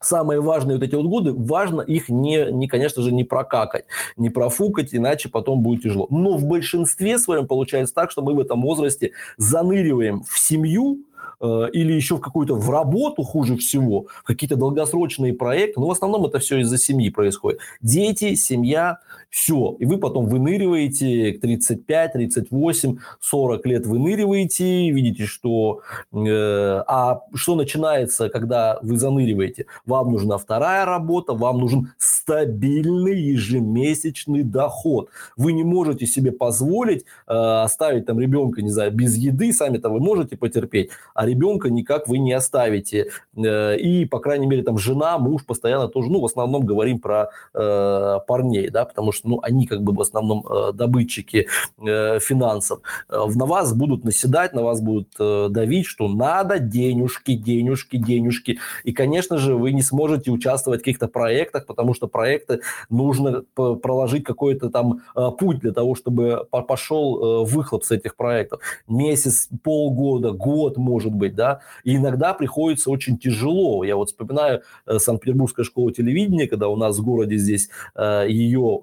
самые 0.00 0.40
важные 0.40 0.76
вот 0.76 0.84
эти 0.84 0.94
вот 0.94 1.06
годы, 1.06 1.32
важно 1.32 1.80
их 1.80 2.08
не, 2.08 2.50
не, 2.50 2.68
конечно 2.68 3.02
же, 3.02 3.12
не 3.12 3.24
прокакать, 3.24 3.86
не 4.16 4.30
профукать, 4.30 4.94
иначе 4.94 5.28
потом 5.28 5.62
будет 5.62 5.82
тяжело. 5.82 6.06
Но 6.10 6.36
в 6.36 6.44
большинстве 6.44 7.18
своем 7.18 7.46
получается 7.46 7.94
так, 7.94 8.10
что 8.10 8.22
мы 8.22 8.34
в 8.34 8.40
этом 8.40 8.62
возрасте 8.62 9.12
заныриваем 9.36 10.22
в 10.22 10.38
семью, 10.38 11.00
или 11.40 11.92
еще 11.92 12.16
в 12.16 12.20
какую-то 12.20 12.54
в 12.54 12.70
работу 12.70 13.22
хуже 13.22 13.56
всего, 13.56 14.06
в 14.22 14.24
какие-то 14.24 14.56
долгосрочные 14.56 15.34
проекты. 15.34 15.80
Но 15.80 15.86
в 15.86 15.90
основном 15.90 16.26
это 16.26 16.38
все 16.38 16.58
из-за 16.58 16.78
семьи 16.78 17.10
происходит. 17.10 17.60
Дети, 17.80 18.34
семья, 18.34 18.98
все. 19.30 19.76
И 19.78 19.84
вы 19.84 19.98
потом 19.98 20.26
выныриваете 20.26 21.32
к 21.32 21.40
35, 21.40 22.12
38, 22.12 22.98
40 23.20 23.66
лет 23.66 23.86
выныриваете, 23.86 24.90
видите, 24.90 25.26
что... 25.26 25.80
Э, 26.12 26.82
а 26.86 27.22
что 27.34 27.54
начинается, 27.54 28.28
когда 28.28 28.78
вы 28.82 28.96
заныриваете? 28.96 29.66
Вам 29.84 30.12
нужна 30.12 30.38
вторая 30.38 30.84
работа, 30.84 31.34
вам 31.34 31.58
нужен 31.58 31.92
стабильный 31.98 33.20
ежемесячный 33.20 34.42
доход. 34.42 35.10
Вы 35.36 35.52
не 35.52 35.64
можете 35.64 36.06
себе 36.06 36.32
позволить 36.32 37.04
э, 37.26 37.32
оставить 37.32 38.06
там 38.06 38.18
ребенка, 38.20 38.62
не 38.62 38.70
знаю, 38.70 38.92
без 38.92 39.16
еды, 39.16 39.52
сами-то 39.52 39.90
вы 39.90 40.00
можете 40.00 40.36
потерпеть, 40.36 40.90
а 41.18 41.26
ребенка 41.26 41.68
никак 41.68 42.06
вы 42.06 42.18
не 42.18 42.32
оставите. 42.32 43.10
Э, 43.36 43.76
и, 43.76 44.04
по 44.04 44.20
крайней 44.20 44.46
мере, 44.46 44.62
там 44.62 44.78
жена, 44.78 45.18
муж 45.18 45.44
постоянно 45.44 45.88
тоже, 45.88 46.08
ну, 46.12 46.20
в 46.20 46.24
основном 46.24 46.64
говорим 46.64 47.00
про 47.00 47.30
э, 47.54 48.18
парней, 48.24 48.70
да, 48.70 48.84
потому 48.84 49.10
что, 49.10 49.28
ну, 49.28 49.40
они 49.42 49.66
как 49.66 49.82
бы 49.82 49.92
в 49.92 50.00
основном 50.00 50.46
э, 50.46 50.72
добытчики 50.72 51.48
э, 51.84 52.20
финансов. 52.20 52.82
Э, 53.08 53.24
на 53.34 53.46
вас 53.46 53.74
будут 53.74 54.04
наседать, 54.04 54.52
на 54.54 54.62
вас 54.62 54.80
будут 54.80 55.08
э, 55.18 55.48
давить, 55.50 55.86
что 55.86 56.06
надо 56.06 56.60
денежки, 56.60 57.34
денежки, 57.34 57.96
денежки. 57.96 58.60
И, 58.84 58.92
конечно 58.92 59.38
же, 59.38 59.56
вы 59.56 59.72
не 59.72 59.82
сможете 59.82 60.30
участвовать 60.30 60.82
в 60.82 60.84
каких-то 60.84 61.08
проектах, 61.08 61.66
потому 61.66 61.94
что 61.94 62.06
проекты 62.06 62.60
нужно 62.90 63.42
проложить 63.56 64.22
какой-то 64.22 64.70
там 64.70 65.00
э, 65.16 65.30
путь 65.36 65.58
для 65.58 65.72
того, 65.72 65.96
чтобы 65.96 66.46
пошел 66.68 67.42
э, 67.42 67.44
выхлоп 67.44 67.82
с 67.82 67.90
этих 67.90 68.14
проектов. 68.14 68.60
Месяц, 68.86 69.48
полгода, 69.64 70.30
год, 70.30 70.76
может 70.76 71.07
быть, 71.14 71.34
да. 71.34 71.60
И 71.84 71.96
иногда 71.96 72.34
приходится 72.34 72.90
очень 72.90 73.18
тяжело. 73.18 73.84
Я 73.84 73.96
вот 73.96 74.08
вспоминаю 74.08 74.62
э, 74.86 74.98
Санкт-Петербургская 74.98 75.64
школа 75.64 75.92
телевидения, 75.92 76.46
когда 76.46 76.68
у 76.68 76.76
нас 76.76 76.98
в 76.98 77.04
городе 77.04 77.36
здесь 77.36 77.68
ее, 77.96 78.80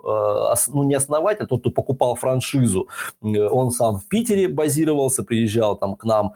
ну, 0.67 0.83
не 0.83 0.95
основатель, 0.95 1.47
тот, 1.47 1.61
кто 1.61 1.69
покупал 1.69 2.15
франшизу, 2.15 2.87
он 3.21 3.71
сам 3.71 3.99
в 3.99 4.07
Питере 4.07 4.47
базировался, 4.47 5.23
приезжал 5.23 5.75
там 5.75 5.95
к 5.95 6.03
нам, 6.03 6.33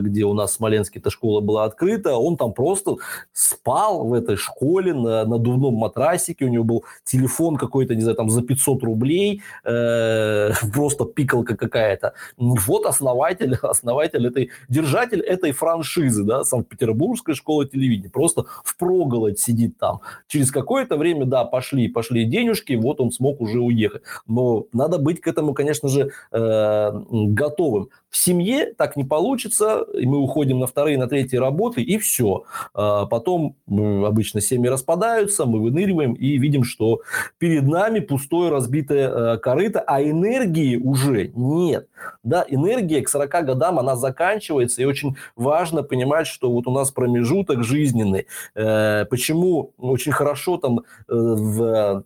где 0.00 0.24
у 0.24 0.34
нас 0.34 0.52
в 0.52 0.54
Смоленске 0.54 0.98
эта 0.98 1.10
школа 1.10 1.40
была 1.40 1.64
открыта, 1.64 2.16
он 2.16 2.36
там 2.36 2.52
просто 2.52 2.96
спал 3.32 4.04
в 4.04 4.12
этой 4.12 4.36
школе 4.36 4.94
на 4.94 5.24
надувном 5.24 5.74
матрасике, 5.74 6.44
у 6.44 6.48
него 6.48 6.64
был 6.64 6.84
телефон 7.04 7.56
какой-то, 7.56 7.94
не 7.94 8.02
знаю, 8.02 8.16
там 8.16 8.30
за 8.30 8.42
500 8.42 8.82
рублей, 8.82 9.42
э, 9.64 10.50
просто 10.72 11.04
пикалка 11.04 11.56
какая-то. 11.56 12.14
Вот 12.36 12.86
основатель, 12.86 13.54
основатель 13.62 14.26
этой, 14.26 14.50
держатель 14.68 15.20
этой 15.26 15.52
франшизы, 15.52 16.24
да, 16.24 16.44
Санкт-Петербургская 16.44 17.34
школа 17.34 17.66
телевидения, 17.66 18.10
просто 18.10 18.46
впроголодь 18.64 19.38
сидит 19.38 19.78
там. 19.78 20.00
Через 20.28 20.50
какое-то 20.50 20.96
время, 20.96 21.26
да, 21.26 21.44
пошли, 21.44 21.88
пошли 21.88 22.24
денежки, 22.24 22.74
вот 22.74 23.00
он 23.00 23.10
смог 23.12 23.40
уже 23.40 23.60
уехать. 23.60 24.02
Но 24.26 24.66
надо 24.72 24.98
быть 24.98 25.20
к 25.20 25.28
этому, 25.28 25.54
конечно 25.54 25.88
же, 25.88 26.10
э, 26.32 26.90
готовым. 27.10 27.90
В 28.08 28.16
семье 28.16 28.72
так 28.72 28.96
не 28.96 29.04
получится, 29.04 29.84
и 29.92 30.06
мы 30.06 30.18
уходим 30.18 30.58
на 30.60 30.66
вторые, 30.66 30.96
на 30.96 31.06
третьи 31.06 31.36
работы, 31.36 31.82
и 31.82 31.98
все. 31.98 32.44
А 32.72 33.04
потом 33.04 33.56
обычно 33.68 34.40
семьи 34.40 34.68
распадаются, 34.68 35.44
мы 35.44 35.60
выныриваем 35.60 36.14
и 36.14 36.38
видим, 36.38 36.64
что 36.64 37.02
перед 37.36 37.64
нами 37.64 38.00
пустое 38.00 38.50
разбитое 38.50 39.08
э, 39.08 39.38
корыто, 39.38 39.80
а 39.80 40.02
энергии 40.02 40.76
уже 40.76 41.30
нет. 41.34 41.88
Да, 42.22 42.44
энергия 42.48 43.02
к 43.02 43.08
40 43.08 43.44
годам, 43.44 43.78
она 43.78 43.96
заканчивается, 43.96 44.80
и 44.80 44.86
очень 44.86 45.05
важно 45.36 45.82
понимать, 45.82 46.26
что 46.26 46.50
вот 46.50 46.66
у 46.66 46.70
нас 46.70 46.90
промежуток 46.90 47.62
жизненный. 47.62 48.26
Э, 48.54 49.04
почему 49.04 49.72
очень 49.78 50.12
хорошо 50.12 50.56
там 50.56 50.80
э, 51.08 52.02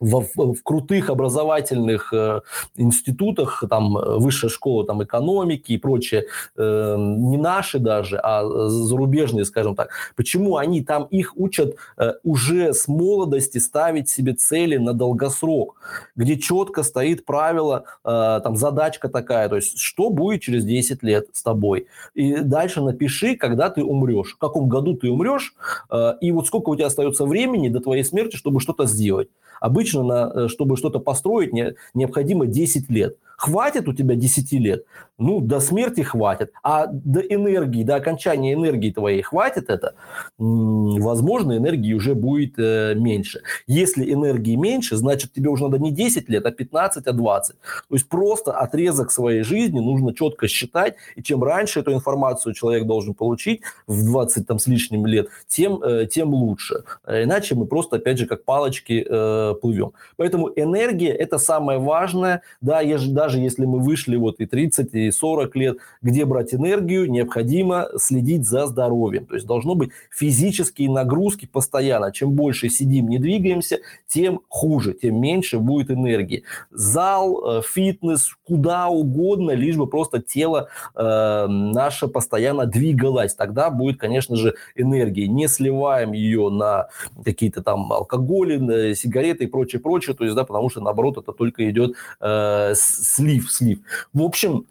в 0.00 0.18
в, 0.34 0.62
крутых 0.62 1.10
образовательных 1.10 2.12
э, 2.12 2.40
институтах, 2.76 3.64
там 3.68 3.94
высшая 3.94 4.48
школа 4.48 4.86
там, 4.86 5.02
экономики 5.02 5.72
и 5.72 5.78
прочее, 5.78 6.26
э, 6.56 6.96
не 6.98 7.36
наши 7.36 7.78
даже, 7.78 8.18
а 8.18 8.68
зарубежные, 8.68 9.44
скажем 9.44 9.74
так. 9.74 9.90
Почему 10.16 10.56
они 10.56 10.82
там 10.82 11.04
их 11.04 11.36
учат 11.36 11.76
э, 11.96 12.14
уже 12.24 12.72
с 12.72 12.88
молодости 12.88 13.58
ставить 13.58 14.08
себе 14.08 14.34
цели 14.34 14.76
на 14.76 14.92
долгосрок, 14.92 15.76
где 16.16 16.38
четко 16.38 16.82
стоит 16.82 17.24
правило, 17.24 17.84
э, 18.04 18.40
там 18.42 18.56
задачка 18.56 19.08
такая, 19.08 19.48
то 19.48 19.56
есть 19.56 19.78
что 19.78 20.10
будет 20.10 20.42
через 20.42 20.64
10 20.64 21.02
лет 21.02 21.28
с 21.32 21.42
тобой. 21.42 21.86
И 22.14 22.36
дальше 22.36 22.80
напиши, 22.80 23.36
когда 23.36 23.70
ты 23.70 23.82
умрешь, 23.82 24.34
в 24.34 24.38
каком 24.38 24.68
году 24.68 24.94
ты 24.94 25.10
умрешь, 25.10 25.54
э, 25.90 26.14
и 26.20 26.32
вот 26.32 26.46
сколько 26.46 26.70
у 26.70 26.76
тебя 26.76 26.86
остается 26.86 27.24
времени 27.24 27.68
до 27.68 27.80
твоей 27.80 28.04
смерти, 28.04 28.36
чтобы 28.36 28.60
что-то 28.60 28.86
сделать. 28.86 29.28
Обычно, 29.60 29.87
на, 29.94 30.30
э, 30.34 30.48
чтобы 30.48 30.76
что-то 30.76 30.98
построить, 30.98 31.52
не, 31.52 31.74
необходимо 31.94 32.46
10 32.46 32.90
лет. 32.90 33.16
Хватит 33.38 33.86
у 33.86 33.92
тебя 33.92 34.16
10 34.16 34.52
лет? 34.54 34.84
Ну, 35.16 35.40
до 35.40 35.60
смерти 35.60 36.00
хватит. 36.00 36.52
А 36.62 36.86
до 36.86 37.20
энергии, 37.20 37.84
до 37.84 37.94
окончания 37.94 38.52
энергии 38.54 38.90
твоей 38.90 39.22
хватит 39.22 39.70
это? 39.70 39.94
Возможно, 40.38 41.56
энергии 41.56 41.92
уже 41.92 42.14
будет 42.14 42.58
э, 42.58 42.94
меньше. 42.96 43.42
Если 43.68 44.12
энергии 44.12 44.56
меньше, 44.56 44.96
значит, 44.96 45.32
тебе 45.32 45.50
уже 45.50 45.64
надо 45.64 45.78
не 45.78 45.92
10 45.92 46.28
лет, 46.28 46.46
а 46.46 46.50
15, 46.50 47.06
а 47.06 47.12
20. 47.12 47.56
То 47.56 47.94
есть 47.94 48.08
просто 48.08 48.52
отрезок 48.52 49.12
своей 49.12 49.42
жизни 49.42 49.78
нужно 49.78 50.14
четко 50.14 50.48
считать. 50.48 50.96
И 51.14 51.22
чем 51.22 51.44
раньше 51.44 51.80
эту 51.80 51.92
информацию 51.92 52.54
человек 52.54 52.86
должен 52.86 53.14
получить, 53.14 53.62
в 53.86 54.04
20 54.04 54.46
там, 54.48 54.58
с 54.58 54.66
лишним 54.66 55.06
лет, 55.06 55.28
тем, 55.46 55.80
э, 55.82 56.06
тем 56.06 56.34
лучше. 56.34 56.82
Иначе 57.06 57.54
мы 57.54 57.66
просто, 57.66 57.96
опять 57.96 58.18
же, 58.18 58.26
как 58.26 58.44
палочки 58.44 59.06
э, 59.08 59.54
плывем. 59.60 59.92
Поэтому 60.16 60.50
энергия– 60.56 61.12
это 61.12 61.38
самое 61.38 61.78
важное. 61.78 62.42
Да, 62.60 62.82
даже 62.82 63.27
даже 63.28 63.40
если 63.40 63.66
мы 63.66 63.80
вышли 63.80 64.16
вот 64.16 64.40
и 64.40 64.46
30, 64.46 64.94
и 64.94 65.10
40 65.10 65.56
лет, 65.56 65.76
где 66.00 66.24
брать 66.24 66.54
энергию, 66.54 67.10
необходимо 67.10 67.88
следить 67.98 68.48
за 68.48 68.66
здоровьем. 68.66 69.26
То 69.26 69.34
есть 69.34 69.46
должно 69.46 69.74
быть 69.74 69.90
физические 70.10 70.90
нагрузки 70.90 71.44
постоянно. 71.44 72.10
Чем 72.10 72.32
больше 72.32 72.70
сидим, 72.70 73.06
не 73.08 73.18
двигаемся, 73.18 73.80
тем 74.06 74.40
хуже, 74.48 74.94
тем 74.94 75.20
меньше 75.20 75.58
будет 75.58 75.90
энергии. 75.90 76.44
Зал, 76.70 77.58
э, 77.58 77.62
фитнес, 77.62 78.34
куда 78.46 78.88
угодно, 78.88 79.50
лишь 79.50 79.76
бы 79.76 79.86
просто 79.86 80.22
тело 80.22 80.68
э, 80.94 81.46
наше 81.48 82.08
постоянно 82.08 82.64
двигалось. 82.64 83.34
Тогда 83.34 83.68
будет, 83.68 84.00
конечно 84.00 84.36
же, 84.36 84.54
энергия. 84.74 85.28
Не 85.28 85.48
сливаем 85.48 86.12
ее 86.12 86.48
на 86.48 86.88
какие-то 87.22 87.62
там 87.62 87.92
алкоголи, 87.92 88.94
сигареты 88.94 89.44
и 89.44 89.48
прочее, 89.48 89.82
прочее. 89.82 90.16
То 90.16 90.24
есть, 90.24 90.34
да, 90.34 90.44
потому 90.44 90.70
что, 90.70 90.80
наоборот, 90.80 91.18
это 91.18 91.32
только 91.32 91.68
идет 91.68 91.94
э, 92.20 92.72
с 92.74 93.17
слив, 93.18 93.50
слив. 93.50 93.78
В 94.12 94.22
общем, 94.22 94.64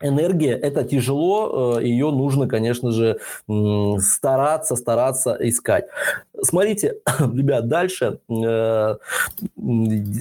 энергия– 0.00 0.52
это 0.62 0.84
тяжело, 0.84 1.78
э, 1.78 1.84
ее 1.84 2.10
нужно, 2.10 2.48
конечно 2.48 2.90
же, 2.90 3.18
стараться, 3.98 4.76
стараться 4.76 5.36
искать. 5.40 5.84
Смотрите, 6.42 6.96
ребят, 7.18 7.68
дальше. 7.68 8.18
Э, 8.30 8.96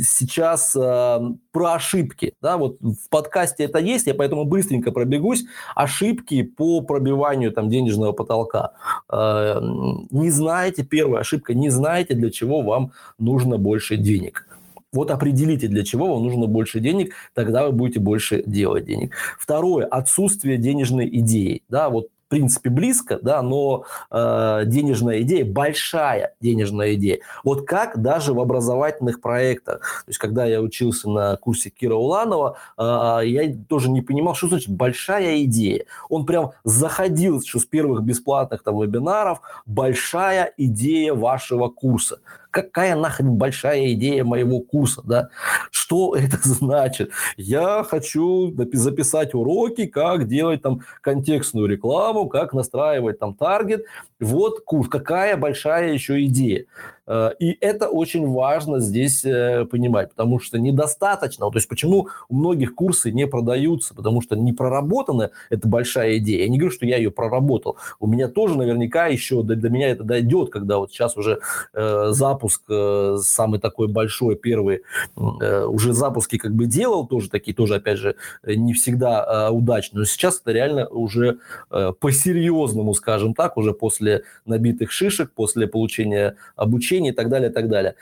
сейчас 0.03 0.75
э, 0.75 1.19
про 1.51 1.73
ошибки. 1.73 2.33
Да, 2.41 2.57
вот 2.57 2.77
в 2.81 3.09
подкасте 3.09 3.63
это 3.63 3.79
есть, 3.79 4.07
я 4.07 4.13
поэтому 4.13 4.43
быстренько 4.43 4.91
пробегусь. 4.91 5.45
Ошибки 5.73 6.43
по 6.43 6.81
пробиванию 6.81 7.51
там, 7.51 7.69
денежного 7.69 8.11
потолка. 8.11 8.71
Не 9.11 10.29
знаете, 10.29 10.83
первая 10.83 11.21
ошибка, 11.21 11.53
не 11.53 11.69
знаете, 11.69 12.13
для 12.13 12.29
чего 12.29 12.61
вам 12.61 12.91
нужно 13.17 13.57
больше 13.57 13.97
денег. 13.97 14.45
Вот 14.93 15.11
определите, 15.11 15.67
для 15.67 15.83
чего 15.83 16.13
вам 16.13 16.23
нужно 16.23 16.45
больше 16.45 16.79
денег, 16.79 17.13
тогда 17.33 17.65
вы 17.65 17.71
будете 17.71 17.99
больше 17.99 18.43
делать 18.45 18.85
денег. 18.85 19.15
Второе, 19.39 19.85
отсутствие 19.85 20.57
денежной 20.57 21.09
идеи. 21.11 21.63
Да, 21.67 21.89
вот 21.89 22.07
в 22.25 22.29
принципе, 22.29 22.71
близко, 22.71 23.19
да, 23.21 23.43
но 23.43 23.85
э, 24.09 24.63
денежная 24.65 25.21
идея, 25.21 25.45
большая 25.45 26.33
денежная 26.41 26.95
идея. 26.95 27.19
Вот 27.43 27.67
как 27.67 28.01
даже 28.01 28.33
в 28.33 28.39
образовательных 28.39 29.21
проектах. 29.21 30.03
То 30.05 30.09
есть, 30.09 30.17
когда 30.17 30.45
я 30.45 30.59
учился 30.59 31.11
на 31.11 31.35
курсе 31.35 31.69
Кира 31.69 31.93
Уланова, 31.93 32.57
э, 32.77 32.81
я 33.25 33.55
тоже 33.69 33.91
не 33.91 34.01
понимал, 34.01 34.33
что 34.33 34.47
значит 34.47 34.69
большая 34.69 35.43
идея. 35.43 35.85
Он 36.09 36.25
прям 36.25 36.53
заходил 36.63 37.39
еще 37.39 37.59
с 37.59 37.65
первых 37.65 38.01
бесплатных 38.01 38.63
там 38.63 38.81
вебинаров, 38.81 39.41
большая 39.67 40.53
идея 40.57 41.13
вашего 41.13 41.67
курса 41.67 42.19
какая 42.53 42.95
нахрен 42.95 43.31
большая 43.31 43.93
идея 43.93 44.23
моего 44.23 44.61
курса, 44.61 45.01
да? 45.03 45.29
Что 45.71 46.15
это 46.15 46.37
значит? 46.43 47.11
Я 47.35 47.83
хочу 47.83 48.55
записать 48.73 49.33
уроки, 49.33 49.87
как 49.87 50.27
делать 50.27 50.61
там 50.61 50.81
контекстную 51.01 51.67
рекламу, 51.67 52.29
как 52.29 52.53
настраивать 52.53 53.19
там 53.19 53.33
таргет. 53.33 53.85
Вот 54.19 54.61
курс, 54.63 54.87
какая 54.87 55.35
большая 55.35 55.93
еще 55.93 56.23
идея. 56.25 56.65
Э, 57.07 57.31
и 57.39 57.57
это 57.59 57.89
очень 57.89 58.27
важно 58.27 58.79
здесь 58.79 59.25
э, 59.25 59.65
понимать, 59.65 60.09
потому 60.09 60.39
что 60.39 60.59
недостаточно. 60.59 61.49
То 61.49 61.57
есть 61.57 61.67
почему 61.67 62.07
у 62.29 62.35
многих 62.35 62.75
курсы 62.75 63.11
не 63.11 63.27
продаются? 63.27 63.93
Потому 63.93 64.21
что 64.21 64.35
не 64.35 64.53
проработана 64.53 65.31
эта 65.49 65.67
большая 65.67 66.17
идея. 66.17 66.43
Я 66.43 66.49
не 66.49 66.57
говорю, 66.57 66.73
что 66.73 66.85
я 66.85 66.97
ее 66.97 67.11
проработал. 67.11 67.77
У 67.99 68.07
меня 68.07 68.27
тоже 68.27 68.57
наверняка 68.57 69.07
еще 69.07 69.43
до, 69.43 69.55
до 69.55 69.69
меня 69.69 69.89
это 69.89 70.03
дойдет, 70.03 70.49
когда 70.49 70.77
вот 70.77 70.91
сейчас 70.91 71.17
уже 71.17 71.39
э, 71.73 72.07
запуск 72.11 72.63
э, 72.69 73.17
самый 73.21 73.59
такой 73.59 73.87
большой, 73.87 74.35
первый, 74.35 74.81
э, 75.17 75.65
уже 75.65 75.93
запуски 75.93 76.37
как 76.37 76.53
бы 76.53 76.65
делал, 76.65 77.07
тоже 77.07 77.29
такие, 77.29 77.53
тоже 77.53 77.75
опять 77.75 77.97
же 77.97 78.15
не 78.45 78.73
всегда 78.73 79.49
э, 79.49 79.51
удачные. 79.51 79.99
Но 79.99 80.05
сейчас 80.05 80.39
это 80.39 80.51
реально 80.51 80.87
уже 80.87 81.39
э, 81.69 81.93
по-серьезному, 81.99 82.93
скажем 82.93 83.33
так, 83.33 83.57
уже 83.57 83.73
после 83.73 84.23
набитых 84.45 84.91
шишек, 84.91 85.31
после 85.31 85.67
получения 85.67 86.35
обучения 86.55 86.92
обучения 86.93 87.09
и 87.09 87.13
так 87.13 87.29
далее, 87.29 87.49
и 87.49 87.53
так 87.53 87.69
далее. 87.69 87.95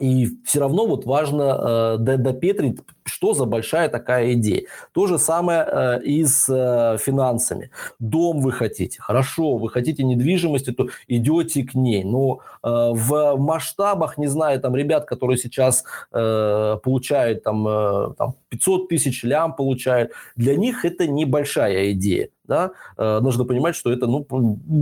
И 0.00 0.28
все 0.44 0.60
равно 0.60 0.86
вот 0.86 1.06
важно 1.06 1.96
э, 1.98 2.16
допетрить, 2.18 2.78
что 3.08 3.34
за 3.34 3.44
большая 3.44 3.88
такая 3.88 4.34
идея. 4.34 4.64
То 4.92 5.06
же 5.06 5.18
самое 5.18 5.66
э, 5.70 6.02
и 6.02 6.24
с 6.24 6.48
э, 6.48 6.98
финансами. 6.98 7.70
Дом 7.98 8.40
вы 8.40 8.52
хотите, 8.52 9.00
хорошо, 9.00 9.56
вы 9.56 9.70
хотите 9.70 10.04
недвижимости, 10.04 10.72
то 10.72 10.88
идете 11.08 11.64
к 11.64 11.74
ней. 11.74 12.04
Но 12.04 12.40
э, 12.62 12.68
в 12.68 13.36
масштабах, 13.36 14.18
не 14.18 14.26
знаю, 14.26 14.60
там 14.60 14.76
ребят, 14.76 15.04
которые 15.04 15.38
сейчас 15.38 15.84
э, 16.12 16.76
получают 16.82 17.42
там, 17.42 17.66
э, 17.66 18.14
там 18.16 18.34
500 18.50 18.88
тысяч 18.88 19.24
лям 19.24 19.54
получают, 19.54 20.12
для 20.36 20.56
них 20.56 20.84
это 20.84 21.06
небольшая 21.06 21.92
идея 21.92 22.28
да, 22.48 22.72
э, 22.96 23.20
нужно 23.20 23.44
понимать, 23.44 23.76
что 23.76 23.92
это, 23.92 24.06
ну, 24.06 24.26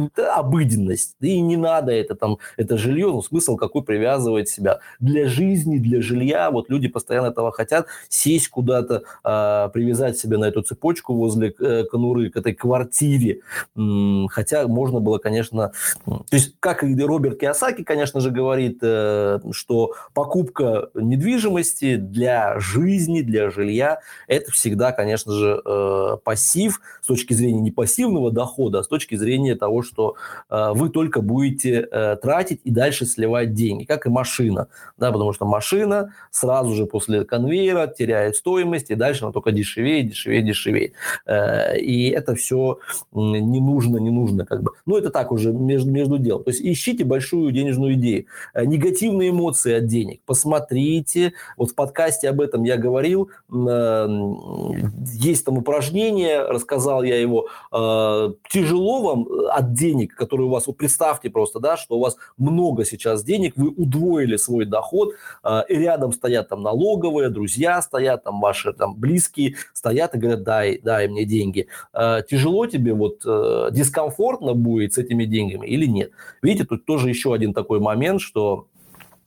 это 0.07 0.35
обыденность, 0.35 1.17
и 1.21 1.41
не 1.41 1.57
надо 1.57 1.93
это 1.93 2.15
там, 2.15 2.39
это 2.57 2.79
жилье, 2.79 3.09
ну, 3.09 3.21
смысл 3.23 3.57
какой 3.57 3.83
привязывать 3.83 4.49
себя. 4.49 4.79
Для 5.01 5.27
жизни, 5.27 5.79
для 5.79 6.01
жилья, 6.01 6.51
вот 6.51 6.71
люди 6.71 6.89
постоянно 6.89 7.27
этого 7.27 7.51
хотят, 7.51 7.89
сесть 8.17 8.49
куда-то, 8.49 9.03
э, 9.25 9.69
привязать 9.73 10.19
себя 10.19 10.39
на 10.39 10.47
эту 10.47 10.63
цепочку 10.63 11.15
возле 11.15 11.55
э, 11.59 11.85
конуры, 11.85 12.31
к 12.31 12.37
этой 12.37 12.55
квартире, 12.55 13.41
хотя 14.31 14.67
можно 14.67 15.01
было, 15.01 15.19
конечно, 15.19 15.73
то 16.05 16.37
есть, 16.37 16.55
как 16.61 16.83
и 16.83 16.95
Роберт 17.01 17.41
Киосаки, 17.41 17.85
конечно 17.85 18.21
же, 18.21 18.31
говорит, 18.31 18.79
э, 18.83 19.39
что 19.53 19.95
покупка 20.15 20.89
недвижимости 20.95 21.97
для 21.97 22.59
жизни, 22.59 23.21
для 23.21 23.51
жилья, 23.51 24.01
это 24.27 24.51
всегда, 24.53 24.93
конечно 24.93 25.33
же, 25.33 25.61
э, 25.65 26.17
пассив 26.25 26.81
с 27.03 27.07
точки 27.07 27.35
зрения 27.35 27.61
не 27.61 27.71
пассивного 27.71 28.31
дохода, 28.31 28.81
а 28.81 28.83
с 28.83 28.89
точки 28.89 29.15
зрения 29.15 29.55
того, 29.55 29.83
что 29.83 30.17
э, 30.51 30.73
вы 30.75 30.89
только 30.89 31.21
будете 31.21 31.87
э, 31.91 32.17
тратить 32.17 32.61
и 32.65 32.71
дальше 32.71 33.07
сливать 33.07 33.55
деньги, 33.55 33.85
как 33.85 34.07
и 34.07 34.11
машина, 34.11 34.69
да, 34.97 35.13
потому 35.13 35.33
что 35.33 35.45
машина 35.45 36.13
сразу 36.31 36.75
же 36.75 36.87
после 36.87 37.25
конвейера 37.25 37.87
теряет 38.07 38.37
стоимость, 38.37 38.91
и 38.91 38.95
дальше 38.95 39.25
она 39.25 39.33
только 39.33 39.51
дешевеет, 39.51 40.09
дешевеет, 40.09 40.47
дешевеет. 40.47 40.93
Э, 41.27 41.77
и 41.77 42.11
это 42.11 42.35
все 42.35 42.79
не 43.13 43.61
нужно, 43.61 43.99
не 43.99 44.11
нужно 44.11 44.47
как 44.47 44.63
бы. 44.63 44.71
Ну, 44.87 44.97
это 44.97 45.11
так 45.11 45.33
уже 45.33 45.53
между, 45.53 45.91
между 45.91 46.19
делом. 46.19 46.45
То 46.45 46.51
есть 46.51 46.63
ищите 46.63 47.05
большую 47.05 47.51
денежную 47.53 47.95
идею. 47.95 48.27
Э, 48.55 48.65
негативные 48.65 49.31
эмоции 49.31 49.75
от 49.75 49.87
денег. 49.87 50.21
Посмотрите, 50.25 51.33
вот 51.57 51.71
в 51.71 51.75
подкасте 51.75 52.29
об 52.29 52.41
этом 52.41 52.63
я 52.63 52.77
говорил, 52.77 53.31
э, 53.51 54.09
есть 55.13 55.45
там 55.45 55.59
упражнение, 55.59 56.43
рассказал 56.43 57.03
я 57.03 57.21
его, 57.21 57.49
тяжело 58.49 59.03
вам 59.03 59.29
от 59.51 59.73
денег, 59.73 60.15
которые 60.15 60.47
у 60.47 60.51
вас, 60.51 60.67
вот 60.67 60.77
представьте 60.77 61.31
просто, 61.31 61.61
да, 61.61 61.77
что 61.77 61.97
у 61.97 62.01
вас 62.01 62.17
много 62.37 62.85
сейчас 62.85 63.25
денег, 63.25 63.55
вы 63.57 63.69
удвоили 63.69 64.37
свой 64.37 64.65
доход, 64.65 65.15
и 65.69 65.75
рядом 65.75 66.13
стоят 66.13 66.49
там 66.49 66.63
налоговые, 66.63 67.31
друзья 67.31 67.81
стоят, 67.97 68.25
там 68.25 68.41
ваши 68.41 68.73
там 68.73 68.95
близкие 68.95 69.57
стоят 69.73 70.15
и 70.15 70.19
говорят, 70.19 70.43
дай, 70.43 70.79
дай 70.83 71.09
мне 71.09 71.25
деньги. 71.25 71.69
Э, 71.95 72.23
тяжело 72.29 72.67
тебе, 72.67 72.93
вот 72.93 73.23
э, 73.25 73.69
дискомфортно 73.73 74.55
будет 74.55 74.95
с 74.95 74.99
этими 74.99 75.25
деньгами 75.25 75.67
или 75.67 75.87
нет? 75.87 76.11
Видите, 76.43 76.67
тут 76.67 76.85
тоже 76.85 77.09
еще 77.09 77.33
один 77.33 77.55
такой 77.55 77.81
момент, 77.81 78.21
что 78.21 78.67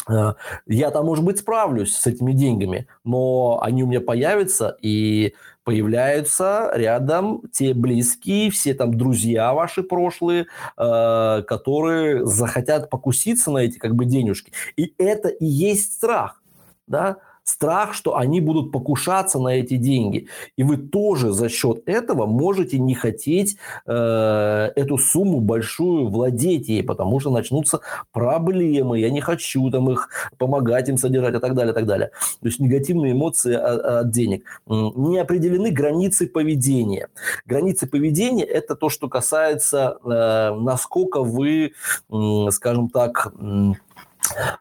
э, 0.08 0.34
я 0.68 0.92
там, 0.92 1.06
может 1.06 1.26
быть, 1.26 1.40
справлюсь 1.40 1.96
с 1.96 2.06
этими 2.06 2.34
деньгами, 2.34 2.88
но 3.04 3.60
они 3.64 3.84
у 3.84 3.88
меня 3.88 4.02
появятся, 4.02 4.78
и 4.82 5.34
появляются 5.64 6.72
рядом 6.74 7.42
те 7.52 7.74
близкие, 7.74 8.52
все 8.52 8.74
там 8.74 8.96
друзья 8.96 9.54
ваши 9.54 9.82
прошлые, 9.82 10.46
э, 10.78 11.44
которые 11.48 12.26
захотят 12.26 12.90
покуситься 12.90 13.50
на 13.52 13.60
эти 13.60 13.80
как 13.80 13.96
бы 13.96 14.06
денежки. 14.06 14.52
И 14.78 14.94
это 15.00 15.30
и 15.30 15.46
есть 15.46 15.94
страх, 15.94 16.42
да, 16.88 17.18
страх, 17.50 17.94
что 17.94 18.16
они 18.16 18.42
будут 18.42 18.72
покушаться 18.72 19.40
на 19.40 19.50
эти 19.50 19.76
деньги. 19.76 20.28
И 20.56 20.64
вы 20.64 20.78
тоже 20.78 21.32
за 21.32 21.50
счет 21.50 21.82
этого 21.88 22.26
можете 22.26 22.78
не 22.78 22.94
хотеть 22.94 23.58
э, 23.86 24.72
эту 24.76 24.98
сумму 24.98 25.42
большую 25.42 26.10
владеть 26.10 26.70
ей, 26.70 26.84
потому 26.84 27.20
что 27.20 27.32
начнутся 27.32 27.80
проблемы. 28.12 29.00
Я 29.00 29.10
не 29.10 29.22
хочу 29.22 29.70
там 29.72 29.90
их 29.90 30.10
помогать 30.38 30.90
им 30.90 30.98
содержать 30.98 31.36
и 31.36 31.40
так 31.40 31.56
далее, 31.56 31.72
и 31.72 31.76
так 31.76 31.86
далее. 31.86 32.12
То 32.42 32.48
есть 32.48 32.60
негативные 32.60 33.14
эмоции 33.14 33.56
от, 33.56 33.80
от 33.80 34.12
денег. 34.12 34.44
Не 34.68 35.18
определены 35.18 35.72
границы 35.72 36.28
поведения. 36.28 37.08
Границы 37.46 37.88
поведения– 37.88 38.44
это 38.46 38.76
то, 38.76 38.90
что 38.90 39.10
касается, 39.10 39.98
э, 40.04 40.54
насколько 40.56 41.24
вы, 41.24 41.74
э, 42.12 42.48
скажем 42.52 42.90
так, 42.90 43.34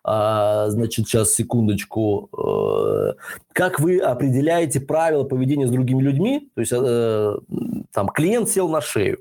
а, 0.05 0.71
значит, 0.71 1.07
сейчас 1.07 1.35
секундочку. 1.35 2.31
Э, 3.59 3.68
как 3.68 3.80
вы 3.80 3.98
определяете 3.98 4.80
правила 4.80 5.24
поведения 5.24 5.66
с 5.66 5.70
другими 5.70 6.02
людьми? 6.02 6.50
То 6.54 6.61
есть, 6.61 6.72
э, 6.74 7.36
там, 7.92 8.09
клиент 8.09 8.48
сел 8.48 8.68
на 8.68 8.80
шею, 8.80 9.18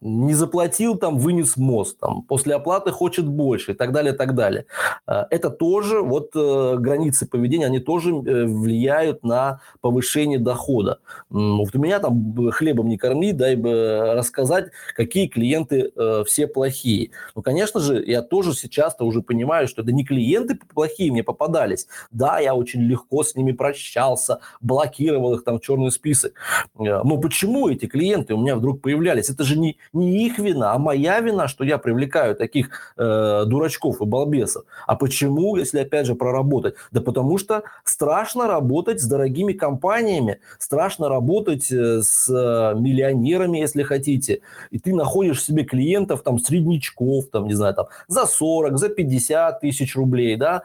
не 0.00 0.34
заплатил, 0.34 0.96
там, 0.96 1.18
вынес 1.18 1.56
мост, 1.56 1.98
там, 1.98 2.22
после 2.22 2.54
оплаты 2.54 2.90
хочет 2.90 3.26
больше 3.28 3.72
и 3.72 3.74
так 3.74 3.92
далее, 3.92 4.14
и 4.14 4.16
так 4.16 4.34
далее. 4.34 4.64
Э, 5.06 5.24
это 5.30 5.50
тоже, 5.50 6.00
вот, 6.00 6.30
границы 6.34 7.26
поведения, 7.26 7.66
они 7.66 7.80
тоже 7.80 8.14
влияют 8.14 9.24
на 9.24 9.60
повышение 9.80 10.38
дохода. 10.38 10.98
Вот 11.30 11.74
у 11.74 11.78
меня 11.78 11.98
там 11.98 12.50
хлебом 12.50 12.88
не 12.88 12.96
корми, 12.96 13.32
дай 13.32 13.56
бы 13.56 14.14
рассказать, 14.14 14.70
какие 14.94 15.26
клиенты 15.26 15.92
все 16.26 16.46
плохие. 16.46 17.10
Ну, 17.34 17.42
конечно 17.42 17.80
же, 17.80 18.02
я 18.04 18.22
тоже 18.22 18.54
сейчас-то 18.54 19.04
уже 19.04 19.22
понимаю, 19.22 19.68
что 19.68 19.82
это 19.82 19.92
не 19.92 20.04
клиенты 20.04 20.58
плохие 20.74 21.12
мне 21.12 21.22
попадались. 21.22 21.86
Да, 22.10 22.38
я 22.38 22.54
очень 22.54 22.82
легко 22.82 23.22
с 23.22 23.34
ними 23.34 23.52
прощался, 23.66 24.38
блокировал 24.60 25.34
их 25.34 25.44
там 25.44 25.58
в 25.58 25.60
черный 25.60 25.90
список. 25.90 26.32
Э, 26.78 27.02
но 27.02 27.18
почему 27.18 27.68
эти 27.68 27.86
клиенты 27.86 28.34
у 28.34 28.38
меня 28.38 28.56
вдруг 28.56 28.80
появлялись? 28.80 29.30
Это 29.30 29.44
же 29.44 29.58
не, 29.58 29.76
не 29.92 30.26
их 30.26 30.38
вина, 30.38 30.72
а 30.72 30.78
моя 30.78 31.20
вина, 31.20 31.48
что 31.48 31.64
я 31.64 31.78
привлекаю 31.78 32.36
таких 32.36 32.94
э, 32.96 33.44
дурачков 33.46 34.00
и 34.00 34.04
балбесов. 34.04 34.64
А 34.86 34.94
почему, 34.94 35.56
если 35.56 35.80
опять 35.80 36.06
же 36.06 36.14
проработать? 36.14 36.74
Да 36.92 37.00
потому 37.00 37.38
что 37.38 37.62
страшно 37.84 38.46
работать 38.46 39.00
с 39.00 39.06
дорогими 39.06 39.52
компаниями, 39.52 40.38
страшно 40.58 41.08
работать 41.08 41.72
э, 41.72 42.02
с 42.02 42.28
э, 42.28 42.78
миллионерами, 42.78 43.58
если 43.58 43.82
хотите. 43.82 44.40
И 44.70 44.78
ты 44.78 44.94
находишь 44.94 45.42
себе 45.42 45.64
клиентов, 45.64 46.22
там, 46.22 46.38
среднячков, 46.38 47.26
там, 47.32 47.46
не 47.46 47.54
знаю, 47.54 47.74
там, 47.74 47.86
за 48.08 48.26
40, 48.26 48.78
за 48.78 48.88
50 48.88 49.60
тысяч 49.60 49.96
рублей, 49.96 50.36
да, 50.36 50.62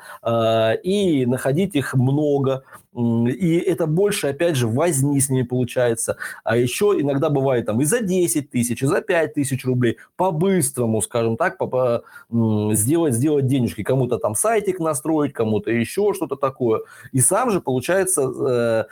и 0.84 1.26
находить 1.26 1.76
их 1.76 1.94
много, 1.94 2.64
и 2.94 3.58
это 3.58 3.88
больше, 3.88 4.28
опять 4.28 4.58
же, 4.58 4.68
возни 4.68 5.20
с 5.20 5.30
ними 5.30 5.44
получается. 5.44 6.18
А 6.44 6.58
еще 6.58 6.96
иногда 7.00 7.30
бывает 7.30 7.66
там 7.66 7.80
и 7.80 7.86
за 7.86 8.02
10 8.02 8.50
тысяч, 8.50 8.84
и 8.84 8.86
за 8.86 9.02
5 9.02 9.34
тысяч 9.34 9.66
рублей 9.66 9.98
по-быстрому, 10.18 11.02
скажем 11.02 11.38
так, 11.38 11.58
сделать, 12.30 13.14
сделать 13.14 13.48
денежки. 13.48 13.84
Кому-то 13.84 14.18
там 14.18 14.36
сайтик 14.36 14.80
настроить, 14.80 15.32
кому-то 15.32 15.72
еще 15.72 16.14
что-то 16.14 16.36
такое. 16.36 16.82
И 17.14 17.22
сам 17.22 17.52
же, 17.52 17.62
получается, 17.62 18.24
э, 18.24 18.84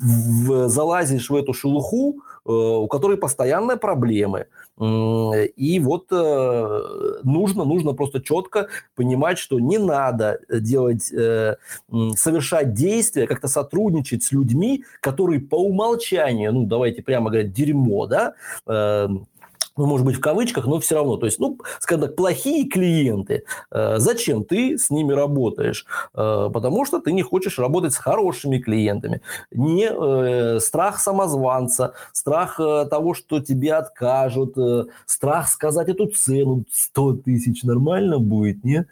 залазишь 0.00 1.28
в 1.28 1.34
эту 1.34 1.52
шелуху, 1.52 2.22
у 2.44 2.86
которой 2.88 3.16
постоянные 3.16 3.76
проблемы. 3.76 4.46
И 4.80 5.80
вот 5.82 6.06
э, 6.12 6.80
нужно, 7.24 7.64
нужно 7.64 7.94
просто 7.94 8.20
четко 8.22 8.68
понимать, 8.94 9.38
что 9.38 9.58
не 9.58 9.78
надо 9.78 10.40
делать, 10.48 11.12
э, 11.12 11.56
совершать 12.14 12.74
действия, 12.74 13.26
как-то 13.26 13.48
сотрудничать 13.48 14.22
с 14.22 14.32
людьми, 14.32 14.84
которые 15.00 15.40
по 15.40 15.56
умолчанию, 15.56 16.52
ну, 16.52 16.64
давайте 16.64 17.02
прямо 17.02 17.30
говорить, 17.30 17.52
дерьмо, 17.52 18.06
да, 18.06 18.34
эм, 18.66 19.26
ну, 19.78 19.86
может 19.86 20.04
быть, 20.04 20.16
в 20.16 20.20
кавычках, 20.20 20.66
но 20.66 20.80
все 20.80 20.96
равно. 20.96 21.16
То 21.16 21.26
есть, 21.26 21.38
ну, 21.38 21.58
скажем 21.78 22.06
так, 22.06 22.16
плохие 22.16 22.68
клиенты. 22.68 23.44
Э, 23.70 23.98
зачем 23.98 24.44
ты 24.44 24.76
с 24.76 24.90
ними 24.90 25.12
работаешь? 25.12 25.86
Э, 26.14 26.50
потому 26.52 26.84
что 26.84 27.00
ты 27.00 27.12
не 27.12 27.22
хочешь 27.22 27.58
работать 27.58 27.92
с 27.92 27.96
хорошими 27.96 28.58
клиентами. 28.58 29.22
Не 29.52 29.88
э, 29.88 30.60
страх 30.60 30.98
самозванца, 30.98 31.94
страх 32.12 32.56
того, 32.56 33.14
что 33.14 33.40
тебе 33.40 33.74
откажут, 33.74 34.56
страх 35.06 35.48
сказать 35.48 35.88
эту 35.88 36.06
цену 36.06 36.64
100 36.72 37.12
тысяч 37.24 37.62
нормально 37.62 38.18
будет, 38.18 38.64
не? 38.64 38.86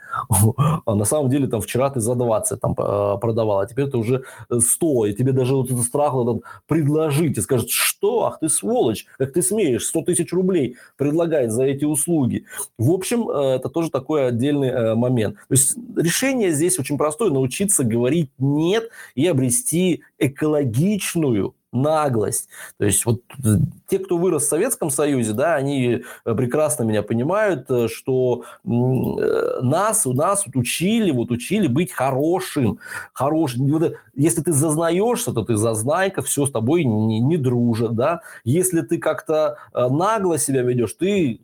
А 0.87 0.95
на 0.95 1.05
самом 1.05 1.31
деле 1.31 1.49
там 1.49 1.61
вчера 1.61 1.91
ты 1.91 2.01
за 2.01 2.15
20 2.15 2.61
там 2.61 2.75
продавал, 2.75 3.61
а 3.61 3.67
теперь 3.67 3.89
ты 3.89 3.99
уже 3.99 4.23
100, 4.57 5.07
и 5.07 5.15
тебе 5.15 5.33
даже 5.33 5.57
вот 5.57 5.71
этот 5.71 5.83
страх 5.83 6.13
вот, 6.13 6.43
предложить, 6.69 7.39
и 7.39 7.41
скажут, 7.41 7.71
что? 7.71 8.27
Ах 8.27 8.39
ты 8.39 8.49
сволочь, 8.49 9.07
как 9.19 9.33
ты 9.33 9.43
смеешь, 9.43 9.87
100 9.87 10.03
тысяч 10.03 10.33
рублей 10.33 10.76
предлагает 10.97 11.53
за 11.53 11.65
эти 11.65 11.85
услуги. 11.85 12.45
В 12.79 12.91
общем, 12.91 13.29
э, 13.29 13.57
это 13.57 13.69
тоже 13.69 13.91
такой 13.91 14.29
отдельный 14.29 14.69
э, 14.69 14.95
момент. 14.95 15.37
То 15.37 15.55
есть 15.55 15.77
решение 15.97 16.53
здесь 16.53 16.79
очень 16.79 16.99
простое– 16.99 17.31
научиться 17.33 17.85
говорить 17.85 18.31
«нет» 18.39 18.91
и 19.15 19.27
обрести 19.27 20.03
экологичную 20.19 21.55
наглость. 21.83 22.49
То 22.79 22.85
есть 22.85 23.05
вот 23.07 23.23
э, 23.45 23.57
те, 23.89 23.99
кто 23.99 24.19
вырос 24.19 24.45
в 24.45 24.49
Советском 24.49 24.91
Союзе, 24.91 25.33
да, 25.33 25.55
они 25.55 26.03
э, 26.25 26.35
прекрасно 26.35 26.85
меня 26.85 27.03
понимают, 27.03 27.71
э, 27.71 27.89
что 27.89 28.45
нас, 28.65 30.07
у 30.07 30.13
нас 30.13 30.47
вот 30.47 30.57
учили, 30.57 31.11
вот 31.11 31.31
учили 31.31 31.67
быть 31.67 31.93
хорошим, 31.93 32.79
хорошим. 33.13 33.67
Если 34.15 34.43
ты 34.43 34.53
зазнаешься, 34.53 35.33
то 35.33 35.45
ты 35.45 35.57
зазнайка, 35.57 36.23
все 36.23 36.47
с 36.47 36.51
тобой 36.51 36.85
не, 36.85 37.21
не 37.21 37.37
дружат, 37.37 37.95
да. 37.95 38.21
Если 38.45 38.81
ты 38.81 38.99
как-то 38.99 39.59
нагло 39.73 40.39
себя 40.39 40.63
ведешь, 40.63 40.95
ты 40.95 41.41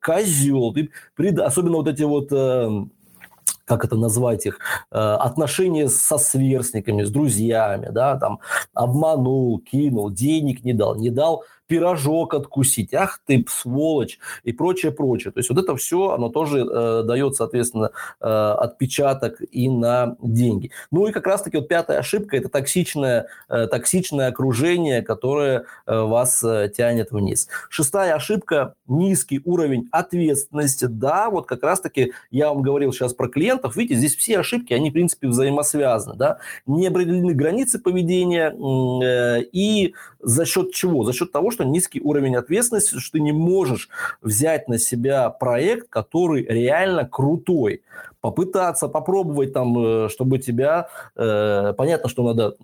козел, 0.00 0.74
ты, 0.74 0.90
особенно 1.40 1.76
вот 1.76 1.88
эти 1.88 2.02
вот 2.02 2.30
как 3.68 3.84
это 3.84 3.96
назвать 3.96 4.46
их, 4.46 4.58
э, 4.90 4.98
отношения 4.98 5.88
со 5.88 6.18
сверстниками, 6.18 7.04
с 7.04 7.10
друзьями, 7.10 7.88
да, 7.92 8.16
там, 8.16 8.40
обманул, 8.74 9.60
кинул, 9.60 10.10
денег 10.10 10.64
не 10.64 10.72
дал, 10.72 10.96
не 10.96 11.10
дал 11.10 11.44
пирожок 11.68 12.34
откусить, 12.34 12.94
ах 12.94 13.20
ты 13.26 13.44
сволочь 13.48 14.18
и 14.42 14.52
прочее, 14.52 14.90
прочее. 14.90 15.32
То 15.32 15.38
есть 15.38 15.50
вот 15.50 15.58
это 15.58 15.76
все, 15.76 16.10
оно 16.10 16.30
тоже 16.30 16.60
э, 16.60 17.02
дает, 17.04 17.36
соответственно, 17.36 17.90
э, 18.20 18.26
отпечаток 18.26 19.40
и 19.52 19.68
на 19.68 20.16
деньги. 20.20 20.70
Ну 20.90 21.06
и 21.06 21.12
как 21.12 21.26
раз-таки 21.26 21.58
вот 21.58 21.68
пятая 21.68 21.98
ошибка– 21.98 22.36
это 22.38 22.48
токсичное, 22.48 23.28
э, 23.48 23.66
токсичное 23.66 24.28
окружение, 24.28 25.02
которое 25.02 25.64
э, 25.86 26.00
вас 26.00 26.42
э, 26.42 26.72
тянет 26.74 27.12
вниз. 27.12 27.48
Шестая 27.68 28.14
ошибка– 28.14 28.74
низкий 28.88 29.40
уровень 29.44 29.88
ответственности. 29.92 30.86
Да, 30.86 31.28
вот 31.28 31.46
как 31.46 31.62
раз-таки 31.62 32.12
я 32.30 32.48
вам 32.48 32.62
говорил 32.62 32.92
сейчас 32.92 33.12
про 33.12 33.28
клиентов. 33.28 33.76
Видите, 33.76 33.96
здесь 33.96 34.16
все 34.16 34.38
ошибки, 34.38 34.72
они, 34.72 34.90
в 34.90 34.94
принципе, 34.94 35.28
взаимосвязаны. 35.28 36.16
Да? 36.16 36.38
Не 36.66 36.86
определены 36.86 37.34
границы 37.34 37.78
поведения 37.78 38.50
э, 38.50 39.42
и 39.52 39.94
за 40.20 40.46
счет 40.46 40.72
чего? 40.72 41.04
За 41.04 41.12
счет 41.12 41.30
того, 41.30 41.50
что 41.50 41.57
низкий 41.64 42.00
уровень 42.00 42.36
ответственности, 42.36 42.98
что 42.98 43.12
ты 43.12 43.20
не 43.20 43.32
можешь 43.32 43.88
взять 44.22 44.68
на 44.68 44.78
себя 44.78 45.30
проект, 45.30 45.88
который 45.88 46.44
реально 46.44 47.06
крутой. 47.06 47.82
Попытаться, 48.20 48.88
попробовать 48.88 49.52
там, 49.52 49.78
э, 49.78 50.08
чтобы 50.08 50.38
тебя... 50.38 50.88
Э, 51.14 51.72
понятно, 51.76 52.08
что 52.08 52.24
надо 52.24 52.56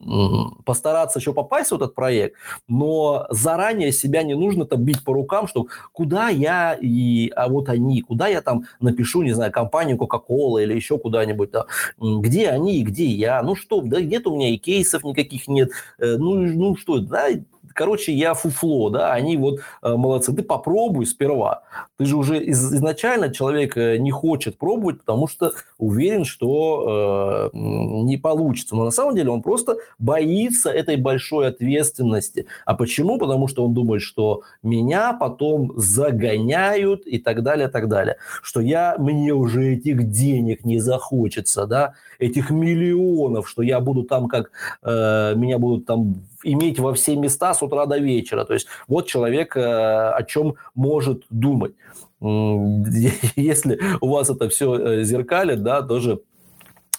постараться 0.65 1.21
еще 1.21 1.33
попасть 1.33 1.71
в 1.71 1.77
этот 1.77 1.95
проект, 1.95 2.37
но 2.67 3.27
заранее 3.31 3.93
себя 3.93 4.25
не 4.25 4.35
нужно 4.35 4.65
там 4.65 4.83
бить 4.83 5.05
по 5.05 5.13
рукам, 5.13 5.47
что 5.47 5.69
куда 5.93 6.29
я 6.29 6.77
и... 6.81 7.31
А 7.37 7.49
вот 7.49 7.69
они, 7.69 8.03
куда 8.03 8.27
я 8.27 8.43
там 8.43 8.65
напишу, 8.81 9.23
не 9.23 9.33
знаю, 9.33 9.53
компанию 9.53 9.97
Coca-Cola 9.97 10.63
или 10.63 10.75
еще 10.75 10.99
куда-нибудь, 10.99 11.53
да, 11.53 11.67
где 11.99 12.49
они 12.49 12.81
и 12.81 12.83
где 12.83 13.07
я, 13.07 13.41
ну 13.43 13.55
что, 13.55 13.81
да 13.81 14.01
нет 14.01 14.27
у 14.27 14.35
меня 14.35 14.51
и 14.51 14.59
кейсов 14.59 15.05
никаких 15.05 15.47
нет, 15.49 15.71
э, 15.99 16.17
ну, 16.19 16.35
ну 16.35 16.77
что, 16.77 16.99
да, 16.99 17.29
короче, 17.75 18.13
я 18.13 18.35
фуфло, 18.35 18.89
да, 18.91 19.13
они 19.13 19.37
вот 19.37 19.61
э, 19.83 19.95
молодцы. 19.95 20.33
Ты 20.33 20.43
попробуй 20.43 21.07
сперва. 21.07 21.63
Ты 21.99 22.07
же 22.07 22.17
уже 22.17 22.39
из, 22.39 22.75
изначально 22.75 23.33
человек 23.33 23.77
э, 23.77 23.99
не 23.99 24.11
хочет 24.11 24.57
пробовать, 24.57 25.01
потому 25.01 25.29
что 25.29 25.53
уверен, 25.79 26.25
что 26.25 27.51
э, 27.53 27.57
не 27.57 28.17
получится. 28.17 28.77
Но 28.77 28.85
на 28.85 28.91
самом 28.91 29.15
деле 29.15 29.31
он 29.31 29.43
просто 29.43 29.77
боится 29.99 30.71
этой 30.71 30.97
большой 30.97 31.49
ответственности. 31.49 32.47
А 32.65 32.75
почему? 32.75 33.19
Потому 33.19 33.49
что 33.49 33.65
он 33.65 33.75
думает, 33.75 34.03
что 34.03 34.43
меня 34.63 35.13
потом 35.13 35.73
загоняют 35.77 37.07
и 37.07 37.19
так 37.19 37.43
далее, 37.43 37.69
так 37.69 37.89
далее. 37.89 38.17
Что 38.43 38.61
я, 38.61 38.97
мне 38.99 39.35
уже 39.35 39.75
этих 39.75 40.09
денег 40.11 40.65
не 40.65 40.79
захочется, 40.79 41.67
да, 41.67 41.95
этих 42.19 42.51
миллионов, 42.51 43.49
что 43.49 43.63
я 43.63 43.81
буду 43.81 44.03
там 44.03 44.29
как, 44.29 44.51
э, 44.83 45.35
меня 45.37 45.59
будут 45.59 45.87
там 45.87 46.23
иметь 46.43 46.79
во 46.79 46.93
все 46.95 47.17
места 47.17 47.55
с 47.55 47.63
утра 47.63 47.87
до 47.87 47.99
вечера. 47.99 48.45
То 48.45 48.55
есть 48.55 48.67
вот 48.89 49.07
человек 49.07 49.57
э, 49.57 49.61
о 49.61 50.23
чем 50.23 50.55
может 50.75 51.25
думать. 51.31 51.73
Если 52.21 53.81
у 54.01 54.09
вас 54.09 54.31
это 54.31 54.49
все 54.49 54.75
э, 54.75 55.05
зеркалит, 55.05 55.63
да, 55.63 55.83
тоже 55.83 56.21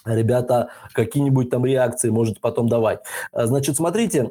ребята 0.06 0.70
какие-нибудь 0.92 1.50
там 1.50 1.64
реакции 1.64 2.10
можете 2.10 2.40
потом 2.40 2.68
давать. 2.68 3.00
Э, 3.32 3.46
значит, 3.46 3.76
смотрите, 3.76 4.30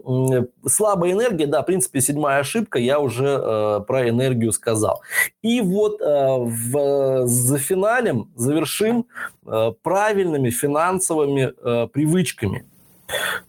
слабая 0.68 1.12
энергия, 1.12 1.48
да, 1.48 1.62
в 1.62 1.66
принципе, 1.66 2.02
седьмая 2.02 2.40
ошибка, 2.40 2.80
я 2.80 3.00
уже 3.00 3.26
э, 3.26 3.82
про 3.88 4.10
энергию 4.10 4.52
сказал. 4.52 5.02
И 5.42 5.62
вот 5.62 6.02
э, 6.02 6.06
в, 6.06 7.28
за 7.28 7.58
финалем 7.58 8.32
завершим 8.36 9.08
э, 9.46 9.72
правильными 9.84 10.50
финансовыми 10.50 11.54
э, 11.58 11.88
привычками. 11.88 12.66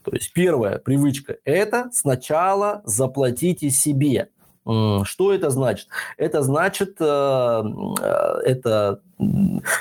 То 0.05 0.13
есть 0.13 0.33
первая 0.33 0.79
привычка– 0.79 1.37
это 1.45 1.89
сначала 1.93 2.83
заплатите 2.85 3.71
себе. 3.71 4.29
Что 4.67 5.33
это 5.33 5.51
значит? 5.51 5.89
Это 6.17 6.43
значит, 6.43 6.97
э, 6.99 7.63
э, 8.01 8.39
это 8.45 9.01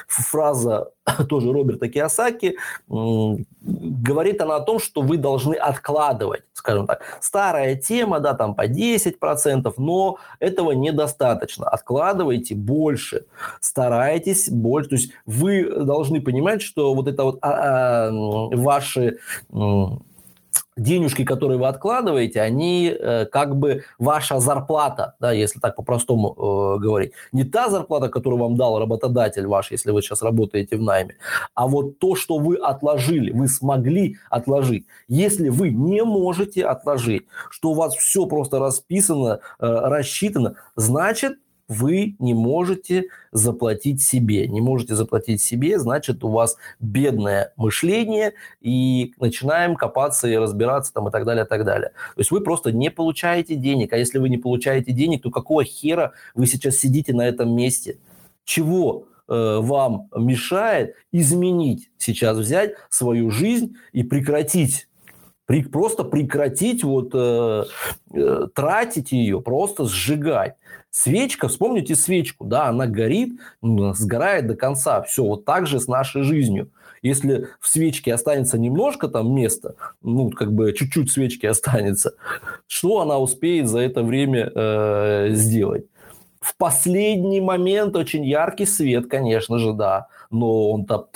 фраза 0.07 0.91
тоже 1.29 1.51
Роберта 1.51 1.87
Киосаки, 1.89 2.57
говорит 2.87 4.41
она 4.41 4.57
о 4.57 4.61
том, 4.61 4.79
что 4.79 5.01
вы 5.01 5.17
должны 5.17 5.55
откладывать, 5.55 6.43
скажем 6.53 6.87
так. 6.87 7.01
Старая 7.19 7.75
тема, 7.75 8.19
да, 8.19 8.33
там 8.33 8.55
по 8.55 8.67
10%, 8.67 9.73
но 9.77 10.17
этого 10.39 10.71
недостаточно. 10.71 11.67
Откладывайте 11.67 12.55
больше, 12.55 13.25
старайтесь 13.59 14.49
больше. 14.49 14.89
То 14.89 14.95
есть 14.95 15.11
вы 15.25 15.83
должны 15.83 16.21
понимать, 16.21 16.61
что 16.61 16.93
вот 16.93 17.07
это 17.07 17.23
вот 17.23 17.39
а, 17.41 18.07
а, 18.07 18.11
ваши 18.11 19.17
денежки, 20.77 21.23
которые 21.23 21.57
вы 21.57 21.67
откладываете, 21.67 22.41
они 22.41 22.89
э, 22.89 23.25
как 23.25 23.55
бы 23.55 23.83
ваша 23.97 24.39
зарплата, 24.39 25.15
да, 25.19 25.31
если 25.31 25.59
так 25.59 25.75
по-простому 25.75 26.33
э, 26.33 26.79
говорить. 26.79 27.13
Не 27.31 27.43
та 27.43 27.69
зарплата, 27.69 28.09
которую 28.09 28.41
вам 28.41 28.57
дал 28.57 28.79
работодатель 28.79 29.47
ваш, 29.47 29.71
если 29.71 29.91
вы 29.91 30.01
сейчас 30.01 30.21
работаете 30.21 30.75
в 30.77 30.81
найме, 30.81 31.15
а 31.53 31.67
вот 31.67 31.99
то, 31.99 32.15
что 32.15 32.37
вы 32.37 32.57
отложили, 32.57 33.31
вы 33.31 33.47
смогли 33.47 34.17
отложить. 34.29 34.85
Если 35.07 35.49
вы 35.49 35.69
не 35.69 36.03
можете 36.03 36.65
отложить, 36.65 37.25
что 37.49 37.71
у 37.71 37.73
вас 37.73 37.95
все 37.95 38.25
просто 38.25 38.59
расписано, 38.59 39.39
э, 39.59 39.65
рассчитано, 39.65 40.55
значит, 40.75 41.37
вы 41.67 42.15
не 42.19 42.33
можете 42.33 43.05
заплатить 43.31 44.01
себе. 44.01 44.47
Не 44.47 44.61
можете 44.61 44.95
заплатить 44.95 45.41
себе, 45.41 45.79
значит, 45.79 46.23
у 46.23 46.29
вас 46.29 46.57
бедное 46.79 47.53
мышление, 47.57 48.33
и 48.61 49.13
начинаем 49.19 49.75
копаться 49.75 50.27
и 50.27 50.35
разбираться 50.35 50.93
там 50.93 51.07
и 51.07 51.11
так 51.11 51.25
далее, 51.25 51.45
и 51.45 51.47
так 51.47 51.65
далее. 51.65 51.89
То 51.89 52.19
есть 52.19 52.31
вы 52.31 52.41
просто 52.41 52.71
не 52.71 52.91
получаете 52.91 53.55
денег, 53.55 53.93
а 53.93 53.97
если 53.97 54.19
вы 54.19 54.29
не 54.29 54.37
получаете 54.37 54.91
денег, 54.91 55.23
то 55.23 55.31
какого 55.31 55.63
хера 55.63 56.13
вы 56.35 56.45
сейчас 56.45 56.75
сидите 56.75 57.13
на 57.13 57.27
этом 57.27 57.55
месте? 57.55 57.97
Чего 58.43 59.07
э, 59.27 59.57
вам 59.61 60.09
мешает 60.15 60.95
изменить 61.11 61.89
сейчас, 61.97 62.37
взять 62.37 62.73
свою 62.89 63.31
жизнь 63.31 63.75
и 63.91 64.03
прекратить 64.03 64.87
при, 65.45 65.63
просто 65.63 66.03
прекратить 66.03 66.83
вот 66.83 67.11
э, 67.13 67.63
э, 68.13 68.47
тратить 68.53 69.11
ее, 69.11 69.41
просто 69.41 69.85
сжигать. 69.85 70.55
Свечка, 70.89 71.47
вспомните 71.47 71.95
свечку, 71.95 72.45
да, 72.45 72.67
она 72.67 72.87
горит, 72.87 73.39
сгорает 73.61 74.47
до 74.47 74.55
конца. 74.55 75.01
Все, 75.03 75.23
вот 75.23 75.45
так 75.45 75.67
же 75.67 75.79
с 75.79 75.87
нашей 75.87 76.23
жизнью. 76.23 76.71
Если 77.01 77.49
в 77.59 77.67
свечке 77.67 78.13
останется 78.13 78.57
немножко 78.57 79.07
там 79.07 79.31
места, 79.35 79.75
ну, 80.01 80.31
как 80.31 80.53
бы 80.53 80.73
чуть-чуть 80.73 81.11
свечки 81.11 81.45
останется, 81.45 82.13
что 82.67 83.01
она 83.01 83.19
успеет 83.19 83.67
за 83.67 83.79
это 83.79 84.03
время 84.03 84.51
э, 84.55 85.29
сделать? 85.33 85.85
В 86.39 86.55
последний 86.57 87.41
момент 87.41 87.95
очень 87.95 88.25
яркий 88.25 88.65
свет, 88.65 89.07
конечно 89.07 89.59
же, 89.59 89.73
да, 89.73 90.07
но 90.31 90.71
он-то 90.71 91.09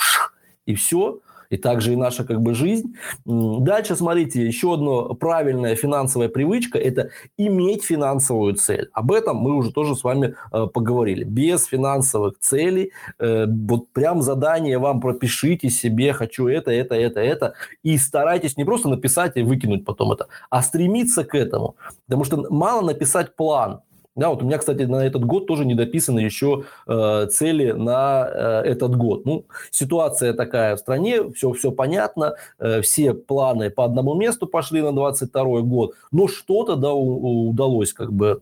и 0.65 0.75
все 0.75 1.21
и 1.49 1.57
также 1.57 1.93
и 1.93 1.95
наша 1.95 2.23
как 2.23 2.41
бы 2.41 2.53
жизнь. 2.53 2.95
Дальше, 3.25 3.95
смотрите, 3.95 4.45
еще 4.45 4.73
одна 4.73 5.15
правильная 5.15 5.75
финансовая 5.75 6.29
привычка– 6.29 6.77
это 6.79 7.09
иметь 7.37 7.83
финансовую 7.83 8.55
цель. 8.55 8.89
Об 8.93 9.11
этом 9.11 9.37
мы 9.37 9.55
уже 9.55 9.71
тоже 9.71 9.95
с 9.95 10.03
вами 10.03 10.35
э, 10.51 10.67
поговорили. 10.67 11.23
Без 11.23 11.65
финансовых 11.65 12.39
целей, 12.39 12.91
э, 13.19 13.45
вот 13.47 13.89
прям 13.93 14.21
задание 14.21 14.77
вам 14.77 15.01
пропишите 15.01 15.69
себе, 15.69 16.13
хочу 16.13 16.47
это, 16.47 16.71
это, 16.71 16.95
это, 16.95 17.19
это, 17.19 17.53
и 17.83 17.97
старайтесь 17.97 18.57
не 18.57 18.65
просто 18.65 18.89
написать 18.89 19.37
и 19.37 19.43
выкинуть 19.43 19.85
потом 19.85 20.11
это, 20.11 20.27
а 20.49 20.61
стремиться 20.61 21.23
к 21.23 21.35
этому. 21.35 21.75
Потому 22.07 22.23
что 22.23 22.47
мало 22.49 22.81
написать 22.81 23.35
план, 23.35 23.81
да, 24.15 24.29
вот 24.29 24.41
у 24.41 24.45
меня, 24.45 24.57
кстати, 24.57 24.83
на 24.83 25.05
этот 25.05 25.23
год 25.23 25.47
тоже 25.47 25.65
не 25.65 25.75
дописаны 25.75 26.19
еще 26.19 26.65
э, 26.87 27.27
цели 27.31 27.71
на 27.71 28.27
э, 28.27 28.61
этот 28.65 28.95
год. 28.95 29.25
Ну, 29.25 29.45
ситуация 29.71 30.33
такая 30.33 30.75
в 30.75 30.79
стране, 30.79 31.31
все, 31.31 31.53
все 31.53 31.71
понятно, 31.71 32.35
э, 32.59 32.81
все 32.81 33.13
планы 33.13 33.69
по 33.69 33.85
одному 33.85 34.15
месту 34.15 34.47
пошли 34.47 34.81
на 34.81 34.91
22 34.91 35.61
год, 35.61 35.93
но 36.11 36.27
что-то, 36.27 36.75
да, 36.75 36.91
у, 36.91 37.49
удалось 37.49 37.93
как 37.93 38.11
бы 38.11 38.41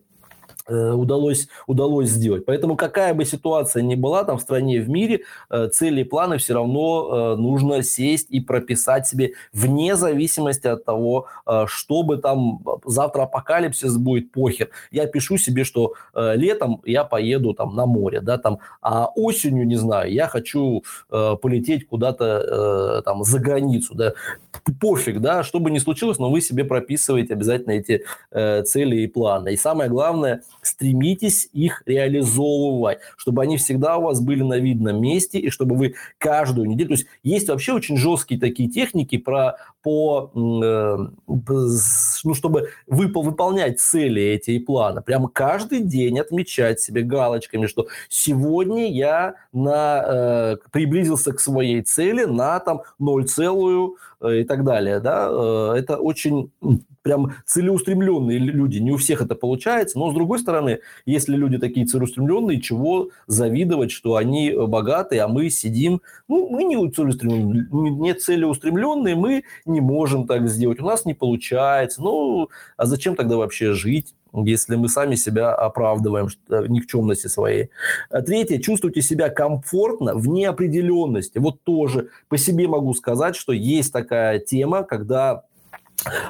удалось, 0.68 1.48
удалось 1.66 2.08
сделать. 2.08 2.44
Поэтому 2.44 2.76
какая 2.76 3.14
бы 3.14 3.24
ситуация 3.24 3.82
ни 3.82 3.94
была 3.94 4.24
там 4.24 4.38
в 4.38 4.42
стране, 4.42 4.80
в 4.80 4.88
мире, 4.88 5.22
э, 5.50 5.68
цели 5.68 6.02
и 6.02 6.04
планы 6.04 6.38
все 6.38 6.54
равно 6.54 7.34
э, 7.34 7.36
нужно 7.36 7.82
сесть 7.82 8.28
и 8.30 8.40
прописать 8.40 9.06
себе 9.06 9.32
вне 9.52 9.96
зависимости 9.96 10.66
от 10.66 10.84
того, 10.84 11.26
что 11.66 12.02
бы 12.02 12.18
там 12.18 12.60
завтра 12.84 13.22
апокалипсис 13.22 13.96
будет, 13.96 14.32
похер. 14.32 14.70
Я 14.90 15.06
пишу 15.06 15.38
себе, 15.38 15.64
что 15.64 15.94
летом 16.14 16.82
я 16.84 17.04
поеду 17.04 17.54
там 17.54 17.74
на 17.74 17.86
море, 17.86 18.20
да, 18.20 18.38
там, 18.38 18.58
а 18.82 19.06
осенью, 19.06 19.66
не 19.66 19.76
знаю, 19.76 20.12
я 20.12 20.28
хочу 20.28 20.82
полететь 21.08 21.86
куда-то 21.86 23.02
там 23.04 23.24
за 23.24 23.38
границу, 23.38 23.94
да, 23.94 24.12
пофиг, 24.80 25.20
да, 25.20 25.42
что 25.42 25.60
бы 25.60 25.70
ни 25.70 25.78
случилось, 25.78 26.18
но 26.18 26.30
вы 26.30 26.40
себе 26.40 26.64
прописываете 26.64 27.34
обязательно 27.34 27.72
эти 27.72 28.04
цели 28.64 28.96
и 28.96 29.06
планы. 29.06 29.54
И 29.54 29.56
самое 29.56 29.90
главное– 29.90 30.42
стремитесь 30.62 31.48
их 31.52 31.82
реализовывать, 31.86 32.98
чтобы 33.16 33.42
они 33.42 33.56
всегда 33.56 33.96
у 33.98 34.02
вас 34.02 34.20
были 34.20 34.42
на 34.42 34.58
видном 34.58 35.00
месте, 35.00 35.38
и 35.38 35.50
чтобы 35.50 35.76
вы 35.76 35.94
каждую 36.18 36.68
неделю... 36.68 36.88
То 36.88 36.94
есть 36.94 37.06
есть 37.22 37.48
вообще 37.48 37.72
очень 37.72 37.96
жесткие 37.96 38.40
такие 38.40 38.68
техники 38.68 39.18
про, 39.18 39.56
по, 39.82 40.30
э, 40.34 40.96
ну, 41.26 42.34
чтобы 42.34 42.70
выпол, 42.86 43.22
выполнять 43.22 43.80
цели 43.80 44.22
эти 44.22 44.52
и 44.52 44.58
планы. 44.58 45.02
Прямо 45.02 45.28
каждый 45.28 45.80
день 45.80 46.18
отмечать 46.18 46.80
себе 46.80 47.02
галочками, 47.02 47.66
что 47.66 47.88
сегодня 48.08 48.90
я 48.90 49.34
на, 49.52 50.04
э, 50.06 50.56
приблизился 50.72 51.32
к 51.32 51.40
своей 51.40 51.82
цели 51.82 52.24
на 52.24 52.60
там 52.60 52.82
0, 52.98 53.24
э, 54.17 54.17
и 54.26 54.44
так 54.44 54.64
далее. 54.64 55.00
Да? 55.00 55.28
Э, 55.30 55.74
это 55.76 55.96
очень 55.96 56.50
прям 57.02 57.32
целеустремленные 57.46 58.38
люди. 58.38 58.78
Не 58.78 58.92
у 58.92 58.96
всех 58.96 59.22
это 59.22 59.34
получается, 59.34 59.98
но 59.98 60.10
с 60.10 60.14
другой 60.14 60.38
стороны, 60.38 60.80
если 61.06 61.36
люди 61.36 61.58
такие 61.58 61.86
целеустремленные, 61.86 62.60
чего 62.60 63.10
завидовать, 63.26 63.90
что 63.90 64.16
они 64.16 64.52
богатые, 64.52 65.22
а 65.22 65.28
мы 65.28 65.48
сидим, 65.50 66.02
ну, 66.28 66.48
мы 66.50 66.64
не 66.64 66.90
целеустремленные, 66.90 67.66
не 67.70 68.14
целеустремленные, 68.14 69.14
мы 69.14 69.44
не 69.64 69.80
можем 69.80 70.26
так 70.26 70.48
сделать, 70.48 70.80
у 70.80 70.84
нас 70.84 71.04
не 71.04 71.14
получается. 71.14 72.02
Ну, 72.02 72.48
а 72.76 72.86
зачем 72.86 73.16
тогда 73.16 73.36
вообще 73.36 73.72
жить? 73.72 74.14
Если 74.44 74.76
мы 74.76 74.88
сами 74.88 75.14
себя 75.14 75.54
оправдываем 75.54 76.28
в 76.48 76.70
никчемности 76.70 77.26
своей. 77.28 77.70
А 78.10 78.22
третье, 78.22 78.58
чувствуйте 78.58 79.02
себя 79.02 79.28
комфортно 79.28 80.14
в 80.14 80.28
неопределенности. 80.28 81.38
Вот 81.38 81.62
тоже 81.62 82.08
по 82.28 82.36
себе 82.36 82.68
могу 82.68 82.94
сказать, 82.94 83.36
что 83.36 83.52
есть 83.52 83.92
такая 83.92 84.38
тема, 84.38 84.82
когда 84.82 85.44
Э, 85.47 85.47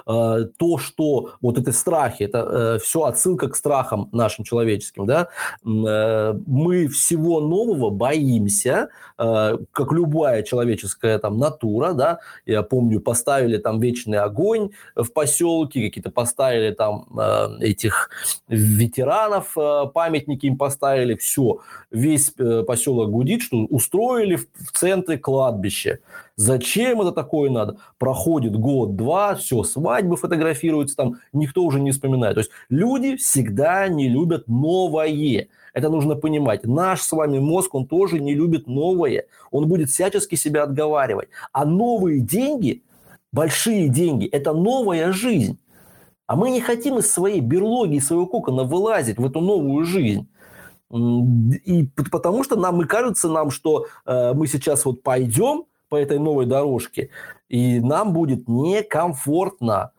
то, 0.05 0.79
что 0.79 1.33
вот 1.41 1.59
эти 1.59 1.71
страхи, 1.71 2.23
это 2.23 2.39
э, 2.39 2.79
все 2.83 3.05
отсылка 3.05 3.49
к 3.49 3.57
страхам 3.57 4.09
нашим 4.13 4.45
человеческим, 4.45 5.07
да, 5.07 5.29
э, 5.65 6.35
мы 6.47 6.89
всего 6.89 7.41
нового 7.41 7.91
боимся, 7.91 8.89
как 9.17 9.93
любая 9.93 10.43
человеческая 10.43 11.19
там 11.19 11.39
натура, 11.39 11.93
да, 11.93 12.21
я 12.47 12.63
помню, 12.63 13.01
поставили 13.01 13.59
там 13.59 13.81
вечный 13.81 14.19
огонь 14.19 14.71
в 14.95 15.13
поселке, 15.13 15.83
какие-то 15.83 16.11
поставили 16.11 16.73
там 16.73 17.07
этих 17.61 18.11
ветеранов, 18.47 19.55
памятники 19.93 20.47
им 20.47 20.57
поставили, 20.57 21.17
все, 21.17 21.59
весь 21.91 22.31
поселок 22.31 23.11
гудит, 23.11 23.43
что 23.43 23.65
устроили 23.65 24.37
в 24.37 24.73
центре 24.73 25.19
кладбище. 25.19 25.99
Зачем 26.39 27.01
это 27.01 27.11
такое 27.11 27.51
надо? 27.51 27.79
Проходит 27.99 28.57
год-два, 28.57 29.35
все, 29.35 29.65
свадьбы 29.65 30.17
фотографируются, 30.17 30.95
там 30.95 31.17
никто 31.33 31.65
уже 31.65 31.81
не 31.81 31.91
вспоминает. 31.91 32.37
То 32.37 32.41
есть 32.43 32.53
люди 32.69 33.17
всегда 33.17 33.89
не 33.89 34.09
любят 34.09 34.47
новое. 34.47 35.49
Это 35.75 35.89
нужно 35.91 36.15
понимать. 36.15 36.65
Наш 36.65 37.03
с 37.03 37.11
вами 37.11 37.41
мозг, 37.41 37.75
он 37.75 37.89
тоже 37.89 38.21
не 38.21 38.37
любит 38.37 38.69
новое. 38.69 39.25
Он 39.51 39.67
будет 39.67 39.91
всячески 39.91 40.37
себя 40.37 40.63
отговаривать. 40.63 41.29
А 41.53 41.65
новые 41.65 42.21
деньги, 42.21 42.85
большие 43.33 43.89
деньги, 43.89 44.27
это 44.27 44.53
новая 44.53 45.11
жизнь. 45.11 45.59
А 46.29 46.37
мы 46.37 46.51
не 46.51 46.61
хотим 46.61 46.99
из 46.99 47.11
своей 47.11 47.41
берлоги, 47.41 47.97
из 47.97 48.07
своего 48.07 48.27
кокона 48.27 48.63
вылазить 48.63 49.19
в 49.19 49.27
эту 49.27 49.41
новую 49.41 49.85
жизнь. 49.85 50.29
И 50.89 51.89
потому 52.13 52.45
что 52.45 52.55
нам 52.55 52.81
и 52.81 52.87
кажется 52.87 53.29
нам, 53.29 53.51
что 53.51 53.87
э, 54.07 54.35
мы 54.35 54.47
сейчас 54.47 54.85
вот 54.85 55.03
пойдем, 55.03 55.65
по 55.89 55.97
этой 55.97 56.19
новой 56.19 56.47
дорожке, 56.47 57.11
и 57.49 57.81
нам 57.81 58.13
будет 58.13 58.49
некомфортно. 58.49 59.93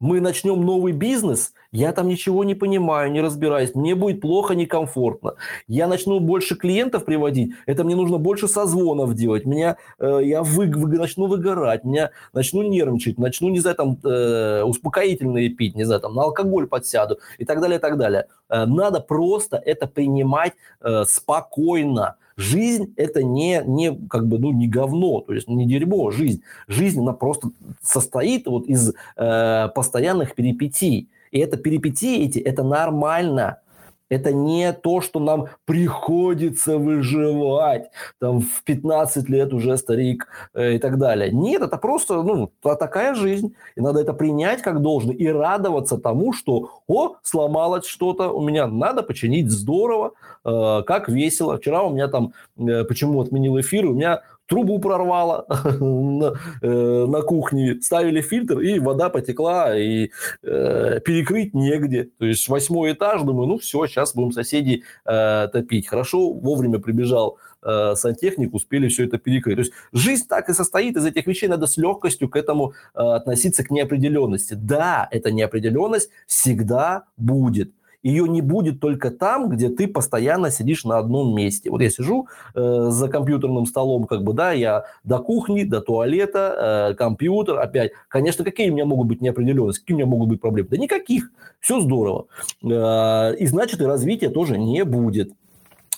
Мы 0.00 0.22
начнем 0.22 0.62
новый 0.62 0.92
бизнес, 0.92 1.52
я 1.72 1.92
там 1.92 2.08
ничего 2.08 2.42
не 2.42 2.54
понимаю, 2.54 3.12
не 3.12 3.20
разбираюсь, 3.20 3.74
мне 3.74 3.94
будет 3.94 4.22
плохо, 4.22 4.54
некомфортно. 4.54 5.34
Я 5.68 5.88
начну 5.88 6.20
больше 6.20 6.56
клиентов 6.56 7.04
приводить, 7.04 7.52
это 7.66 7.84
мне 7.84 7.94
нужно 7.94 8.16
больше 8.16 8.48
созвонов 8.48 9.14
делать, 9.14 9.44
меня, 9.44 9.76
э, 9.98 10.20
я 10.22 10.42
вы, 10.42 10.68
вы, 10.68 10.96
начну 10.96 11.26
выгорать, 11.26 11.84
меня 11.84 12.12
начну 12.32 12.62
нервничать, 12.62 13.18
начну, 13.18 13.50
не 13.50 13.60
знаю, 13.60 13.76
там, 13.76 13.98
э, 14.02 14.62
успокоительные 14.62 15.50
пить, 15.50 15.76
не 15.76 15.84
знаю, 15.84 16.00
там, 16.00 16.14
на 16.14 16.22
алкоголь 16.22 16.66
подсяду 16.66 17.18
и 17.36 17.44
так 17.44 17.60
далее, 17.60 17.76
и 17.76 17.80
так 17.80 17.98
далее. 17.98 18.26
Э, 18.48 18.64
надо 18.64 19.00
просто 19.00 19.58
это 19.58 19.86
принимать 19.86 20.54
э, 20.80 21.04
спокойно 21.06 22.16
Жизнь 22.40 22.94
это 22.96 23.22
не, 23.22 23.62
не 23.66 23.94
как 24.08 24.26
бы, 24.26 24.38
ну, 24.38 24.50
не 24.50 24.66
говно, 24.66 25.20
то 25.20 25.34
есть 25.34 25.46
не 25.46 25.66
дерьмо, 25.66 26.10
жизнь. 26.10 26.42
Жизнь, 26.68 26.98
она 26.98 27.12
просто 27.12 27.50
состоит 27.82 28.46
вот 28.46 28.66
из 28.66 28.94
э, 29.16 29.68
постоянных 29.74 30.34
перипетий. 30.34 31.10
И 31.32 31.38
это 31.38 31.58
перипетии 31.58 32.24
эти, 32.24 32.38
это 32.38 32.62
нормально. 32.62 33.58
Это 34.10 34.32
не 34.32 34.72
то, 34.72 35.00
что 35.00 35.20
нам 35.20 35.46
приходится 35.64 36.78
выживать. 36.78 37.90
Там 38.18 38.40
в 38.40 38.64
15 38.64 39.28
лет 39.28 39.54
уже 39.54 39.76
старик 39.76 40.26
э, 40.52 40.74
и 40.74 40.78
так 40.78 40.98
далее. 40.98 41.30
Нет, 41.30 41.62
это 41.62 41.78
просто 41.78 42.22
ну, 42.22 42.52
такая 42.60 43.14
жизнь. 43.14 43.54
И 43.76 43.80
надо 43.80 44.00
это 44.00 44.12
принять 44.12 44.62
как 44.62 44.82
должно 44.82 45.12
и 45.12 45.26
радоваться 45.28 45.96
тому, 45.96 46.32
что 46.32 46.82
о, 46.88 47.14
сломалось 47.22 47.86
что-то 47.86 48.30
у 48.30 48.42
меня, 48.42 48.66
надо 48.66 49.04
починить 49.04 49.48
здорово, 49.50 50.12
э, 50.44 50.82
как 50.86 51.08
весело. 51.08 51.56
Вчера 51.56 51.84
у 51.84 51.90
меня 51.90 52.08
там, 52.08 52.32
э, 52.58 52.84
почему 52.84 53.20
отменил 53.20 53.60
эфир, 53.60 53.86
у 53.86 53.94
меня 53.94 54.22
трубу 54.50 54.80
прорвало 54.80 55.46
на, 55.80 56.34
э, 56.60 57.06
на 57.06 57.22
кухне, 57.22 57.80
ставили 57.80 58.20
фильтр, 58.20 58.58
и 58.58 58.80
вода 58.80 59.08
потекла, 59.08 59.78
и 59.78 60.10
э, 60.42 61.00
перекрыть 61.04 61.54
негде. 61.54 62.10
То 62.18 62.26
есть 62.26 62.48
восьмой 62.48 62.92
этаж, 62.92 63.22
думаю, 63.22 63.46
ну 63.46 63.58
все, 63.58 63.86
сейчас 63.86 64.14
будем 64.14 64.32
соседей 64.32 64.82
э, 65.06 65.48
топить. 65.52 65.86
Хорошо, 65.86 66.32
вовремя 66.32 66.80
прибежал 66.80 67.38
э, 67.62 67.94
сантехник, 67.94 68.52
успели 68.52 68.88
все 68.88 69.04
это 69.04 69.18
перекрыть. 69.18 69.54
То 69.56 69.62
есть 69.62 69.72
жизнь 69.92 70.26
так 70.28 70.48
и 70.48 70.52
состоит 70.52 70.96
из 70.96 71.06
этих 71.06 71.28
вещей, 71.28 71.48
надо 71.48 71.68
с 71.68 71.76
легкостью 71.76 72.28
к 72.28 72.34
этому 72.34 72.72
э, 72.94 73.00
относиться, 73.00 73.62
к 73.62 73.70
неопределенности. 73.70 74.54
Да, 74.54 75.06
эта 75.12 75.30
неопределенность 75.30 76.10
всегда 76.26 77.04
будет 77.16 77.70
ее 78.02 78.28
не 78.28 78.40
будет 78.40 78.80
только 78.80 79.10
там, 79.10 79.48
где 79.48 79.68
ты 79.68 79.86
постоянно 79.86 80.50
сидишь 80.50 80.84
на 80.84 80.98
одном 80.98 81.34
месте. 81.34 81.70
Вот 81.70 81.82
я 81.82 81.90
сижу 81.90 82.28
э, 82.54 82.86
за 82.90 83.08
компьютерным 83.08 83.66
столом, 83.66 84.04
как 84.04 84.22
бы, 84.22 84.32
да, 84.32 84.52
я 84.52 84.84
до 85.04 85.18
кухни, 85.18 85.64
до 85.64 85.80
туалета, 85.80 86.90
э, 86.90 86.94
компьютер, 86.94 87.58
опять. 87.58 87.92
Конечно, 88.08 88.44
какие 88.44 88.70
у 88.70 88.72
меня 88.72 88.84
могут 88.84 89.08
быть 89.08 89.20
неопределенности, 89.20 89.80
какие 89.80 89.94
у 89.94 89.98
меня 89.98 90.08
могут 90.08 90.28
быть 90.28 90.40
проблемы? 90.40 90.68
Да 90.70 90.76
никаких, 90.76 91.30
все 91.60 91.80
здорово. 91.80 92.26
Э, 92.64 93.34
и 93.36 93.46
значит, 93.46 93.80
и 93.80 93.84
развития 93.84 94.30
тоже 94.30 94.58
не 94.58 94.84
будет. 94.84 95.32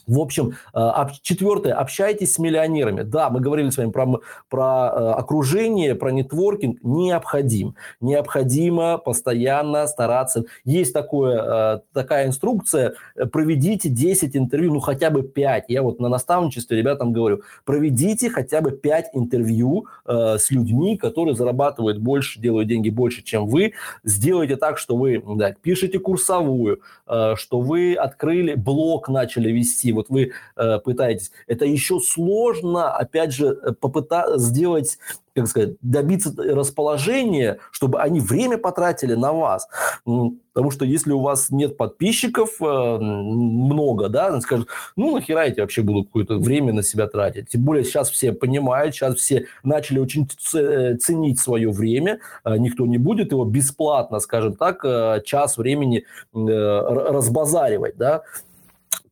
В 0.06 0.18
общем, 0.18 0.54
э, 0.74 0.90
четвертое, 1.22 1.74
общайтесь 1.74 2.34
с 2.34 2.38
миллионерами. 2.38 3.02
Да, 3.02 3.30
мы 3.30 3.40
говорили 3.40 3.70
с 3.70 3.76
вами 3.76 3.90
про, 3.90 4.20
про 4.48 4.92
э, 4.94 5.12
окружение, 5.12 5.94
про 5.94 6.10
нетворкинг. 6.10 6.78
Необходим. 6.82 7.76
Необходимо 8.00 8.98
постоянно 8.98 9.86
стараться. 9.86 10.44
Есть 10.64 10.92
такое, 10.92 11.76
э, 11.76 11.80
такая 11.92 12.26
инструкция, 12.26 12.94
проведите 13.30 13.88
10 13.88 14.36
интервью, 14.36 14.74
ну 14.74 14.80
хотя 14.80 15.10
бы 15.10 15.22
5. 15.22 15.66
Я 15.68 15.82
вот 15.82 16.00
на 16.00 16.08
наставничестве 16.08 16.78
ребятам 16.78 17.12
говорю, 17.12 17.42
проведите 17.64 18.28
хотя 18.30 18.60
бы 18.60 18.72
5 18.72 19.10
интервью 19.14 19.86
с 20.06 20.50
людьми, 20.50 20.96
которые 20.96 21.34
зарабатывают 21.34 21.98
больше, 21.98 22.40
делают 22.40 22.68
деньги 22.68 22.90
больше, 22.90 23.22
чем 23.22 23.46
вы. 23.46 23.72
Сделайте 24.04 24.56
так, 24.56 24.78
что 24.78 24.96
вы 24.96 25.22
да, 25.36 25.54
пишете 25.62 25.98
курсовую, 25.98 26.80
что 27.06 27.60
вы 27.60 27.94
открыли 27.94 28.54
блог, 28.54 29.08
начали 29.08 29.50
вести, 29.50 29.91
вот 29.92 30.08
вы 30.08 30.32
э, 30.56 30.78
пытаетесь, 30.78 31.32
это 31.46 31.64
еще 31.64 32.00
сложно, 32.00 32.94
опять 32.94 33.32
же, 33.32 33.54
попытаться 33.80 34.38
сделать 34.38 34.98
как 35.34 35.46
сказать, 35.46 35.76
добиться 35.80 36.32
расположения, 36.36 37.58
чтобы 37.70 38.00
они 38.00 38.20
время 38.20 38.58
потратили 38.58 39.14
на 39.14 39.32
вас. 39.32 39.68
Потому 40.04 40.70
что 40.70 40.84
если 40.84 41.12
у 41.12 41.20
вас 41.20 41.50
нет 41.50 41.78
подписчиков 41.78 42.60
э, 42.60 42.98
много, 42.98 44.10
да, 44.10 44.38
скажут, 44.42 44.68
ну, 44.96 45.14
нахера 45.14 45.46
я 45.46 45.54
вообще 45.56 45.80
буду 45.80 46.04
какое-то 46.04 46.36
время 46.36 46.74
на 46.74 46.82
себя 46.82 47.06
тратить. 47.06 47.48
Тем 47.48 47.62
более 47.62 47.84
сейчас 47.84 48.10
все 48.10 48.32
понимают, 48.32 48.94
сейчас 48.94 49.16
все 49.16 49.46
начали 49.64 49.98
очень 49.98 50.28
э, 50.54 50.96
ценить 50.96 51.40
свое 51.40 51.70
время. 51.70 52.20
Э, 52.44 52.58
никто 52.58 52.84
не 52.84 52.98
будет 52.98 53.32
его 53.32 53.46
бесплатно, 53.46 54.20
скажем 54.20 54.54
так, 54.54 54.84
час 55.24 55.56
времени 55.56 56.04
разбазаривать, 56.34 57.96
да. 57.96 58.22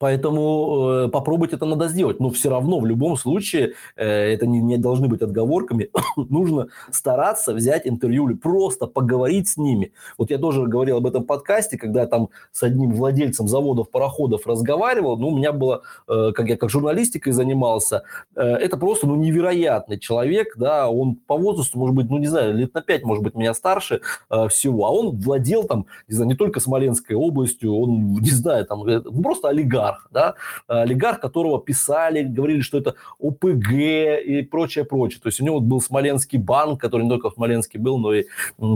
Поэтому 0.00 1.04
э, 1.04 1.08
попробовать 1.08 1.52
это 1.52 1.66
надо 1.66 1.88
сделать. 1.88 2.20
Но 2.20 2.30
все 2.30 2.48
равно, 2.48 2.80
в 2.80 2.86
любом 2.86 3.18
случае, 3.18 3.74
э, 3.96 4.32
это 4.32 4.46
не, 4.46 4.58
не 4.58 4.78
должны 4.78 5.08
быть 5.08 5.20
отговорками. 5.20 5.90
Нужно 6.16 6.68
стараться 6.90 7.52
взять 7.52 7.86
интервью, 7.86 8.34
просто 8.38 8.86
поговорить 8.86 9.48
с 9.48 9.58
ними. 9.58 9.92
Вот 10.16 10.30
я 10.30 10.38
тоже 10.38 10.66
говорил 10.66 10.96
об 10.96 11.06
этом 11.06 11.24
подкасте, 11.24 11.76
когда 11.76 12.06
там 12.06 12.30
с 12.50 12.62
одним 12.62 12.94
владельцем 12.94 13.46
заводов 13.46 13.90
пароходов 13.90 14.46
разговаривал. 14.46 15.18
Ну, 15.18 15.28
у 15.28 15.36
меня 15.36 15.52
было, 15.52 15.82
э, 16.08 16.32
как 16.34 16.48
я 16.48 16.56
как 16.56 16.70
журналистикой 16.70 17.34
занимался, 17.34 18.04
э, 18.34 18.42
это 18.42 18.78
просто 18.78 19.06
ну, 19.06 19.16
невероятный 19.16 19.98
человек. 19.98 20.54
Да, 20.56 20.88
он 20.88 21.16
по 21.16 21.36
возрасту, 21.36 21.78
может 21.78 21.94
быть, 21.94 22.08
ну, 22.08 22.16
не 22.16 22.26
знаю, 22.26 22.54
лет 22.54 22.72
на 22.72 22.80
пять, 22.80 23.04
может 23.04 23.22
быть, 23.22 23.34
меня 23.34 23.52
старше 23.52 24.00
э, 24.30 24.48
всего. 24.48 24.86
А 24.86 24.90
он 24.92 25.20
владел 25.20 25.64
там, 25.64 25.84
не 26.08 26.14
знаю, 26.14 26.30
не 26.30 26.36
только 26.36 26.58
Смоленской 26.58 27.16
областью, 27.16 27.74
он, 27.74 28.14
не 28.14 28.30
знаю, 28.30 28.64
там, 28.64 28.86
э, 28.86 29.02
просто 29.02 29.48
олигарх 29.50 29.89
олигарх, 29.90 30.08
да, 30.10 30.34
олигарх, 30.66 31.20
которого 31.20 31.60
писали, 31.60 32.22
говорили, 32.22 32.60
что 32.60 32.78
это 32.78 32.94
ОПГ 33.18 33.72
и 33.72 34.46
прочее, 34.50 34.84
прочее. 34.84 35.20
То 35.22 35.28
есть 35.28 35.40
у 35.40 35.44
него 35.44 35.60
был 35.60 35.80
Смоленский 35.80 36.38
банк, 36.38 36.80
который 36.80 37.02
не 37.02 37.08
только 37.08 37.30
в 37.30 37.34
Смоленске 37.34 37.78
был, 37.78 37.98
но 37.98 38.14
и 38.14 38.26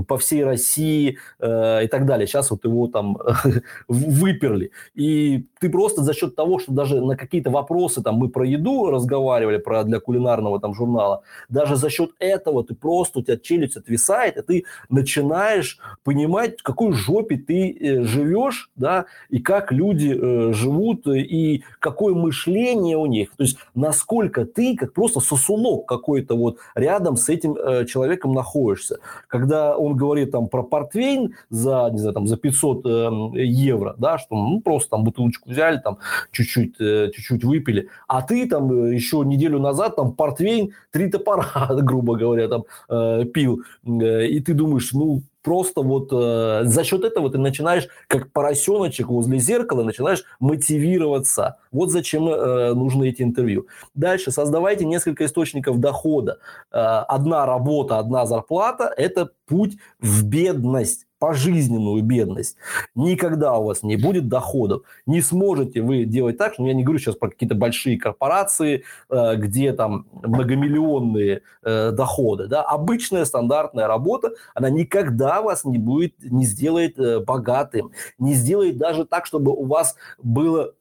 по 0.07 0.17
всей 0.19 0.45
России 0.45 1.19
э, 1.41 1.85
и 1.85 1.89
так 1.89 2.07
далее. 2.07 2.27
Сейчас 2.27 2.51
вот 2.51 2.65
его 2.65 2.89
там 2.89 3.19
выперли. 3.89 4.71
И 4.95 5.47
ты 5.61 5.71
просто 5.71 6.03
за 6.03 6.15
счет 6.15 6.37
того, 6.37 6.59
что 6.59 6.73
даже 6.73 7.01
на 7.01 7.17
какие-то 7.17 7.51
вопросы, 7.51 8.03
там 8.03 8.17
мы 8.17 8.29
про 8.29 8.47
еду 8.47 8.91
разговаривали, 8.91 9.59
про 9.59 9.85
для 9.85 10.01
кулинарного 10.01 10.61
там 10.61 10.75
журнала, 10.75 11.23
даже 11.49 11.77
за 11.77 11.91
счет 11.91 12.11
этого 12.19 12.65
ты 12.65 12.75
просто, 12.75 13.21
у 13.21 13.23
тебя 13.23 13.37
челюсть 13.37 13.77
отвисает, 13.77 14.37
и 14.37 14.43
ты 14.43 14.65
начинаешь 14.89 15.79
понимать, 16.03 16.61
в 16.61 16.63
какой 16.63 16.93
жопе 16.93 17.37
ты 17.37 17.71
э, 17.73 18.03
живешь, 18.03 18.71
да, 18.77 19.07
и 19.31 19.39
как 19.39 19.73
люди 19.73 20.15
э, 20.15 20.53
живут 20.53 21.04
и 21.07 21.63
какое 21.81 22.15
мышление 22.15 22.97
у 22.97 23.07
них. 23.07 23.31
То 23.37 23.45
есть 23.45 23.59
насколько 23.75 24.45
ты, 24.45 24.77
как 24.77 24.93
просто 24.93 25.21
сосунок 25.21 25.87
какой-то 25.87 26.37
вот 26.37 26.59
рядом 26.75 27.17
с 27.17 27.29
этим 27.29 27.57
э, 27.57 27.87
человеком 27.87 28.33
находишься. 28.33 28.99
Когда 29.29 29.77
он 29.77 29.97
говорит 29.97 30.31
там 30.31 30.49
про 30.49 30.63
портвейн 30.63 31.35
за, 31.51 31.89
не 31.93 31.99
знаю, 31.99 32.15
там 32.15 32.27
за 32.27 32.37
500 32.37 32.87
э, 32.87 33.11
евро, 33.45 33.95
да, 33.99 34.19
что 34.19 34.35
ну 34.35 34.61
просто 34.61 34.91
там 34.91 35.05
бутылочку 35.05 35.51
взяли, 35.51 35.79
там 35.79 35.99
чуть-чуть, 36.31 36.81
э, 36.81 37.11
чуть-чуть 37.15 37.45
выпили, 37.45 37.89
а 38.09 38.23
ты 38.23 38.49
там 38.49 38.73
э, 38.73 38.95
еще 38.95 39.23
неделю 39.25 39.59
назад 39.59 39.97
там 39.97 40.13
портвейн 40.13 40.73
три 40.91 41.11
топора, 41.11 41.69
грубо 41.83 42.17
говоря, 42.17 42.49
там 42.49 42.65
э, 42.89 43.25
пил, 43.25 43.63
э, 43.85 44.27
и 44.27 44.41
ты 44.41 44.55
думаешь, 44.55 44.93
ну 44.93 45.23
просто 45.45 45.83
вот 45.83 46.09
э, 46.11 46.63
за 46.65 46.83
счет 46.83 47.05
этого 47.05 47.31
ты 47.31 47.39
начинаешь, 47.39 47.87
как 48.09 48.33
поросеночек 48.33 49.09
возле 49.09 49.39
зеркала, 49.39 49.85
начинаешь 49.85 50.25
мотивироваться. 50.41 51.59
Вот 51.71 51.91
зачем 51.91 52.29
э, 52.29 52.73
нужны 52.75 53.11
эти 53.11 53.23
интервью. 53.23 53.67
Дальше 53.95 54.33
создавайте 54.33 54.87
несколько 54.87 55.27
источников 55.27 55.79
дохода. 55.79 56.39
Э, 56.73 57.05
одна 57.07 57.47
работа, 57.47 57.99
одна 57.99 58.27
зарплата– 58.27 58.93
это 58.97 59.31
путь 59.47 59.77
в 60.01 60.25
бедность 60.25 61.07
пожизненную 61.25 62.03
бедность. 62.03 62.59
Никогда 62.95 63.57
у 63.57 63.65
вас 63.65 63.83
не 63.83 63.97
будет 63.97 64.29
доходов. 64.29 64.83
Не 65.07 65.23
сможете 65.23 65.81
вы 65.81 66.05
делать 66.05 66.37
так, 66.37 66.59
ну, 66.59 66.67
я 66.67 66.75
не 66.75 66.85
говорю 66.85 66.99
сейчас 66.99 67.17
про 67.17 67.31
какие-то 67.31 67.55
большие 67.55 67.99
корпорации, 67.99 68.85
э, 69.09 69.37
где 69.37 69.73
там 69.73 70.07
многомиллионные 70.23 71.41
э, 71.63 71.93
доходы. 71.93 72.47
Да? 72.47 72.61
Обычная 72.61 73.25
стандартная 73.25 73.87
работа, 73.87 74.33
она 74.55 74.69
никогда 74.69 75.41
вас 75.41 75.65
не 75.65 75.79
будет, 75.79 76.13
не 76.21 76.45
сделает 76.45 76.99
э, 76.99 77.21
богатым, 77.21 77.93
не 78.19 78.35
сделает 78.35 78.77
даже 78.77 79.07
так, 79.07 79.25
чтобы 79.25 79.51
у 79.53 79.65
вас 79.65 79.97
было 80.23 80.75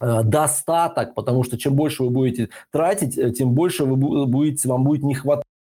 достаток, 0.00 1.14
потому 1.14 1.44
что 1.44 1.56
чем 1.56 1.74
больше 1.74 2.02
вы 2.02 2.10
будете 2.10 2.48
тратить, 2.72 3.38
тем 3.38 3.52
больше 3.52 3.84
вы 3.84 4.26
будете, 4.26 4.68
вам 4.68 4.82
будет 4.82 5.04
не 5.04 5.14
хватать 5.14 5.44